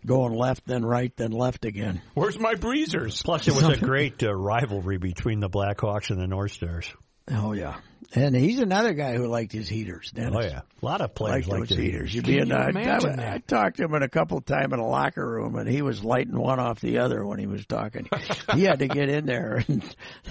going 0.07 0.33
left, 0.33 0.65
then 0.65 0.83
right, 0.83 1.15
then 1.15 1.31
left 1.31 1.65
again. 1.65 2.01
Where's 2.15 2.39
my 2.39 2.55
breezers? 2.55 3.21
plus 3.21 3.47
it 3.47 3.53
was 3.53 3.65
a 3.65 3.77
great 3.77 4.23
uh, 4.23 4.33
rivalry 4.33 4.97
between 4.97 5.39
the 5.39 5.49
Blackhawks 5.49 6.09
and 6.09 6.19
the 6.19 6.27
North 6.27 6.53
Stars. 6.53 6.91
Oh, 7.29 7.53
yeah. 7.53 7.77
And 8.13 8.33
he's 8.33 8.59
another 8.59 8.93
guy 8.93 9.15
who 9.15 9.27
liked 9.27 9.51
his 9.51 9.67
heaters, 9.67 10.11
Denis. 10.11 10.33
Oh 10.33 10.41
yeah, 10.41 10.61
a 10.81 10.85
lot 10.85 11.01
of 11.01 11.13
players 11.13 11.45
Liked 11.45 11.49
like 11.49 11.69
those 11.69 11.77
heaters. 11.77 12.13
heaters. 12.13 12.15
You'd 12.15 12.25
be 12.25 12.37
in, 12.37 12.47
you 12.47 12.53
uh, 12.55 12.57
I, 12.57 12.67
I, 12.67 12.99
that? 12.99 13.19
I 13.19 13.37
talked 13.39 13.77
to 13.77 13.83
him 13.83 13.93
in 13.95 14.01
a 14.01 14.07
couple 14.07 14.39
times 14.39 14.71
in 14.71 14.79
a 14.79 14.87
locker 14.87 15.27
room, 15.29 15.55
and 15.57 15.67
he 15.67 15.81
was 15.81 16.01
lighting 16.05 16.39
one 16.39 16.57
off 16.57 16.79
the 16.79 16.99
other 16.99 17.25
when 17.25 17.37
he 17.37 17.47
was 17.47 17.65
talking. 17.65 18.07
he 18.53 18.63
had 18.63 18.79
to 18.79 18.87
get 18.87 19.09
in 19.09 19.25
there, 19.25 19.61
and 19.67 19.83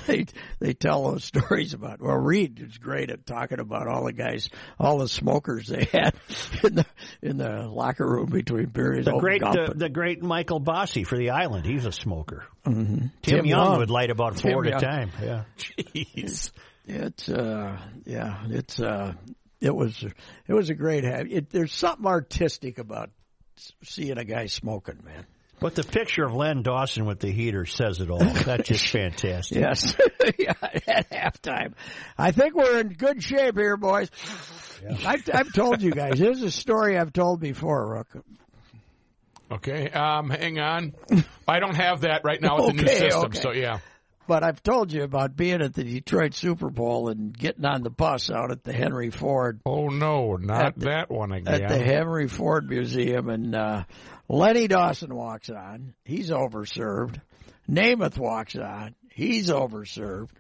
they 0.06 0.24
they 0.59 0.72
tell 0.72 1.11
those 1.11 1.24
stories 1.24 1.74
about. 1.74 2.00
Well, 2.00 2.16
Reed 2.16 2.61
is 2.66 2.78
great 2.78 3.11
at 3.11 3.26
talking 3.26 3.61
about 3.61 3.88
all 3.88 4.04
the 4.04 4.14
guys, 4.14 4.48
all 4.80 4.96
the 4.98 5.09
smokers 5.09 5.66
they 5.66 5.85
had 5.92 6.14
in 6.64 6.76
the 6.76 6.87
in 7.20 7.37
the 7.37 7.68
locker 7.68 8.09
room 8.09 8.30
between 8.30 8.70
periods. 8.70 9.04
The 9.04 9.12
Oh, 9.14 9.20
great, 9.20 9.42
Gump 9.42 9.54
uh, 9.54 9.72
the 9.74 9.90
great 9.90 10.22
Michael 10.22 10.61
Bossy 10.61 11.04
for 11.04 11.18
the 11.18 11.30
Island. 11.30 11.66
He's 11.66 11.85
a 11.85 11.92
smoker. 11.92 12.46
Mhm. 12.64 13.11
Tim, 13.20 13.37
Tim 13.40 13.44
Young, 13.44 13.66
Young. 13.66 13.78
would 13.80 13.90
light 13.90 14.11
about 14.11 14.38
Tim 14.38 14.52
four 14.52 14.66
at 14.66 14.82
a 14.82 14.85
time. 14.85 15.11
Yeah. 15.22 15.42
Jeez. 15.59 16.50
It's 16.87 17.29
uh 17.29 17.79
yeah, 18.05 18.44
it's 18.49 18.81
uh 18.81 19.14
it 19.61 19.75
was 19.75 20.05
it 20.46 20.53
was 20.53 20.70
a 20.70 20.75
great 20.75 21.05
have 21.05 21.31
it, 21.31 21.51
there's 21.51 21.72
something 21.72 22.07
artistic 22.07 22.79
about 22.79 23.11
seeing 23.83 24.18
a 24.18 24.25
guy 24.25 24.46
smoking, 24.46 25.01
man. 25.05 25.27
But 25.59 25.75
the 25.75 25.85
picture 25.85 26.25
of 26.25 26.35
Len 26.35 26.62
Dawson 26.62 27.07
with 27.07 27.18
the 27.18 27.31
heater 27.31 27.64
says 27.64 28.01
it 28.01 28.11
all. 28.11 28.18
That's 28.18 28.68
just 28.68 28.87
fantastic. 28.92 29.57
Yes. 29.57 29.96
yeah, 30.38 30.53
at 30.87 31.11
halftime. 31.11 31.72
I 32.18 32.33
think 32.33 32.55
we're 32.55 32.79
in 32.81 32.88
good 32.88 33.22
shape 33.22 33.57
here, 33.57 33.79
boys. 33.79 34.11
I've, 35.05 35.29
I've 35.33 35.53
told 35.55 35.81
you 35.81 35.92
guys. 35.92 36.18
This 36.18 36.37
is 36.37 36.42
a 36.42 36.51
story 36.51 36.99
I've 36.99 37.12
told 37.12 37.40
before, 37.40 37.88
Rook. 37.88 38.09
Okay, 39.51 39.88
um, 39.90 40.29
hang 40.29 40.59
on. 40.59 40.94
I 41.49 41.61
don't 41.61 41.77
have 41.77 42.03
that 42.03 42.22
right 42.25 42.40
now 42.40 42.57
with 42.57 42.77
the 42.77 42.83
new 42.83 42.88
system, 42.88 43.25
okay. 43.27 43.40
so 43.40 43.53
yeah. 43.53 43.79
But 44.26 44.42
I've 44.42 44.62
told 44.62 44.92
you 44.92 45.02
about 45.04 45.36
being 45.36 45.62
at 45.62 45.74
the 45.74 45.84
Detroit 45.84 46.34
Super 46.34 46.68
Bowl 46.70 47.08
and 47.08 47.36
getting 47.36 47.64
on 47.64 47.82
the 47.82 47.90
bus 47.90 48.30
out 48.30 48.50
at 48.50 48.64
the 48.64 48.72
Henry 48.72 49.10
Ford 49.10 49.60
Oh 49.64 49.88
no, 49.88 50.36
not 50.36 50.78
the- 50.78 50.86
that 50.86 51.10
one 51.10 51.32
again. 51.32 51.62
at 51.62 51.68
the 51.68 51.78
Henry 51.78 52.28
Ford 52.28 52.68
Museum, 52.68 53.28
and 53.28 53.54
uh, 53.54 53.84
Lenny 54.28 54.66
Dawson 54.68 55.14
walks 55.14 55.48
on. 55.50 55.94
He's 56.04 56.30
overserved. 56.30 57.20
Namath 57.70 58.18
walks 58.18 58.56
on. 58.56 58.94
He's 59.10 59.48
overserved. 59.48 60.30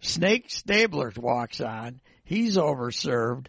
Snake 0.00 0.50
Stabler 0.50 1.12
walks 1.16 1.60
on. 1.60 2.00
He's 2.24 2.56
overserved. 2.56 3.46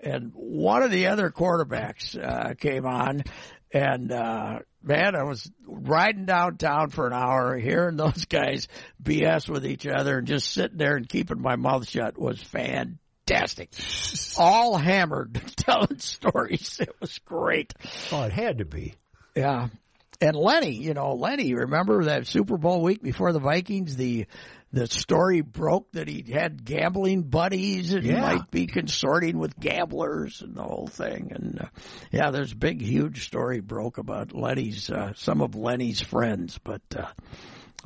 And 0.00 0.32
one 0.34 0.82
of 0.82 0.90
the 0.90 1.06
other 1.06 1.30
quarterbacks 1.30 2.16
uh, 2.22 2.52
came 2.54 2.84
on, 2.84 3.24
and 3.72 4.12
uh, 4.12 4.58
man, 4.86 5.16
I 5.16 5.24
was 5.24 5.50
riding 5.66 6.24
downtown 6.24 6.90
for 6.90 7.06
an 7.06 7.12
hour, 7.12 7.58
hearing 7.58 7.96
those 7.96 8.24
guys 8.26 8.68
BS 9.02 9.48
with 9.48 9.66
each 9.66 9.86
other, 9.86 10.18
and 10.18 10.26
just 10.26 10.52
sitting 10.52 10.78
there 10.78 10.96
and 10.96 11.08
keeping 11.08 11.40
my 11.40 11.56
mouth 11.56 11.88
shut 11.88 12.18
was 12.18 12.40
fantastic. 12.40 13.70
All 14.38 14.76
hammered, 14.76 15.40
telling 15.56 15.98
stories. 15.98 16.78
It 16.80 16.94
was 17.00 17.18
great. 17.18 17.74
Oh, 18.12 18.22
it 18.22 18.32
had 18.32 18.58
to 18.58 18.64
be. 18.64 18.94
Yeah. 19.34 19.68
And 20.20 20.34
Lenny, 20.34 20.74
you 20.74 20.94
know, 20.94 21.12
Lenny, 21.12 21.52
remember 21.52 22.04
that 22.04 22.26
Super 22.26 22.56
Bowl 22.56 22.80
week 22.80 23.02
before 23.02 23.32
the 23.32 23.40
Vikings, 23.40 23.96
the 23.96 24.26
the 24.72 24.86
story 24.86 25.40
broke 25.40 25.92
that 25.92 26.08
he 26.08 26.22
had 26.30 26.64
gambling 26.64 27.22
buddies 27.22 27.92
and 27.94 28.04
Yeah. 28.04 28.20
might 28.20 28.50
be 28.50 28.66
consorting 28.66 29.38
with 29.38 29.58
gamblers 29.58 30.42
and 30.42 30.54
the 30.54 30.62
whole 30.62 30.86
thing. 30.88 31.30
And 31.34 31.60
uh, 31.62 31.66
yeah, 32.10 32.30
there's 32.30 32.52
a 32.52 32.56
big, 32.56 32.80
huge 32.82 33.24
story 33.26 33.60
broke 33.60 33.98
about 33.98 34.34
Lenny's 34.34 34.90
uh, 34.90 35.12
some 35.16 35.40
of 35.40 35.54
Lenny's 35.54 36.00
friends, 36.00 36.58
but 36.62 36.82
uh, 36.96 37.06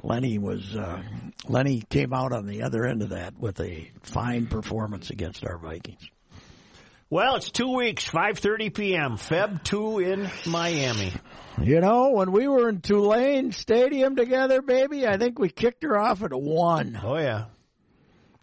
Lenny 0.03 0.38
was 0.38 0.75
uh, 0.75 1.03
Lenny 1.49 1.83
came 1.88 2.12
out 2.14 2.33
on 2.33 2.47
the 2.47 2.62
other 2.62 2.87
end 2.87 3.03
of 3.03 3.11
that 3.11 3.38
with 3.38 3.61
a 3.61 3.90
fine 4.03 4.47
performance 4.47 5.11
against 5.11 5.45
our 5.45 5.59
Vikings. 5.59 6.09
Well, 7.11 7.35
it's 7.35 7.51
two 7.51 7.75
weeks, 7.75 8.09
5.30 8.09 8.73
p.m., 8.73 9.16
Feb 9.16 9.64
2 9.64 9.99
in 9.99 10.31
Miami. 10.47 11.12
You 11.62 11.81
know, 11.81 12.11
when 12.12 12.33
we 12.33 12.49
were 12.49 12.68
in 12.68 12.81
Tulane 12.81 13.53
Stadium 13.53 14.16
together, 14.16 14.62
baby, 14.62 15.07
I 15.07 15.18
think 15.18 15.38
we 15.38 15.51
kicked 15.51 15.83
her 15.83 15.99
off 15.99 16.23
at 16.23 16.33
one. 16.33 16.99
Oh, 17.03 17.18
yeah. 17.18 17.46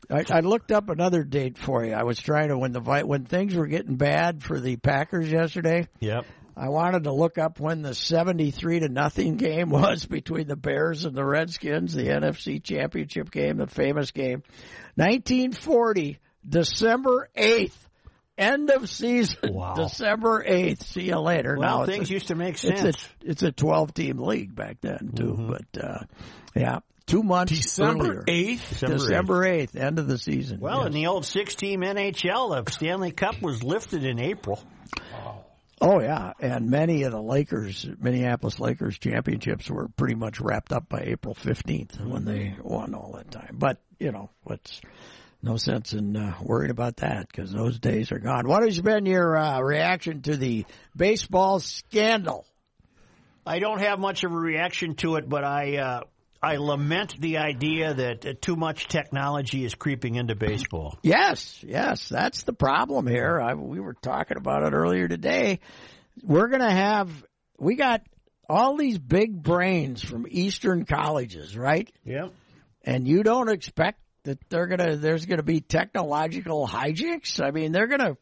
I, 0.10 0.24
I 0.30 0.40
looked 0.42 0.72
up 0.72 0.90
another 0.90 1.24
date 1.24 1.58
for 1.58 1.84
you. 1.84 1.94
I 1.94 2.04
was 2.04 2.20
trying 2.20 2.50
to 2.50 2.58
when 2.58 2.72
the 2.72 2.82
when 2.82 3.26
things 3.26 3.56
were 3.56 3.68
getting 3.68 3.96
bad 3.96 4.44
for 4.44 4.60
the 4.60 4.78
Packers 4.78 5.30
yesterday. 5.30 5.88
Yep. 6.00 6.26
I 6.56 6.70
wanted 6.70 7.04
to 7.04 7.14
look 7.14 7.38
up 7.38 7.60
when 7.60 7.82
the 7.82 7.94
seventy-three 7.94 8.80
to 8.80 8.90
nothing 8.90 9.36
game 9.36 9.70
was 9.72 10.06
between 10.06 10.48
the 10.48 10.56
Bears 10.56 11.06
and 11.06 11.16
the 11.16 11.26
Redskins, 11.26 11.94
the 11.94 12.06
NFC 12.06 12.64
Championship 12.64 13.32
game, 13.32 13.58
the 13.58 13.68
famous 13.68 14.12
game, 14.12 14.44
nineteen 14.96 15.52
forty, 15.52 16.20
December 16.48 17.30
eighth. 17.36 17.87
End 18.38 18.70
of 18.70 18.88
season, 18.90 19.38
Wow. 19.54 19.74
December 19.76 20.44
eighth. 20.46 20.86
See 20.86 21.04
you 21.04 21.18
later. 21.20 21.56
Well, 21.58 21.80
now 21.80 21.86
things 21.86 22.10
a- 22.10 22.14
used 22.14 22.28
to 22.28 22.36
make 22.36 22.54
it's 22.54 22.62
sense. 22.62 22.96
a 23.24 23.30
it's 23.30 23.44
a 23.44 23.52
twelve 23.52 23.94
team 23.94 24.20
league 24.20 24.54
back 24.56 24.78
then 24.82 25.12
too. 25.16 25.36
But 25.36 25.84
uh, 25.84 26.04
yeah, 26.56 26.80
two 27.08 27.24
months 27.24 27.54
December 27.54 28.06
earlier. 28.06 28.24
eighth. 28.28 28.80
December 28.80 29.40
8th. 29.42 29.76
End 29.76 29.98
of 29.98 30.08
the 30.08 30.18
season. 30.20 30.60
Well, 30.60 30.80
yes. 30.80 30.88
in 30.88 30.94
the 30.94 31.08
old 31.08 31.26
six-team 31.26 31.82
NHL, 31.82 32.64
the 32.66 32.72
Stanley 32.72 33.12
Cup 33.12 33.42
was 33.42 33.64
lifted 33.64 34.04
in 34.06 34.20
April. 34.20 34.60
oh 35.82 36.02
yeah, 36.02 36.34
and 36.40 36.70
many 36.70 37.04
of 37.04 37.12
the 37.12 37.22
Lakers, 37.22 37.88
Minneapolis 38.00 38.60
Lakers 38.60 38.98
championships 39.00 39.70
were 39.70 39.88
pretty 39.90 40.16
much 40.16 40.40
wrapped 40.40 40.72
up 40.72 40.90
by 40.90 41.02
April 41.08 41.34
fifteenth 41.34 42.00
when 42.00 42.26
they 42.26 42.56
won 42.62 42.94
all 42.94 43.14
that 43.14 43.32
time. 43.32 43.56
But 43.58 43.78
you 44.00 44.12
know, 44.12 44.30
what's 44.44 44.80
no 45.42 45.58
sense 45.58 45.94
in 45.94 46.16
uh, 46.16 46.36
worrying 46.42 46.72
about 46.72 46.98
that 46.98 47.28
because 47.28 47.52
those 47.52 47.80
days 47.80 48.12
are 48.12 48.20
gone. 48.20 48.48
What 48.48 48.64
has 48.64 48.80
been 48.82 49.06
your 49.06 49.38
uh, 49.38 49.62
reaction 49.62 50.22
to 50.24 50.36
the 50.36 50.66
baseball 50.96 51.60
scandal? 51.60 52.46
I 53.46 53.60
don't 53.60 53.80
have 53.80 54.00
much 54.00 54.24
of 54.24 54.32
a 54.32 54.36
reaction 54.36 54.96
to 54.96 55.16
it, 55.16 55.30
but 55.30 55.44
I 55.44 55.78
uh, 55.78 56.02
I 56.42 56.58
lament 56.58 57.20
the 57.20 57.38
idea 57.38 57.94
that 57.94 58.26
uh, 58.26 58.34
too 58.40 58.56
much 58.56 58.88
technology 58.88 59.66
is 59.66 59.74
creeping 59.76 60.16
into 60.16 60.36
baseball. 60.36 60.98
Yes, 61.02 61.64
yes, 61.66 62.10
that's 62.10 62.44
the 62.44 62.54
problem 62.54 63.08
here. 63.08 63.40
I, 63.42 63.54
we 63.56 63.80
were 63.80 63.96
talking 63.96 64.38
about 64.38 64.64
it 64.64 64.74
earlier 64.74 65.08
today. 65.08 65.60
We're 66.24 66.48
going 66.48 66.62
to 66.62 66.72
have, 66.72 67.10
we 67.58 67.76
got 67.76 68.02
all 68.50 68.78
these 68.78 68.98
big 68.98 69.42
brains 69.42 70.02
from 70.04 70.26
Eastern 70.30 70.86
colleges, 70.86 71.58
right? 71.58 71.92
Yeah. 72.04 72.30
And 72.84 73.08
you 73.08 73.24
don't 73.24 73.50
expect 73.50 74.00
that 74.28 74.40
they're 74.50 74.68
to, 74.68 74.98
there's 74.98 75.26
going 75.26 75.38
to 75.38 75.44
be 75.44 75.62
technological 75.62 76.68
hijinks? 76.68 77.42
I 77.44 77.52
mean, 77.52 77.72
they're 77.72 77.88
going 77.88 78.00
to, 78.00 78.18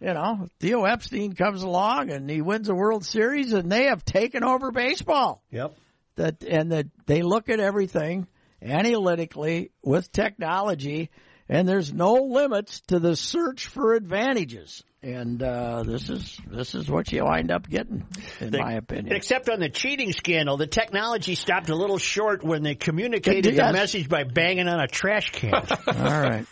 you 0.00 0.14
know, 0.14 0.48
Theo 0.60 0.84
Epstein 0.84 1.34
comes 1.34 1.62
along 1.62 2.10
and 2.10 2.28
he 2.28 2.40
wins 2.40 2.68
a 2.68 2.74
World 2.74 3.04
Series 3.04 3.52
and 3.52 3.70
they 3.70 3.84
have 3.84 4.04
taken 4.04 4.42
over 4.42 4.70
baseball. 4.70 5.42
Yep. 5.50 5.74
That 6.16 6.44
and 6.44 6.72
that 6.72 6.86
they 7.06 7.22
look 7.22 7.48
at 7.48 7.58
everything 7.58 8.26
analytically 8.60 9.70
with 9.82 10.12
technology, 10.12 11.10
and 11.52 11.68
there's 11.68 11.92
no 11.92 12.14
limits 12.14 12.80
to 12.88 12.98
the 12.98 13.14
search 13.14 13.66
for 13.66 13.92
advantages. 13.92 14.82
And 15.02 15.42
uh, 15.42 15.82
this 15.82 16.08
is 16.08 16.38
this 16.48 16.74
is 16.74 16.88
what 16.88 17.10
you 17.12 17.24
wind 17.24 17.50
up 17.50 17.68
getting, 17.68 18.04
in 18.40 18.50
The- 18.52 18.58
my 18.58 18.74
opinion. 18.74 19.14
Except 19.14 19.48
on 19.50 19.60
the 19.60 19.68
cheating 19.68 20.12
scandal, 20.12 20.56
the 20.56 20.66
technology 20.68 21.34
stopped 21.34 21.68
a 21.68 21.74
little 21.74 21.98
short 21.98 22.42
when 22.42 22.62
they 22.62 22.74
communicated 22.74 23.54
Yes. 23.54 23.66
the 23.66 23.72
message 23.72 24.08
by 24.08 24.24
banging 24.24 24.68
on 24.68 24.80
a 24.80 24.86
trash 24.86 25.30
can. 25.32 25.52
All 25.86 26.20
right. 26.20 26.46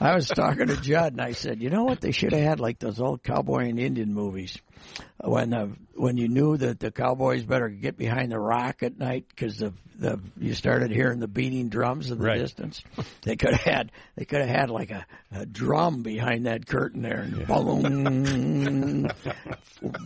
I 0.00 0.14
was 0.14 0.26
talking 0.26 0.68
to 0.68 0.76
Judd 0.80 1.12
and 1.12 1.20
I 1.20 1.32
said, 1.32 1.62
you 1.62 1.68
know 1.68 1.84
what? 1.84 2.00
They 2.00 2.12
should 2.12 2.32
have 2.32 2.40
had 2.40 2.60
like 2.60 2.78
those 2.78 2.98
old 2.98 3.22
cowboy 3.22 3.68
and 3.68 3.78
Indian 3.78 4.12
movies 4.14 4.58
when 5.22 5.54
uh, 5.54 5.68
when 5.94 6.16
you 6.16 6.28
knew 6.28 6.56
that 6.56 6.80
the 6.80 6.90
cowboys 6.90 7.44
better 7.44 7.68
get 7.68 7.96
behind 7.96 8.32
the 8.32 8.38
rock 8.38 8.82
at 8.82 8.98
night 8.98 9.26
because 9.28 9.56
the 9.56 9.72
the 9.98 10.18
you 10.38 10.54
started 10.54 10.90
hearing 10.90 11.20
the 11.20 11.28
beating 11.28 11.68
drums 11.68 12.10
in 12.10 12.18
the 12.18 12.24
Right. 12.24 12.38
distance. 12.40 12.82
They 13.22 13.36
could 13.36 13.52
have 13.52 13.60
had 13.60 13.92
they 14.16 14.24
could 14.24 14.40
have 14.40 14.48
had 14.48 14.70
like 14.70 14.90
a, 14.90 15.06
a 15.30 15.46
drum 15.46 16.02
behind 16.02 16.46
that 16.46 16.66
curtain 16.66 17.02
there 17.02 17.20
and 17.20 17.46
boom 17.46 19.08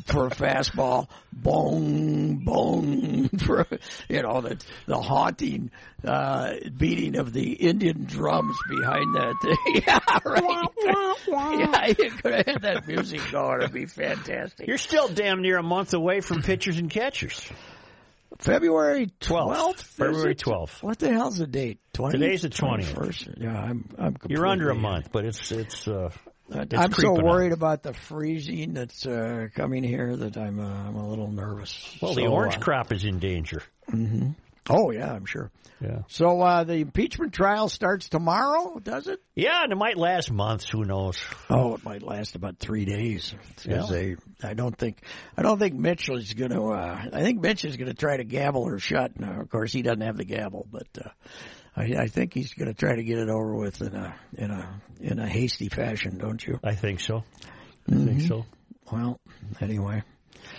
for 0.06 0.26
a 0.26 0.30
fastball, 0.30 1.08
boom 1.32 2.44
boom 2.44 3.28
for 3.38 3.66
you 4.08 4.22
know 4.22 4.40
the 4.40 4.62
the 4.86 4.98
haunting 5.00 5.70
uh, 6.04 6.52
beating 6.76 7.16
of 7.16 7.32
the 7.32 7.52
Indian 7.54 8.04
drums 8.04 8.56
behind 8.68 9.14
that. 9.14 9.56
yeah, 9.86 10.18
right. 10.24 11.58
yeah, 11.58 11.86
you 11.98 12.10
could 12.10 12.34
have 12.34 12.46
had 12.46 12.62
that 12.62 12.86
music 12.86 13.20
going. 13.32 13.60
It'd 13.62 13.72
be 13.72 13.86
fantastic. 13.86 14.66
You're 14.68 14.78
still 14.78 15.05
damn 15.14 15.42
near 15.42 15.58
a 15.58 15.62
month 15.62 15.94
away 15.94 16.20
from 16.20 16.42
pitchers 16.42 16.78
and 16.78 16.90
catchers. 16.90 17.48
February 18.38 19.06
12th. 19.06 19.12
twelfth. 19.20 19.82
February 19.82 20.34
12th. 20.34 20.82
What 20.82 20.98
the 20.98 21.10
hell's 21.12 21.38
the 21.38 21.46
date? 21.46 21.78
20? 21.94 22.18
Today's 22.18 22.42
the 22.42 22.50
20th. 22.50 22.92
21st? 22.94 23.42
Yeah, 23.42 23.58
I'm. 23.58 23.88
I'm 23.98 24.16
You're 24.28 24.46
under 24.46 24.70
a 24.70 24.74
month, 24.74 25.10
but 25.12 25.24
it's 25.24 25.50
it's. 25.52 25.88
Uh, 25.88 26.10
it's 26.48 26.74
I'm 26.74 26.92
so 26.92 27.12
worried 27.14 27.52
up. 27.52 27.58
about 27.58 27.82
the 27.82 27.92
freezing 27.92 28.74
that's 28.74 29.04
uh, 29.06 29.48
coming 29.54 29.82
here 29.82 30.14
that 30.16 30.36
I'm 30.36 30.60
uh, 30.60 30.64
I'm 30.88 30.94
a 30.96 31.08
little 31.08 31.30
nervous. 31.30 31.96
Well, 32.00 32.14
the 32.14 32.26
orange 32.26 32.56
uh, 32.56 32.60
crop 32.60 32.92
is 32.92 33.04
in 33.04 33.18
danger. 33.18 33.62
Oh 34.68 34.90
yeah, 34.90 35.12
I'm 35.12 35.24
sure. 35.26 35.50
Yeah. 35.80 36.02
So 36.08 36.40
uh, 36.40 36.64
the 36.64 36.76
impeachment 36.76 37.34
trial 37.34 37.68
starts 37.68 38.08
tomorrow, 38.08 38.78
does 38.82 39.06
it? 39.08 39.20
Yeah, 39.34 39.62
and 39.62 39.72
it 39.72 39.76
might 39.76 39.98
last 39.98 40.32
months. 40.32 40.68
Who 40.70 40.84
knows? 40.84 41.18
Oh, 41.50 41.74
it 41.74 41.84
might 41.84 42.02
last 42.02 42.34
about 42.34 42.58
three 42.58 42.86
days. 42.86 43.34
Yeah. 43.64 43.84
they, 43.90 44.16
I 44.42 44.54
don't 44.54 44.76
think, 44.76 45.02
I 45.36 45.42
don't 45.42 45.58
think 45.58 45.74
Mitch 45.74 46.08
is 46.08 46.32
going 46.32 46.52
to. 46.52 46.70
Uh, 46.70 47.04
I 47.12 47.22
think 47.22 47.42
Mitch 47.42 47.64
is 47.66 47.76
going 47.76 47.88
to 47.88 47.94
try 47.94 48.16
to 48.16 48.24
gavel 48.24 48.64
her 48.66 48.78
shut. 48.78 49.20
Now, 49.20 49.38
of 49.40 49.50
course, 49.50 49.70
he 49.72 49.82
doesn't 49.82 50.00
have 50.00 50.16
the 50.16 50.24
gavel, 50.24 50.66
but 50.72 50.86
uh, 50.98 51.10
I, 51.76 51.82
I 52.04 52.06
think 52.06 52.32
he's 52.32 52.54
going 52.54 52.68
to 52.68 52.74
try 52.74 52.96
to 52.96 53.02
get 53.04 53.18
it 53.18 53.28
over 53.28 53.54
with 53.54 53.82
in 53.82 53.94
a 53.94 54.14
in 54.38 54.50
a 54.50 54.80
in 55.00 55.18
a 55.18 55.28
hasty 55.28 55.68
fashion, 55.68 56.16
don't 56.16 56.44
you? 56.46 56.58
I 56.64 56.74
think 56.74 57.00
so. 57.00 57.22
I 57.92 57.96
think 57.96 58.22
so. 58.22 58.46
Well, 58.90 59.20
anyway, 59.60 60.02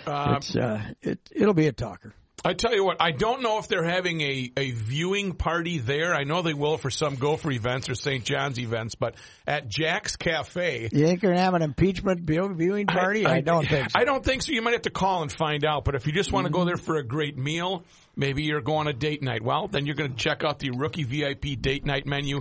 Uh, 0.06 0.34
it's 0.36 0.54
uh, 0.54 0.80
it 1.02 1.18
it'll 1.32 1.54
be 1.54 1.66
a 1.66 1.72
talker. 1.72 2.14
I 2.48 2.54
tell 2.54 2.74
you 2.74 2.82
what, 2.82 2.96
I 2.98 3.10
don't 3.10 3.42
know 3.42 3.58
if 3.58 3.68
they're 3.68 3.84
having 3.84 4.22
a, 4.22 4.50
a 4.56 4.70
viewing 4.70 5.34
party 5.34 5.80
there. 5.80 6.14
I 6.14 6.24
know 6.24 6.40
they 6.40 6.54
will 6.54 6.78
for 6.78 6.88
some 6.88 7.16
Gopher 7.16 7.50
events 7.50 7.90
or 7.90 7.94
St. 7.94 8.24
John's 8.24 8.58
events, 8.58 8.94
but 8.94 9.16
at 9.46 9.68
Jack's 9.68 10.16
Cafe. 10.16 10.88
You 10.90 11.06
think 11.06 11.22
you're 11.22 11.32
gonna 11.32 11.44
have 11.44 11.52
an 11.52 11.60
impeachment 11.60 12.22
viewing 12.22 12.86
party? 12.86 13.26
I, 13.26 13.42
don't 13.42 13.68
think. 13.68 13.90
So. 13.90 14.00
I 14.00 14.04
don't 14.04 14.24
think 14.24 14.40
so. 14.40 14.52
You 14.52 14.62
might 14.62 14.72
have 14.72 14.82
to 14.82 14.90
call 14.90 15.20
and 15.20 15.30
find 15.30 15.62
out. 15.62 15.84
But 15.84 15.94
if 15.94 16.06
you 16.06 16.12
just 16.14 16.32
want 16.32 16.46
to 16.46 16.50
go 16.50 16.60
mm-hmm. 16.60 16.68
there 16.68 16.76
for 16.78 16.96
a 16.96 17.02
great 17.02 17.36
meal, 17.36 17.84
maybe 18.18 18.42
you're 18.42 18.60
going 18.60 18.88
a 18.88 18.92
date 18.92 19.22
night. 19.22 19.42
Well, 19.42 19.68
then 19.68 19.86
you're 19.86 19.94
going 19.94 20.10
to 20.10 20.16
check 20.16 20.44
out 20.44 20.58
the 20.58 20.72
rookie 20.72 21.04
VIP 21.04 21.60
date 21.60 21.86
night 21.86 22.04
menu. 22.04 22.40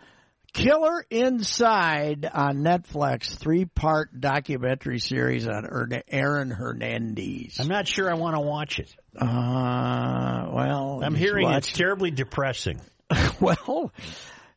Killer 0.52 1.04
Inside 1.10 2.30
on 2.32 2.58
Netflix, 2.58 3.36
three 3.36 3.64
part 3.64 4.18
documentary 4.20 5.00
series 5.00 5.48
on 5.48 5.66
Aaron 6.08 6.50
Hernandez. 6.50 7.58
I'm 7.58 7.66
not 7.68 7.88
sure 7.88 8.08
I 8.10 8.14
want 8.14 8.36
to 8.36 8.40
watch 8.40 8.78
it. 8.78 8.94
Uh, 9.20 10.48
well, 10.52 11.00
I'm 11.02 11.14
hearing 11.14 11.44
watch- 11.46 11.68
it's 11.68 11.72
terribly 11.72 12.10
depressing. 12.12 12.80
well, 13.40 13.92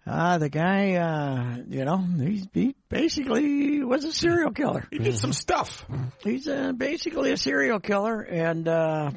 uh, 0.08 0.38
the 0.38 0.50
guy, 0.50 0.94
uh, 0.96 1.58
you 1.68 1.86
know, 1.86 1.98
he's, 1.98 2.48
he 2.54 2.76
basically 2.90 3.84
was 3.84 4.06
a 4.06 4.14
serial 4.14 4.52
killer. 4.52 4.88
He 4.92 5.00
did 5.00 5.18
some 5.18 5.34
stuff. 5.34 5.86
He's 6.24 6.48
uh, 6.48 6.72
basically 6.72 7.32
a 7.32 7.38
serial 7.38 7.80
killer, 7.80 8.22
and 8.22 8.68
uh, 8.68 9.12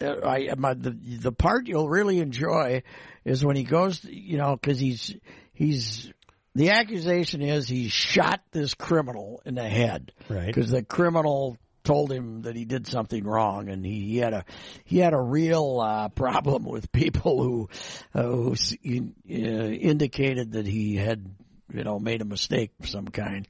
I 0.00 0.48
my, 0.56 0.74
the 0.74 0.90
the 0.90 1.32
part 1.32 1.66
you'll 1.66 1.88
really 1.88 2.18
enjoy 2.18 2.82
is 3.24 3.44
when 3.44 3.56
he 3.56 3.64
goes, 3.64 4.04
you 4.04 4.38
know, 4.38 4.56
because 4.56 4.78
he's 4.78 5.14
he's 5.52 6.12
the 6.54 6.70
accusation 6.70 7.42
is 7.42 7.68
he 7.68 7.88
shot 7.88 8.40
this 8.50 8.74
criminal 8.74 9.42
in 9.44 9.54
the 9.54 9.68
head, 9.68 10.12
Right. 10.28 10.46
Because 10.46 10.70
the 10.70 10.82
criminal 10.82 11.58
told 11.86 12.10
him 12.10 12.42
that 12.42 12.56
he 12.56 12.64
did 12.64 12.86
something 12.86 13.24
wrong, 13.24 13.68
and 13.68 13.86
he, 13.86 14.00
he 14.00 14.16
had 14.18 14.34
a 14.34 14.44
he 14.84 14.98
had 14.98 15.14
a 15.14 15.20
real 15.20 15.80
uh, 15.80 16.08
problem 16.10 16.64
with 16.64 16.90
people 16.92 17.42
who 17.42 17.68
uh, 18.14 18.22
who 18.22 18.54
uh, 18.54 19.32
indicated 19.32 20.52
that 20.52 20.66
he 20.66 20.96
had 20.96 21.24
you 21.72 21.84
know 21.84 21.98
made 21.98 22.20
a 22.20 22.26
mistake 22.26 22.72
of 22.80 22.88
some 22.88 23.06
kind, 23.06 23.46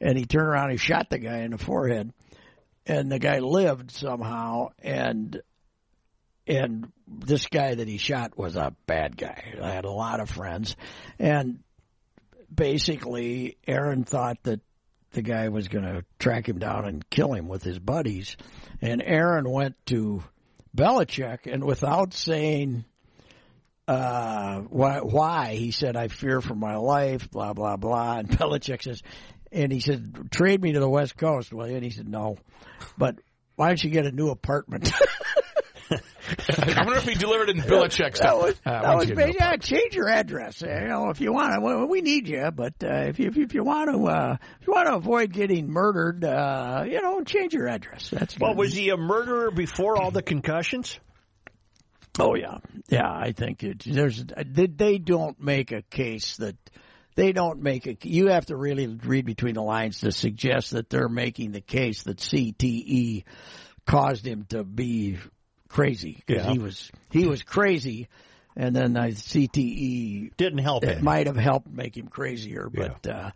and 0.00 0.16
he 0.16 0.24
turned 0.24 0.48
around 0.48 0.70
and 0.70 0.80
shot 0.80 1.10
the 1.10 1.18
guy 1.18 1.40
in 1.40 1.50
the 1.50 1.58
forehead, 1.58 2.12
and 2.86 3.12
the 3.12 3.18
guy 3.18 3.38
lived 3.38 3.90
somehow, 3.90 4.68
and 4.82 5.40
and 6.46 6.90
this 7.06 7.46
guy 7.46 7.74
that 7.74 7.86
he 7.86 7.98
shot 7.98 8.36
was 8.36 8.56
a 8.56 8.74
bad 8.86 9.16
guy. 9.16 9.54
I 9.62 9.70
had 9.70 9.84
a 9.84 9.90
lot 9.90 10.20
of 10.20 10.30
friends, 10.30 10.74
and 11.18 11.60
basically 12.52 13.58
Aaron 13.66 14.04
thought 14.04 14.38
that 14.44 14.60
the 15.14 15.22
guy 15.22 15.48
was 15.48 15.68
going 15.68 15.84
to 15.84 16.04
track 16.18 16.48
him 16.48 16.58
down 16.58 16.84
and 16.84 17.08
kill 17.08 17.32
him 17.32 17.48
with 17.48 17.62
his 17.62 17.78
buddies, 17.78 18.36
and 18.82 19.02
Aaron 19.02 19.48
went 19.48 19.76
to 19.86 20.22
Belichick, 20.76 21.52
and 21.52 21.64
without 21.64 22.12
saying 22.12 22.84
uh, 23.86 24.60
why, 24.60 25.00
why, 25.00 25.54
he 25.54 25.70
said, 25.70 25.96
"I 25.96 26.08
fear 26.08 26.40
for 26.40 26.54
my 26.54 26.76
life." 26.76 27.30
Blah 27.30 27.52
blah 27.52 27.76
blah, 27.76 28.18
and 28.18 28.28
Belichick 28.38 28.82
says, 28.82 29.02
and 29.52 29.72
he 29.72 29.80
said, 29.80 30.30
"Trade 30.30 30.62
me 30.62 30.72
to 30.72 30.80
the 30.80 30.88
West 30.88 31.16
Coast, 31.16 31.52
will 31.52 31.68
you?" 31.68 31.76
And 31.76 31.84
he 31.84 31.90
said, 31.90 32.08
"No, 32.08 32.36
but 32.98 33.16
why 33.56 33.68
don't 33.68 33.82
you 33.82 33.90
get 33.90 34.06
a 34.06 34.12
new 34.12 34.30
apartment?" 34.30 34.92
I 35.90 36.82
wonder 36.84 36.96
if 36.98 37.04
he 37.08 37.14
delivered 37.14 37.50
it 37.50 37.56
in 37.56 37.62
Belichick 37.62 37.98
That 37.98 38.16
style. 38.16 38.38
was, 38.40 38.54
Uh, 38.64 38.70
that 38.70 38.82
once 38.84 39.00
was 39.00 39.08
you 39.10 39.14
big. 39.16 39.34
Yeah, 39.38 39.56
change 39.56 39.94
your 39.94 40.08
address. 40.08 40.62
Uh, 40.62 40.66
You 40.68 40.88
know, 40.88 41.10
if 41.10 41.20
you 41.20 41.32
want 41.32 41.54
to, 41.54 41.60
well, 41.60 41.86
we 41.86 42.00
need 42.00 42.26
you. 42.28 42.50
But 42.50 42.74
uh, 42.82 43.08
if 43.08 43.18
you 43.18 43.30
if 43.34 43.54
you 43.54 43.62
want 43.64 43.90
to, 43.90 44.06
uh, 44.06 44.36
if 44.60 44.66
you 44.66 44.72
want 44.72 44.88
to 44.88 44.94
avoid 44.94 45.32
getting 45.32 45.68
murdered, 45.70 46.24
uh, 46.24 46.84
you 46.88 47.00
know, 47.02 47.22
change 47.22 47.52
your 47.52 47.68
address. 47.68 48.08
That's 48.10 48.38
Well, 48.38 48.54
was 48.54 48.74
he 48.74 48.88
a 48.90 48.96
murderer 48.96 49.50
before 49.50 50.00
all 50.00 50.10
the 50.10 50.22
concussions? 50.22 50.98
Oh 52.18 52.36
yeah, 52.36 52.58
yeah. 52.88 53.10
I 53.10 53.32
think 53.32 53.62
it, 53.64 53.82
there's 53.84 54.24
they, 54.24 54.66
they 54.66 54.98
don't 54.98 55.40
make 55.40 55.72
a 55.72 55.82
case 55.82 56.36
that 56.36 56.56
they 57.16 57.32
don't 57.32 57.60
make 57.60 57.86
a. 57.88 57.96
You 58.02 58.28
have 58.28 58.46
to 58.46 58.56
really 58.56 58.86
read 58.86 59.26
between 59.26 59.54
the 59.54 59.62
lines 59.62 60.00
to 60.00 60.12
suggest 60.12 60.70
that 60.70 60.88
they're 60.88 61.08
making 61.08 61.50
the 61.52 61.60
case 61.60 62.04
that 62.04 62.18
CTE 62.18 63.24
caused 63.84 64.24
him 64.26 64.46
to 64.50 64.62
be 64.64 65.18
crazy 65.74 66.22
because 66.26 66.44
Yeah. 66.46 66.52
he 66.52 66.58
was 66.58 66.90
he 67.10 67.26
was 67.26 67.42
crazy, 67.42 68.08
and 68.56 68.74
then 68.74 68.96
uh, 68.96 69.02
CTE 69.04 70.36
Didn't 70.36 70.58
help 70.58 70.84
it 70.84 70.98
him. 70.98 71.04
might 71.04 71.26
have 71.26 71.36
helped 71.36 71.68
make 71.68 71.96
him 71.96 72.08
crazier, 72.08 72.68
but. 72.72 73.06
uh 73.06 73.30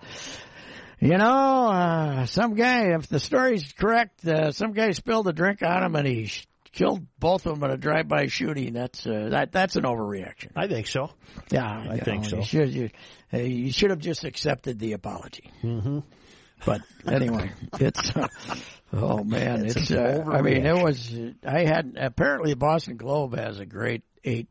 you 1.00 1.16
know, 1.16 1.68
uh, 1.68 2.26
some 2.26 2.54
guy, 2.56 2.86
if 2.96 3.06
the 3.06 3.20
story's 3.20 3.72
correct, 3.72 4.26
uh, 4.26 4.50
some 4.50 4.72
guy 4.72 4.90
spilled 4.90 5.28
a 5.28 5.32
drink 5.32 5.62
on 5.62 5.84
him 5.84 5.94
and 5.94 6.04
he 6.08 6.26
sh- 6.26 6.44
killed 6.72 7.06
both 7.20 7.46
of 7.46 7.54
them 7.60 7.70
in 7.70 7.70
a 7.70 7.76
drive-by 7.76 8.26
shooting. 8.26 8.72
That's 8.72 9.06
uh, 9.06 9.28
that 9.30 9.52
that's 9.52 9.76
an 9.76 9.84
overreaction. 9.84 10.50
I 10.56 10.66
think 10.66 10.88
so. 10.88 11.10
Yeah, 11.52 11.64
I 11.88 11.98
think 11.98 12.24
know, 12.24 12.28
so. 12.28 12.36
You 12.38 12.42
should 12.42 12.74
you, 12.74 12.90
uh, 13.32 13.36
you 13.36 13.70
should 13.70 13.90
have 13.90 14.00
just 14.00 14.24
accepted 14.24 14.80
the 14.80 14.94
apology. 14.94 15.52
Mm-hmm. 15.62 16.00
But 16.64 16.82
anyway, 17.06 17.52
it's 17.80 18.16
uh, 18.16 18.28
oh 18.92 19.24
man, 19.24 19.66
It's 19.66 19.76
it's. 19.76 19.90
Uh, 19.90 20.24
I 20.26 20.42
mean, 20.42 20.64
it 20.66 20.82
was. 20.82 21.14
I 21.46 21.64
had 21.64 21.96
apparently 21.98 22.54
Boston 22.54 22.96
Globe 22.96 23.36
has 23.36 23.58
a 23.58 23.66
great 23.66 24.02
eight 24.24 24.48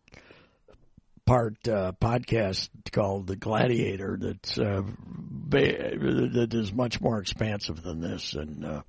part 1.26 1.68
uh, 1.68 1.92
podcast 2.02 2.70
called 2.92 3.28
The 3.28 3.36
Gladiator 3.36 4.18
that's 4.20 4.58
uh, 4.58 4.82
ba- 5.06 5.98
that 6.34 6.50
is 6.54 6.74
much 6.74 7.02
more 7.02 7.20
expansive 7.20 7.84
than 7.84 8.00
this 8.00 8.34
and 8.34 8.66
uh, 8.66 8.82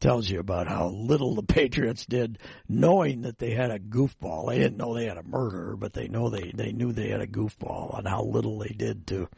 tells 0.00 0.28
you 0.28 0.40
about 0.40 0.66
how 0.66 0.88
little 0.88 1.34
the 1.34 1.42
Patriots 1.42 2.06
did, 2.06 2.38
knowing 2.68 3.22
that 3.22 3.38
they 3.38 3.52
had 3.52 3.70
a 3.70 3.78
goofball. 3.78 4.48
They 4.48 4.58
didn't 4.58 4.78
know 4.78 4.94
they 4.94 5.06
had 5.06 5.18
a 5.18 5.22
murderer, 5.22 5.76
but 5.76 5.92
they 5.92 6.08
know 6.08 6.30
they 6.30 6.52
they 6.54 6.72
knew 6.72 6.92
they 6.92 7.10
had 7.10 7.20
a 7.20 7.26
goofball 7.26 7.98
and 7.98 8.08
how 8.08 8.22
little 8.22 8.58
they 8.58 8.74
did 8.74 9.06
to 9.08 9.28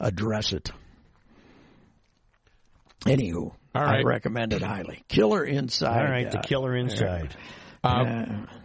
address 0.00 0.52
it. 0.52 0.70
Anywho, 3.06 3.52
All 3.74 3.82
I 3.82 4.02
recommend 4.02 4.52
it 4.52 4.62
highly. 4.62 5.02
Killer 5.08 5.44
Inside. 5.44 5.98
All 5.98 6.04
right, 6.10 6.30
the 6.30 6.38
killer 6.38 6.74
inside. 6.76 7.34
uh, 7.84 8.24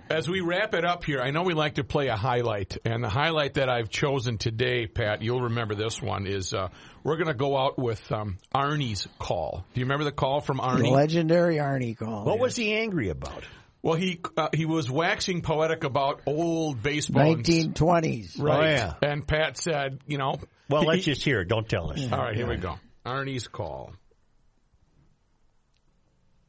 As 0.09 0.27
we 0.27 0.41
wrap 0.41 0.73
it 0.73 0.83
up 0.83 1.03
here, 1.05 1.21
I 1.21 1.31
know 1.31 1.43
we 1.43 1.53
like 1.53 1.75
to 1.75 1.83
play 1.83 2.07
a 2.07 2.15
highlight, 2.17 2.77
and 2.85 3.03
the 3.03 3.09
highlight 3.09 3.53
that 3.55 3.69
I've 3.69 3.89
chosen 3.89 4.37
today, 4.37 4.87
Pat, 4.87 5.21
you'll 5.21 5.41
remember 5.43 5.73
this 5.75 6.01
one 6.01 6.27
is 6.27 6.53
uh, 6.53 6.67
we're 7.03 7.15
going 7.17 7.27
to 7.27 7.33
go 7.33 7.57
out 7.57 7.77
with 7.79 8.11
um, 8.11 8.37
Arnie's 8.53 9.07
call. 9.19 9.63
Do 9.73 9.79
you 9.79 9.85
remember 9.85 10.03
the 10.05 10.11
call 10.11 10.41
from 10.41 10.57
the 10.57 10.63
Arnie? 10.63 10.91
legendary 10.91 11.57
Arnie 11.57 11.97
call. 11.97 12.25
What 12.25 12.39
was 12.39 12.55
he 12.55 12.73
angry 12.73 13.09
about? 13.09 13.43
well, 13.83 13.95
he 13.95 14.19
uh, 14.37 14.49
he 14.53 14.65
was 14.65 14.91
waxing 14.91 15.41
poetic 15.41 15.83
about 15.83 16.21
old 16.25 16.83
baseball. 16.83 17.31
and- 17.33 17.43
1920s. 17.45 18.39
Right. 18.41 18.59
Oh, 18.59 18.63
yeah. 18.69 18.93
And 19.01 19.25
Pat 19.27 19.57
said, 19.57 19.99
you 20.07 20.17
know. 20.17 20.35
Well, 20.69 20.81
he- 20.81 20.87
let's 20.87 21.05
just 21.05 21.23
hear 21.23 21.39
it. 21.41 21.47
Don't 21.47 21.67
tell 21.69 21.91
us. 21.91 22.05
All 22.11 22.19
right, 22.19 22.35
here 22.35 22.47
we 22.47 22.57
go. 22.57 22.79
Arnie's 23.05 23.47
call. 23.47 23.93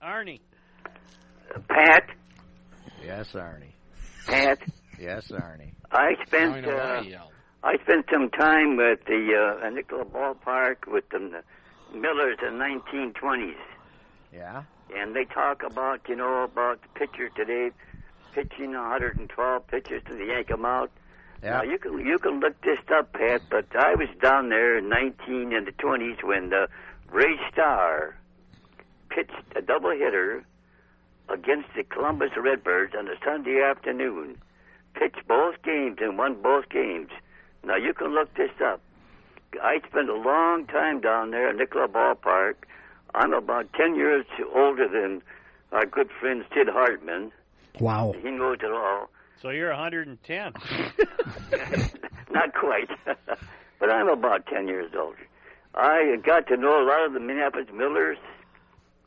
Arnie. 0.02 0.40
Pat, 1.68 2.04
Yes, 3.04 3.32
Arnie. 3.34 3.72
Pat, 4.26 4.58
Yes, 4.98 5.28
Arnie. 5.30 5.72
I 5.90 6.14
spent 6.26 6.66
uh, 6.66 7.02
he. 7.02 7.16
I 7.64 7.76
spent 7.82 8.06
some 8.12 8.30
time 8.30 8.78
at 8.80 9.04
the 9.06 9.58
uh, 9.62 9.68
Nicollet 9.70 10.12
Ballpark 10.12 10.86
with 10.88 11.08
the 11.10 11.42
Millers 11.94 12.38
in 12.42 12.54
1920s, 12.54 13.54
Yeah? 14.32 14.62
and 14.96 15.14
they 15.14 15.24
talk 15.24 15.62
about 15.62 16.00
you 16.08 16.16
know 16.16 16.42
about 16.44 16.80
the 16.82 16.88
pitcher 16.98 17.28
today 17.36 17.70
pitching 18.34 18.72
112 18.72 19.66
pitches 19.68 20.02
to 20.08 20.14
the 20.14 20.24
yank 20.26 20.50
'em 20.50 20.64
out. 20.64 20.90
Yeah. 21.42 21.58
Now 21.58 21.62
you 21.64 21.78
can 21.78 21.98
you 22.06 22.18
can 22.18 22.40
look 22.40 22.60
this 22.62 22.78
up, 22.96 23.12
Pat, 23.12 23.42
but 23.50 23.66
I 23.76 23.94
was 23.94 24.08
down 24.22 24.48
there 24.48 24.78
in 24.78 24.88
19 24.88 25.52
in 25.52 25.64
the 25.64 25.72
20s 25.72 26.22
when 26.24 26.48
the 26.50 26.68
Ray 27.10 27.36
Starr 27.52 28.16
pitched 29.14 29.32
a 29.56 29.62
double 29.62 29.90
hitter 29.90 30.44
against 31.28 31.68
the 31.76 31.82
Columbus 31.84 32.30
Redbirds 32.36 32.94
on 32.98 33.08
a 33.08 33.14
Sunday 33.24 33.60
afternoon. 33.62 34.38
Pitched 34.94 35.26
both 35.26 35.62
games 35.62 35.98
and 36.00 36.18
won 36.18 36.40
both 36.42 36.68
games. 36.68 37.10
Now 37.64 37.76
you 37.76 37.94
can 37.94 38.14
look 38.14 38.34
this 38.34 38.50
up. 38.64 38.80
I 39.62 39.78
spent 39.88 40.08
a 40.08 40.14
long 40.14 40.66
time 40.66 41.00
down 41.00 41.30
there 41.30 41.48
at 41.48 41.56
Nicollet 41.56 41.92
Ballpark. 41.92 42.54
I'm 43.14 43.32
about 43.34 43.72
10 43.74 43.94
years 43.94 44.24
older 44.54 44.88
than 44.88 45.22
our 45.72 45.84
good 45.86 46.08
friend 46.20 46.44
Sid 46.54 46.68
Hartman. 46.68 47.32
Wow. 47.80 48.14
He 48.22 48.30
knows 48.30 48.58
it 48.62 48.72
all. 48.72 49.10
So 49.40 49.50
you're 49.50 49.70
110. 49.70 50.52
Not 52.30 52.54
quite, 52.54 52.88
but 53.78 53.90
I'm 53.90 54.08
about 54.08 54.46
10 54.46 54.68
years 54.68 54.92
older. 54.98 55.18
I 55.74 56.16
got 56.24 56.46
to 56.48 56.56
know 56.56 56.82
a 56.82 56.84
lot 56.86 57.04
of 57.06 57.12
the 57.12 57.20
Minneapolis 57.20 57.68
Millers. 57.74 58.18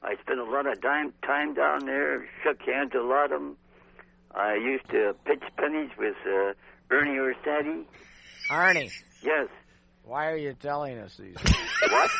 I 0.05 0.15
spent 0.21 0.39
a 0.39 0.43
lot 0.43 0.67
of 0.67 0.81
time, 0.81 1.13
time 1.25 1.53
down 1.55 1.85
there, 1.85 2.27
shook 2.43 2.61
hands 2.61 2.91
with 2.93 3.03
a 3.03 3.05
lot 3.07 3.25
of 3.25 3.41
them. 3.41 3.57
I 4.33 4.53
used 4.55 4.87
to 4.89 5.15
pitch 5.25 5.41
pennies 5.57 5.89
with 5.97 6.15
uh, 6.27 6.53
Ernie 6.91 7.17
Orsatti. 7.17 7.85
Ernie. 8.51 8.91
Yes. 9.23 9.47
why 10.03 10.27
are 10.29 10.37
you 10.37 10.53
telling 10.53 10.99
us 10.99 11.17
these 11.17 11.35
What? 11.35 12.11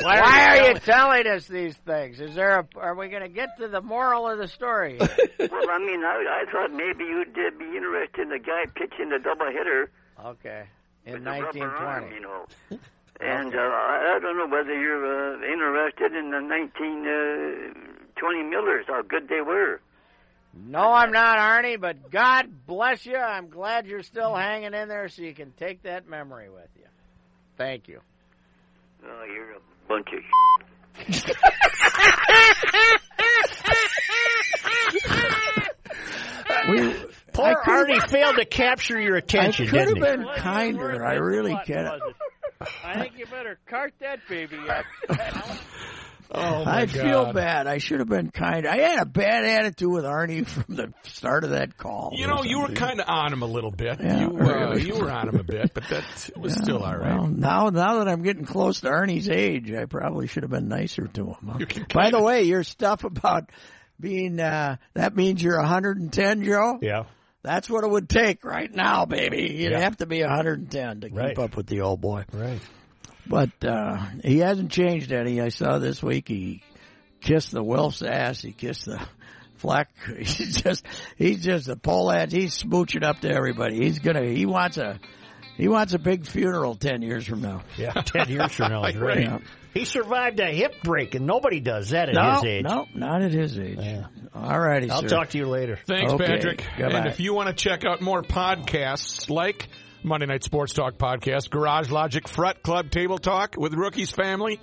Why, 0.00 0.20
Why 0.20 0.46
are 0.48 0.56
you 0.56 0.74
telling- 0.74 0.80
telling 0.80 1.26
us 1.28 1.46
these 1.46 1.76
things? 1.76 2.20
Is 2.20 2.34
there 2.34 2.58
a 2.58 2.66
are 2.76 2.94
we 2.96 3.08
gonna 3.08 3.28
get 3.28 3.50
to 3.60 3.68
the 3.68 3.80
moral 3.80 4.28
of 4.28 4.38
the 4.38 4.48
story? 4.48 4.96
well, 4.98 5.08
I 5.70 5.78
mean, 5.78 6.02
I, 6.02 6.42
I 6.42 6.50
thought 6.50 6.72
maybe 6.72 7.04
you'd 7.04 7.28
uh, 7.38 7.56
be 7.56 7.76
interested 7.76 8.22
in 8.22 8.28
the 8.30 8.38
guy 8.40 8.64
pitching 8.74 9.10
the 9.10 9.18
double 9.22 9.46
hitter 9.46 9.90
Okay. 10.24 10.64
In 11.06 11.12
with 11.14 11.24
the 11.24 11.30
rubber 11.30 11.76
arm, 11.76 12.04
1920. 12.10 12.14
you 12.14 12.20
know. 12.22 12.46
And 13.20 13.54
uh, 13.54 13.58
I 13.58 14.16
I 14.16 14.18
don't 14.20 14.36
know 14.36 14.48
whether 14.48 14.74
you're 14.78 15.06
uh, 15.06 15.36
interested 15.46 16.12
in 16.16 16.30
the 16.30 16.42
1920 16.42 18.42
Millers, 18.50 18.84
how 18.88 19.02
good 19.02 19.28
they 19.28 19.40
were. 19.40 19.80
No, 20.56 20.92
I'm 20.92 21.10
not, 21.12 21.38
Arnie, 21.38 21.80
but 21.80 22.10
God 22.10 22.66
bless 22.66 23.06
you. 23.06 23.16
I'm 23.16 23.48
glad 23.48 23.86
you're 23.86 24.02
still 24.04 24.34
hanging 24.34 24.74
in 24.74 24.88
there 24.88 25.08
so 25.08 25.22
you 25.22 25.34
can 25.34 25.52
take 25.52 25.82
that 25.82 26.08
memory 26.08 26.48
with 26.48 26.68
you. 26.76 26.86
Thank 27.56 27.86
you. 27.88 28.00
Oh, 29.04 29.24
you're 29.32 29.52
a 29.52 29.60
bunch 29.88 30.08
of 30.12 30.22
We, 36.68 36.94
Poor 37.32 37.46
I 37.46 37.54
could've- 37.64 37.88
Arnie 37.90 38.08
failed 38.10 38.36
to 38.36 38.44
capture 38.44 39.00
your 39.00 39.16
I 39.16 39.18
attention, 39.18 39.66
could 39.68 39.80
have 39.80 39.88
didn't 39.88 40.02
he? 40.04 40.10
been 40.16 40.24
Wasn't 40.24 40.42
kinder. 40.44 41.04
I 41.04 41.14
really 41.14 41.58
can't. 41.66 42.00
Was 42.64 42.68
it? 42.84 42.86
I 42.98 43.00
think 43.02 43.18
you 43.18 43.26
better 43.26 43.58
cart 43.66 43.94
that 44.00 44.20
baby 44.28 44.58
up. 44.68 44.84
Oh, 46.36 46.64
my 46.64 46.80
I 46.80 46.86
God. 46.86 46.96
feel 46.96 47.32
bad. 47.32 47.66
I 47.68 47.78
should 47.78 48.00
have 48.00 48.08
been 48.08 48.30
kinder. 48.30 48.68
I 48.68 48.78
had 48.78 48.98
a 48.98 49.04
bad 49.04 49.44
attitude 49.44 49.92
with 49.92 50.04
Arnie 50.04 50.44
from 50.48 50.74
the 50.74 50.92
start 51.04 51.44
of 51.44 51.50
that 51.50 51.76
call. 51.76 52.10
You 52.14 52.26
know, 52.26 52.42
you 52.42 52.58
were 52.60 52.68
kind 52.68 52.98
of 52.98 53.08
on 53.08 53.32
him 53.32 53.42
a 53.42 53.46
little 53.46 53.70
bit. 53.70 54.00
Yeah, 54.00 54.20
you, 54.20 54.26
uh, 54.28 54.32
really. 54.32 54.82
you 54.82 54.96
were 54.98 55.12
on 55.12 55.28
him 55.28 55.36
a 55.38 55.44
bit, 55.44 55.72
but 55.74 55.84
that 55.90 56.30
was 56.36 56.54
still 56.54 56.82
all 56.82 56.96
right. 56.96 57.14
Well, 57.18 57.28
now, 57.28 57.68
now 57.68 57.98
that 57.98 58.08
I'm 58.08 58.22
getting 58.22 58.46
close 58.46 58.80
to 58.80 58.88
Arnie's 58.88 59.28
age, 59.28 59.70
I 59.70 59.84
probably 59.84 60.26
should 60.26 60.42
have 60.42 60.50
been 60.50 60.66
nicer 60.68 61.06
to 61.06 61.26
him. 61.26 61.36
huh? 61.46 61.58
By 61.58 61.66
kinda- 62.04 62.10
the 62.18 62.22
way, 62.24 62.42
your 62.44 62.64
stuff 62.64 63.04
about 63.04 63.50
being, 64.00 64.40
uh, 64.40 64.76
that 64.94 65.14
means 65.14 65.40
you're 65.40 65.58
110, 65.60 66.42
Joe? 66.42 66.78
Yeah. 66.82 67.04
That's 67.44 67.68
what 67.70 67.84
it 67.84 67.90
would 67.90 68.08
take 68.08 68.42
right 68.44 68.74
now, 68.74 69.04
baby. 69.04 69.42
You'd 69.54 69.72
Yeah. 69.72 69.80
have 69.80 69.98
to 69.98 70.06
be 70.06 70.22
110 70.22 71.00
to 71.02 71.08
keep 71.10 71.16
Right. 71.16 71.38
up 71.38 71.56
with 71.56 71.66
the 71.66 71.82
old 71.82 72.00
boy. 72.00 72.24
Right. 72.32 72.58
But 73.26 73.50
uh, 73.64 73.98
he 74.24 74.38
hasn't 74.38 74.70
changed 74.72 75.12
any. 75.12 75.40
I 75.40 75.50
saw 75.50 75.78
this 75.78 76.02
week 76.02 76.26
he 76.28 76.62
kissed 77.20 77.52
the 77.52 77.62
Wilf's 77.62 78.02
ass. 78.02 78.40
He 78.42 78.52
kissed 78.52 78.86
the 78.86 79.00
Fleck. 79.56 79.88
He's 80.18 80.56
just 80.62 80.84
he's 81.16 81.42
just 81.44 81.68
a 81.68 81.76
pole 81.76 82.10
ass. 82.10 82.32
He's 82.32 82.56
smooching 82.62 83.02
up 83.04 83.20
to 83.20 83.30
everybody. 83.30 83.76
He's 83.76 83.98
gonna 83.98 84.24
he 84.24 84.44
wants 84.46 84.76
a 84.78 84.98
he 85.56 85.68
wants 85.68 85.94
a 85.94 85.98
big 85.98 86.26
funeral 86.26 86.74
ten 86.74 87.00
years 87.02 87.26
from 87.26 87.40
now. 87.40 87.62
Yeah. 87.78 87.92
Ten 87.92 88.28
years 88.28 88.52
from 88.52 88.72
now, 88.72 88.84
is 88.84 88.96
right. 88.98 89.20
Yeah. 89.22 89.38
He 89.74 89.84
survived 89.84 90.38
a 90.38 90.46
hip 90.46 90.82
break, 90.84 91.16
and 91.16 91.26
nobody 91.26 91.58
does 91.58 91.90
that 91.90 92.08
at 92.08 92.14
no, 92.14 92.34
his 92.34 92.44
age. 92.44 92.64
No, 92.64 92.86
not 92.94 93.22
at 93.22 93.32
his 93.32 93.58
age. 93.58 93.78
Yeah. 93.80 94.06
All 94.32 94.58
righty, 94.58 94.88
I'll 94.88 95.00
sir. 95.02 95.08
talk 95.08 95.30
to 95.30 95.38
you 95.38 95.46
later. 95.46 95.80
Thanks, 95.86 96.12
okay. 96.12 96.26
Patrick. 96.26 96.64
Goodbye. 96.78 96.98
And 96.98 97.06
if 97.08 97.18
you 97.18 97.34
want 97.34 97.48
to 97.48 97.54
check 97.54 97.84
out 97.84 98.00
more 98.00 98.22
podcasts 98.22 99.28
like 99.28 99.68
Monday 100.04 100.26
Night 100.26 100.44
Sports 100.44 100.74
Talk 100.74 100.96
podcast, 100.96 101.50
Garage 101.50 101.90
Logic 101.90 102.26
Front 102.28 102.62
Club 102.62 102.90
Table 102.90 103.18
Talk 103.18 103.56
with 103.58 103.74
Rookies 103.74 104.10
Family, 104.10 104.60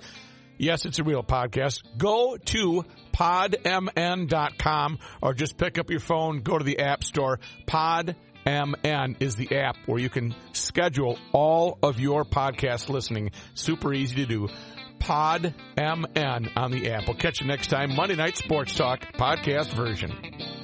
yes, 0.56 0.86
it's 0.86 0.98
a 0.98 1.04
real 1.04 1.22
podcast. 1.22 1.82
Go 1.98 2.36
to 2.36 2.84
podmn.com 3.12 4.98
or 5.20 5.34
just 5.34 5.58
pick 5.58 5.78
up 5.78 5.90
your 5.90 6.00
phone, 6.00 6.40
go 6.40 6.56
to 6.56 6.64
the 6.64 6.78
App 6.78 7.04
Store, 7.04 7.38
Podmn 7.66 9.16
is 9.20 9.36
the 9.36 9.56
app 9.56 9.76
where 9.86 9.98
you 9.98 10.08
can 10.08 10.34
schedule 10.52 11.18
all 11.32 11.78
of 11.82 12.00
your 12.00 12.24
podcast 12.24 12.88
listening. 12.88 13.30
Super 13.54 13.92
easy 13.92 14.16
to 14.16 14.26
do. 14.26 14.48
PodMN 15.02 16.56
on 16.56 16.70
the 16.70 16.90
app. 16.90 17.08
We'll 17.08 17.16
catch 17.16 17.40
you 17.40 17.46
next 17.46 17.68
time, 17.68 17.94
Monday 17.94 18.14
Night 18.14 18.36
Sports 18.36 18.74
Talk, 18.74 19.00
podcast 19.14 19.72
version. 19.74 20.61